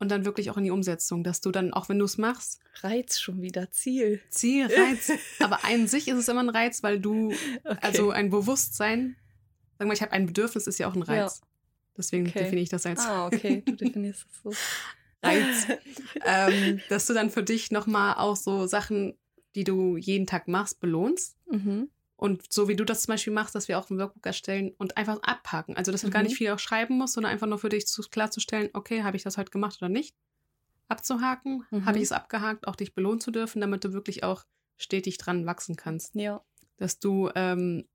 und 0.00 0.10
dann 0.10 0.24
wirklich 0.24 0.50
auch 0.50 0.56
in 0.56 0.64
die 0.64 0.70
Umsetzung, 0.72 1.22
dass 1.22 1.40
du 1.40 1.52
dann, 1.52 1.72
auch 1.72 1.88
wenn 1.88 1.98
du 1.98 2.04
es 2.04 2.18
machst. 2.18 2.60
Reiz 2.82 3.20
schon 3.20 3.40
wieder, 3.40 3.70
Ziel. 3.70 4.20
Ziel, 4.30 4.66
Reiz. 4.76 5.12
Aber 5.38 5.64
an 5.64 5.86
sich 5.86 6.08
ist 6.08 6.16
es 6.16 6.28
immer 6.28 6.42
ein 6.42 6.48
Reiz, 6.48 6.82
weil 6.82 6.98
du, 6.98 7.28
okay. 7.28 7.78
also 7.80 8.10
ein 8.10 8.30
Bewusstsein 8.30 9.16
Sag 9.80 9.86
mal, 9.86 9.94
ich 9.94 10.02
habe 10.02 10.12
ein 10.12 10.26
Bedürfnis, 10.26 10.66
ist 10.66 10.78
ja 10.78 10.90
auch 10.90 10.94
ein 10.94 11.00
Reiz. 11.00 11.40
Ja. 11.40 11.46
Deswegen 11.96 12.26
okay. 12.26 12.40
definiere 12.40 12.64
ich 12.64 12.68
das 12.68 12.84
als. 12.84 13.00
Ah, 13.00 13.26
okay, 13.26 13.62
du 13.64 13.72
definierst 13.76 14.26
es 14.30 14.42
so. 14.42 14.52
Reiz. 15.22 15.68
ähm, 16.26 16.82
dass 16.90 17.06
du 17.06 17.14
dann 17.14 17.30
für 17.30 17.42
dich 17.42 17.70
nochmal 17.70 18.16
auch 18.16 18.36
so 18.36 18.66
Sachen, 18.66 19.16
die 19.54 19.64
du 19.64 19.96
jeden 19.96 20.26
Tag 20.26 20.48
machst, 20.48 20.80
belohnst. 20.80 21.38
Mhm. 21.50 21.88
Und 22.20 22.52
so 22.52 22.68
wie 22.68 22.76
du 22.76 22.84
das 22.84 23.02
zum 23.02 23.14
Beispiel 23.14 23.32
machst, 23.32 23.54
dass 23.54 23.66
wir 23.66 23.78
auch 23.78 23.88
ein 23.88 23.98
Workbook 23.98 24.26
erstellen 24.26 24.74
und 24.76 24.98
einfach 24.98 25.22
abhaken. 25.22 25.76
Also, 25.78 25.90
dass 25.90 26.02
du 26.02 26.08
mhm. 26.08 26.12
gar 26.12 26.22
nicht 26.22 26.36
viel 26.36 26.50
auch 26.50 26.58
schreiben 26.58 26.98
musst, 26.98 27.14
sondern 27.14 27.32
einfach 27.32 27.46
nur 27.46 27.58
für 27.58 27.70
dich 27.70 27.86
zu, 27.86 28.02
klarzustellen, 28.02 28.68
okay, 28.74 29.02
habe 29.02 29.16
ich 29.16 29.22
das 29.22 29.38
heute 29.38 29.50
gemacht 29.50 29.78
oder 29.80 29.88
nicht? 29.88 30.14
Abzuhaken, 30.88 31.64
mhm. 31.70 31.86
habe 31.86 31.96
ich 31.96 32.04
es 32.04 32.12
abgehakt, 32.12 32.68
auch 32.68 32.76
dich 32.76 32.94
belohnen 32.94 33.20
zu 33.20 33.30
dürfen, 33.30 33.62
damit 33.62 33.84
du 33.84 33.94
wirklich 33.94 34.22
auch 34.22 34.44
stetig 34.76 35.16
dran 35.16 35.46
wachsen 35.46 35.76
kannst. 35.76 36.14
Ja. 36.14 36.44
Dass 36.76 36.98
du 36.98 37.30
ähm, 37.34 37.86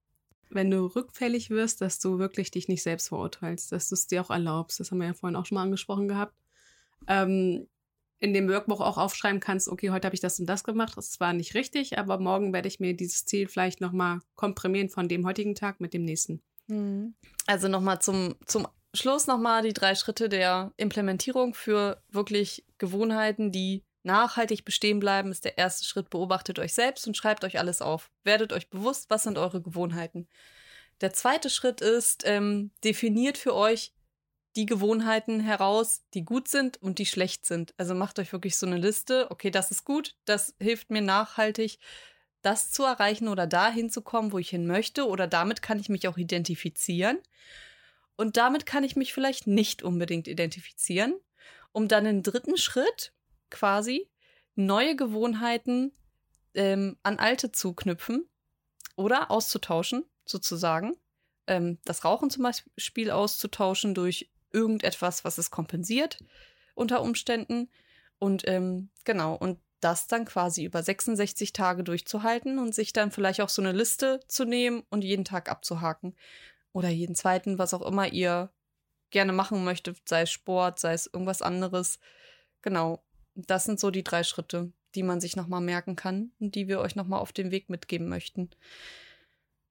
wenn 0.49 0.71
du 0.71 0.85
rückfällig 0.85 1.51
wirst, 1.51 1.81
dass 1.81 1.99
du 1.99 2.17
wirklich 2.17 2.49
dich 2.49 2.67
nicht 2.67 2.81
selbst 2.81 3.09
verurteilst, 3.09 3.71
dass 3.71 3.89
du 3.89 3.95
es 3.95 4.07
dir 4.07 4.21
auch 4.21 4.31
erlaubst. 4.31 4.79
Das 4.79 4.89
haben 4.89 4.99
wir 4.99 5.07
ja 5.07 5.13
vorhin 5.13 5.35
auch 5.35 5.45
schon 5.45 5.55
mal 5.55 5.63
angesprochen 5.63 6.07
gehabt. 6.07 6.35
Ähm, 7.07 7.67
in 8.19 8.34
dem 8.34 8.49
Workbook 8.49 8.82
auch 8.82 8.97
aufschreiben 8.97 9.39
kannst, 9.39 9.67
okay, 9.67 9.91
heute 9.91 10.06
habe 10.06 10.15
ich 10.15 10.21
das 10.21 10.39
und 10.39 10.45
das 10.45 10.63
gemacht, 10.63 10.93
das 10.95 11.19
war 11.19 11.34
nicht 11.34 11.54
richtig, 11.54 11.97
aber 11.99 12.17
morgen 12.17 12.54
werde 12.54 12.67
ich 12.67 12.80
mir 12.80 12.95
dieses 12.95 13.25
Ziel 13.25 13.47
vielleicht 13.47 13.82
nochmal 13.82 14.19
komprimieren 14.36 14.89
von 14.89 15.08
dem 15.08 15.25
heutigen 15.25 15.56
Tag 15.56 15.82
mit 15.82 15.93
dem 15.93 16.04
nächsten. 16.04 16.41
Mhm. 16.67 17.15
Also 17.45 17.67
nochmal 17.67 17.99
zum, 18.01 18.36
zum 18.45 18.67
Schluss 18.93 19.28
nochmal 19.28 19.63
die 19.63 19.73
drei 19.73 19.95
Schritte 19.95 20.30
der 20.30 20.71
Implementierung 20.78 21.54
für 21.54 22.01
wirklich 22.10 22.65
Gewohnheiten, 22.78 23.51
die 23.51 23.84
nachhaltig 24.04 24.63
bestehen 24.63 24.99
bleiben, 24.99 25.32
ist 25.32 25.45
der 25.45 25.58
erste 25.58 25.84
Schritt. 25.84 26.10
Beobachtet 26.10 26.60
euch 26.60 26.73
selbst 26.73 27.08
und 27.08 27.17
schreibt 27.17 27.43
euch 27.43 27.60
alles 27.60 27.82
auf. 27.82 28.12
Werdet 28.23 28.54
euch 28.54 28.69
bewusst, 28.69 29.10
was 29.10 29.23
sind 29.23 29.38
eure 29.38 29.62
Gewohnheiten. 29.62 30.28
Der 31.01 31.12
zweite 31.12 31.49
Schritt 31.49 31.82
ist, 31.82 32.23
ähm, 32.25 32.71
definiert 32.84 33.38
für 33.38 33.54
euch 33.54 33.93
die 34.55 34.65
Gewohnheiten 34.65 35.39
heraus, 35.39 36.03
die 36.13 36.23
gut 36.23 36.47
sind 36.47 36.81
und 36.81 36.99
die 36.99 37.05
schlecht 37.05 37.45
sind. 37.45 37.73
Also 37.77 37.93
macht 37.93 38.19
euch 38.19 38.31
wirklich 38.31 38.57
so 38.57 38.65
eine 38.65 38.77
Liste. 38.77 39.29
Okay, 39.29 39.51
das 39.51 39.71
ist 39.71 39.83
gut, 39.83 40.15
das 40.25 40.55
hilft 40.59 40.91
mir 40.91 41.01
nachhaltig, 41.01 41.79
das 42.41 42.71
zu 42.71 42.83
erreichen 42.83 43.27
oder 43.27 43.47
dahin 43.47 43.89
zu 43.89 44.01
kommen, 44.01 44.31
wo 44.31 44.37
ich 44.37 44.49
hin 44.49 44.67
möchte. 44.67 45.07
Oder 45.07 45.27
damit 45.27 45.61
kann 45.61 45.79
ich 45.79 45.89
mich 45.89 46.07
auch 46.07 46.17
identifizieren. 46.17 47.19
Und 48.15 48.37
damit 48.37 48.65
kann 48.65 48.83
ich 48.83 48.95
mich 48.95 49.13
vielleicht 49.13 49.45
nicht 49.45 49.83
unbedingt 49.83 50.27
identifizieren, 50.27 51.15
um 51.71 51.87
dann 51.87 52.05
einen 52.05 52.23
dritten 52.23 52.55
Schritt 52.55 53.13
quasi 53.49 54.09
neue 54.55 54.95
Gewohnheiten 54.95 55.91
ähm, 56.53 56.97
an 57.03 57.19
alte 57.19 57.51
zu 57.51 57.73
knüpfen 57.73 58.29
oder 58.95 59.31
auszutauschen, 59.31 60.06
sozusagen. 60.25 60.95
Ähm, 61.47 61.79
das 61.83 62.06
Rauchen 62.06 62.29
zum 62.29 62.43
Beispiel 62.43 63.12
auszutauschen 63.12 63.93
durch 63.93 64.29
irgendetwas, 64.56 65.23
was 65.25 65.37
es 65.37 65.51
kompensiert 65.51 66.17
unter 66.73 67.01
Umständen. 67.01 67.69
Und 68.17 68.47
ähm, 68.47 68.89
genau, 69.03 69.35
und 69.35 69.60
das 69.81 70.08
dann 70.08 70.25
quasi 70.25 70.63
über 70.63 70.81
66 70.81 71.53
Tage 71.53 71.83
durchzuhalten 71.83 72.58
und 72.58 72.73
sich 72.73 72.93
dann 72.93 73.12
vielleicht 73.12 73.41
auch 73.41 73.49
so 73.49 73.62
eine 73.62 73.71
Liste 73.71 74.19
zu 74.27 74.45
nehmen 74.45 74.83
und 74.89 75.03
jeden 75.03 75.25
Tag 75.25 75.51
abzuhaken. 75.51 76.15
Oder 76.71 76.89
jeden 76.89 77.15
zweiten, 77.15 77.60
was 77.60 77.73
auch 77.73 77.83
immer 77.83 78.12
ihr 78.12 78.51
gerne 79.12 79.31
machen 79.31 79.63
möchtet, 79.63 79.97
sei 80.08 80.21
es 80.21 80.31
Sport, 80.31 80.79
sei 80.79 80.93
es 80.93 81.08
irgendwas 81.08 81.41
anderes. 81.41 81.99
Genau 82.62 83.03
das 83.35 83.65
sind 83.65 83.79
so 83.79 83.91
die 83.91 84.03
drei 84.03 84.23
Schritte, 84.23 84.71
die 84.95 85.03
man 85.03 85.19
sich 85.21 85.35
nochmal 85.35 85.62
merken 85.62 85.95
kann 85.95 86.31
und 86.39 86.56
die 86.56 86.67
wir 86.67 86.79
euch 86.79 86.95
nochmal 86.95 87.19
auf 87.19 87.33
den 87.33 87.51
Weg 87.51 87.69
mitgeben 87.69 88.08
möchten. 88.08 88.49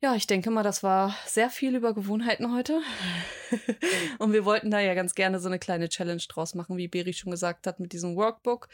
Ja, 0.05 0.15
ich 0.15 0.27
denke 0.27 0.51
mal, 0.51 0.63
das 0.63 0.83
war 0.83 1.17
sehr 1.25 1.49
viel 1.49 1.75
über 1.75 1.95
Gewohnheiten 1.95 2.55
heute. 2.55 2.83
und 4.19 4.35
wir 4.35 4.45
wollten 4.45 4.71
da 4.71 4.79
ja 4.79 4.93
ganz 4.93 5.15
gerne 5.15 5.41
so 5.41 5.49
eine 5.49 5.59
kleine 5.59 5.89
Challenge 5.89 6.23
draus 6.29 6.55
machen, 6.55 6.77
wie 6.77 6.89
Beri 6.89 7.15
schon 7.15 7.31
gesagt 7.31 7.67
hat, 7.67 7.81
mit 7.81 7.95
diesem 7.95 8.15
Workbook, 8.15 8.69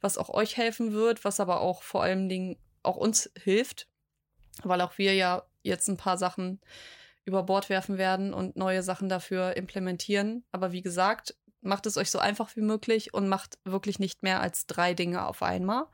was 0.00 0.16
auch 0.16 0.30
euch 0.30 0.56
helfen 0.56 0.94
wird, 0.94 1.22
was 1.22 1.38
aber 1.38 1.60
auch 1.60 1.82
vor 1.82 2.02
allen 2.02 2.30
Dingen 2.30 2.56
auch 2.82 2.96
uns 2.96 3.30
hilft, 3.36 3.88
weil 4.62 4.80
auch 4.80 4.96
wir 4.96 5.14
ja 5.14 5.42
jetzt 5.62 5.86
ein 5.86 5.98
paar 5.98 6.16
Sachen 6.16 6.62
über 7.26 7.42
Bord 7.42 7.68
werfen 7.68 7.98
werden 7.98 8.32
und 8.32 8.56
neue 8.56 8.82
Sachen 8.82 9.10
dafür 9.10 9.58
implementieren. 9.58 10.44
Aber 10.50 10.72
wie 10.72 10.80
gesagt, 10.80 11.36
macht 11.60 11.84
es 11.84 11.98
euch 11.98 12.10
so 12.10 12.18
einfach 12.18 12.56
wie 12.56 12.62
möglich 12.62 13.12
und 13.12 13.28
macht 13.28 13.58
wirklich 13.64 13.98
nicht 13.98 14.22
mehr 14.22 14.40
als 14.40 14.64
drei 14.64 14.94
Dinge 14.94 15.26
auf 15.26 15.42
einmal, 15.42 15.88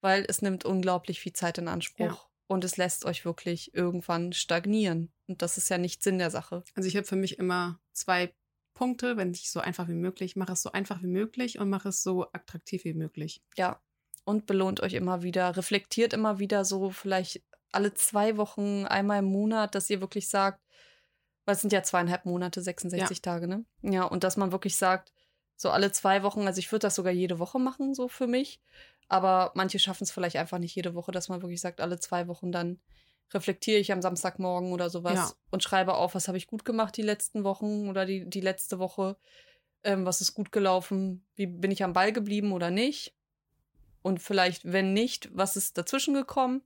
weil 0.00 0.24
es 0.26 0.40
nimmt 0.40 0.64
unglaublich 0.64 1.20
viel 1.20 1.34
Zeit 1.34 1.58
in 1.58 1.68
Anspruch. 1.68 2.24
Ja. 2.24 2.29
Und 2.50 2.64
es 2.64 2.76
lässt 2.76 3.04
euch 3.04 3.24
wirklich 3.24 3.74
irgendwann 3.74 4.32
stagnieren. 4.32 5.12
Und 5.28 5.40
das 5.40 5.56
ist 5.56 5.68
ja 5.68 5.78
nicht 5.78 6.02
Sinn 6.02 6.18
der 6.18 6.32
Sache. 6.32 6.64
Also 6.74 6.88
ich 6.88 6.96
habe 6.96 7.06
für 7.06 7.14
mich 7.14 7.38
immer 7.38 7.78
zwei 7.92 8.34
Punkte, 8.74 9.16
wenn 9.16 9.30
ich 9.30 9.52
so 9.52 9.60
einfach 9.60 9.86
wie 9.86 9.94
möglich, 9.94 10.34
mache 10.34 10.54
es 10.54 10.62
so 10.62 10.72
einfach 10.72 11.00
wie 11.00 11.06
möglich 11.06 11.60
und 11.60 11.70
mache 11.70 11.90
es 11.90 12.02
so 12.02 12.26
attraktiv 12.32 12.82
wie 12.82 12.92
möglich. 12.92 13.40
Ja. 13.56 13.80
Und 14.24 14.46
belohnt 14.46 14.80
euch 14.80 14.94
immer 14.94 15.22
wieder, 15.22 15.56
reflektiert 15.56 16.12
immer 16.12 16.40
wieder 16.40 16.64
so 16.64 16.90
vielleicht 16.90 17.40
alle 17.70 17.94
zwei 17.94 18.36
Wochen, 18.36 18.84
einmal 18.84 19.20
im 19.20 19.26
Monat, 19.26 19.76
dass 19.76 19.88
ihr 19.88 20.00
wirklich 20.00 20.28
sagt, 20.28 20.60
weil 21.44 21.54
es 21.54 21.60
sind 21.60 21.72
ja 21.72 21.84
zweieinhalb 21.84 22.24
Monate, 22.24 22.62
66 22.62 23.18
ja. 23.18 23.22
Tage, 23.22 23.46
ne? 23.46 23.64
Ja, 23.82 24.02
und 24.02 24.24
dass 24.24 24.36
man 24.36 24.50
wirklich 24.50 24.76
sagt, 24.76 25.12
so 25.54 25.70
alle 25.70 25.92
zwei 25.92 26.24
Wochen, 26.24 26.48
also 26.48 26.58
ich 26.58 26.72
würde 26.72 26.88
das 26.88 26.96
sogar 26.96 27.12
jede 27.12 27.38
Woche 27.38 27.60
machen, 27.60 27.94
so 27.94 28.08
für 28.08 28.26
mich. 28.26 28.60
Aber 29.10 29.50
manche 29.54 29.80
schaffen 29.80 30.04
es 30.04 30.12
vielleicht 30.12 30.36
einfach 30.36 30.58
nicht 30.58 30.74
jede 30.74 30.94
Woche, 30.94 31.10
dass 31.10 31.28
man 31.28 31.42
wirklich 31.42 31.60
sagt, 31.60 31.80
alle 31.80 31.98
zwei 31.98 32.28
Wochen 32.28 32.52
dann 32.52 32.80
reflektiere 33.34 33.78
ich 33.78 33.92
am 33.92 34.02
Samstagmorgen 34.02 34.72
oder 34.72 34.88
sowas 34.88 35.14
ja. 35.14 35.32
und 35.50 35.62
schreibe 35.62 35.94
auf, 35.94 36.14
was 36.14 36.28
habe 36.28 36.38
ich 36.38 36.46
gut 36.46 36.64
gemacht 36.64 36.96
die 36.96 37.02
letzten 37.02 37.44
Wochen 37.44 37.88
oder 37.88 38.06
die, 38.06 38.28
die 38.30 38.40
letzte 38.40 38.78
Woche, 38.78 39.16
ähm, 39.82 40.06
was 40.06 40.20
ist 40.20 40.34
gut 40.34 40.52
gelaufen, 40.52 41.26
wie 41.34 41.46
bin 41.46 41.72
ich 41.72 41.82
am 41.82 41.92
Ball 41.92 42.12
geblieben 42.12 42.52
oder 42.52 42.70
nicht. 42.70 43.14
Und 44.02 44.22
vielleicht, 44.22 44.72
wenn 44.72 44.92
nicht, 44.92 45.28
was 45.36 45.56
ist 45.56 45.76
dazwischen 45.76 46.14
gekommen, 46.14 46.62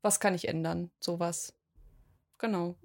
was 0.00 0.20
kann 0.20 0.34
ich 0.34 0.48
ändern, 0.48 0.92
sowas. 1.00 1.54
Genau. 2.38 2.76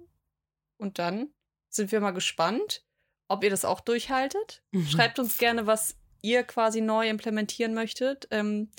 Und 0.78 0.98
dann 0.98 1.28
sind 1.68 1.92
wir 1.92 2.00
mal 2.00 2.10
gespannt, 2.10 2.84
ob 3.28 3.44
ihr 3.44 3.50
das 3.50 3.64
auch 3.64 3.80
durchhaltet. 3.80 4.62
Mhm. 4.72 4.86
Schreibt 4.88 5.20
uns 5.20 5.38
gerne, 5.38 5.66
was 5.68 5.96
ihr 6.24 6.42
quasi 6.42 6.80
neu 6.80 7.08
implementieren 7.08 7.74
möchtet. 7.74 8.26
Ähm, 8.30 8.70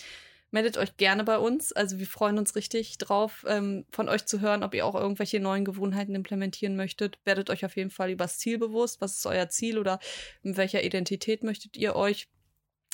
meldet 0.52 0.78
euch 0.78 0.98
gerne 0.98 1.24
bei 1.24 1.38
uns. 1.38 1.72
Also 1.72 2.00
wir 2.00 2.08
freuen 2.08 2.38
uns 2.38 2.56
richtig 2.56 2.98
drauf, 2.98 3.46
ähm, 3.48 3.86
von 3.92 4.10
euch 4.10 4.26
zu 4.26 4.42
hören, 4.42 4.64
ob 4.64 4.74
ihr 4.74 4.86
auch 4.86 4.96
irgendwelche 4.96 5.40
neuen 5.40 5.66
Gewohnheiten 5.66 6.16
implementieren 6.16 6.76
möchtet. 6.76 7.20
Werdet 7.26 7.50
euch 7.50 7.66
auf 7.66 7.76
jeden 7.76 7.92
Fall 7.92 8.10
über 8.10 8.26
das 8.26 8.40
Ziel 8.40 8.58
bewusst. 8.58 9.00
Was 9.00 9.18
ist 9.18 9.26
euer 9.26 9.50
Ziel 9.50 9.78
oder 9.78 10.00
in 10.44 10.58
welcher 10.58 10.84
Identität 10.84 11.44
möchtet 11.44 11.78
ihr 11.78 11.96
euch 11.96 12.28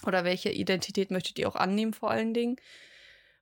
oder 0.06 0.24
welche 0.24 0.52
Identität 0.52 1.12
möchtet 1.12 1.40
ihr 1.40 1.48
auch 1.48 1.56
annehmen 1.56 1.94
vor 1.94 2.12
allen 2.12 2.34
Dingen? 2.34 2.58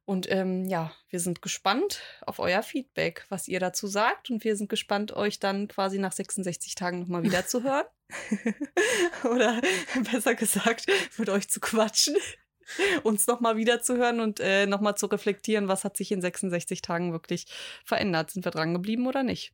Und 0.05 0.29
ähm, 0.31 0.65
ja, 0.65 0.91
wir 1.09 1.19
sind 1.19 1.41
gespannt 1.41 2.01
auf 2.25 2.39
euer 2.39 2.63
Feedback, 2.63 3.25
was 3.29 3.47
ihr 3.47 3.59
dazu 3.59 3.87
sagt. 3.87 4.29
Und 4.31 4.43
wir 4.43 4.55
sind 4.55 4.67
gespannt, 4.67 5.11
euch 5.13 5.39
dann 5.39 5.67
quasi 5.67 5.99
nach 5.99 6.13
66 6.13 6.75
Tagen 6.75 6.99
nochmal 6.99 7.23
wieder 7.23 7.45
zu 7.45 7.63
hören. 7.63 7.85
Oder 9.23 9.61
besser 10.11 10.35
gesagt, 10.35 10.85
mit 11.17 11.29
euch 11.29 11.49
zu 11.49 11.59
quatschen. 11.59 12.15
Uns 13.03 13.27
nochmal 13.27 13.57
wieder 13.57 13.81
zu 13.81 13.97
hören 13.97 14.19
und 14.19 14.39
äh, 14.39 14.67
nochmal 14.67 14.95
zu 14.95 15.07
reflektieren, 15.07 15.67
was 15.67 15.83
hat 15.83 15.97
sich 15.97 16.11
in 16.11 16.21
66 16.21 16.81
Tagen 16.81 17.11
wirklich 17.11 17.47
verändert. 17.83 18.31
Sind 18.31 18.45
wir 18.45 18.51
dran 18.51 18.73
geblieben 18.73 19.07
oder 19.07 19.23
nicht? 19.23 19.53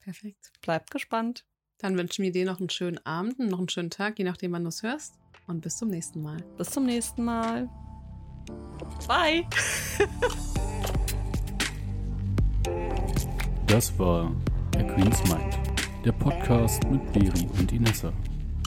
Perfekt. 0.00 0.52
Bleibt 0.60 0.90
gespannt. 0.90 1.46
Dann 1.78 1.96
wünschen 1.98 2.22
wir 2.22 2.32
dir 2.32 2.44
noch 2.44 2.60
einen 2.60 2.70
schönen 2.70 3.04
Abend 3.06 3.38
und 3.38 3.48
noch 3.48 3.58
einen 3.58 3.68
schönen 3.68 3.90
Tag, 3.90 4.18
je 4.18 4.24
nachdem, 4.24 4.52
wann 4.52 4.62
du 4.62 4.68
es 4.68 4.82
hörst. 4.82 5.14
Und 5.46 5.60
bis 5.60 5.76
zum 5.76 5.88
nächsten 5.88 6.22
Mal. 6.22 6.42
Bis 6.56 6.70
zum 6.70 6.86
nächsten 6.86 7.24
Mal. 7.24 7.68
Bye. 9.08 9.46
Das 13.66 13.98
war 13.98 14.34
der 14.74 14.86
Queen's 14.86 15.22
Mind, 15.24 15.73
der 16.04 16.12
Podcast 16.12 16.82
mit 16.90 17.12
Beri 17.12 17.48
und 17.58 17.72
Inessa. 17.72 18.12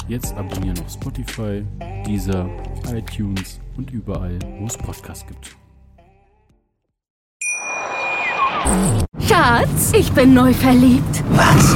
Jetzt 0.08 0.34
abonnieren 0.36 0.80
auf 0.80 0.92
Spotify, 0.92 1.64
Deezer, 2.06 2.50
iTunes 2.92 3.60
und 3.78 3.92
überall, 3.92 4.40
wo 4.60 4.66
es 4.66 4.78
Podcasts 4.78 5.26
gibt. 5.28 5.56
Schatz, 9.28 9.92
ich 9.94 10.12
bin 10.14 10.34
neu 10.34 10.52
verliebt. 10.54 11.24
Was? 11.30 11.76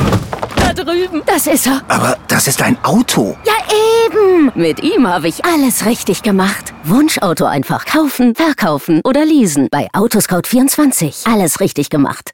Da 0.55 0.74
drüben. 0.74 1.22
Das 1.26 1.47
ist 1.47 1.68
er. 1.68 1.82
Aber 1.88 2.18
das 2.28 2.47
ist 2.47 2.62
ein 2.62 2.78
Auto. 2.84 3.38
Ja, 3.45 3.53
eben. 4.05 4.51
Mit 4.55 4.82
ihm 4.82 5.07
habe 5.07 5.28
ich 5.28 5.45
alles 5.45 5.86
richtig 5.86 6.24
gemacht. 6.24 6.74
Wunschauto 6.84 7.45
einfach 7.45 7.86
kaufen, 7.86 8.36
verkaufen 8.36 9.01
oder 9.03 9.26
leasen. 9.26 9.68
Bei 9.70 9.89
Autoscout24. 9.93 11.32
Alles 11.32 11.59
richtig 11.59 11.89
gemacht. 11.89 12.30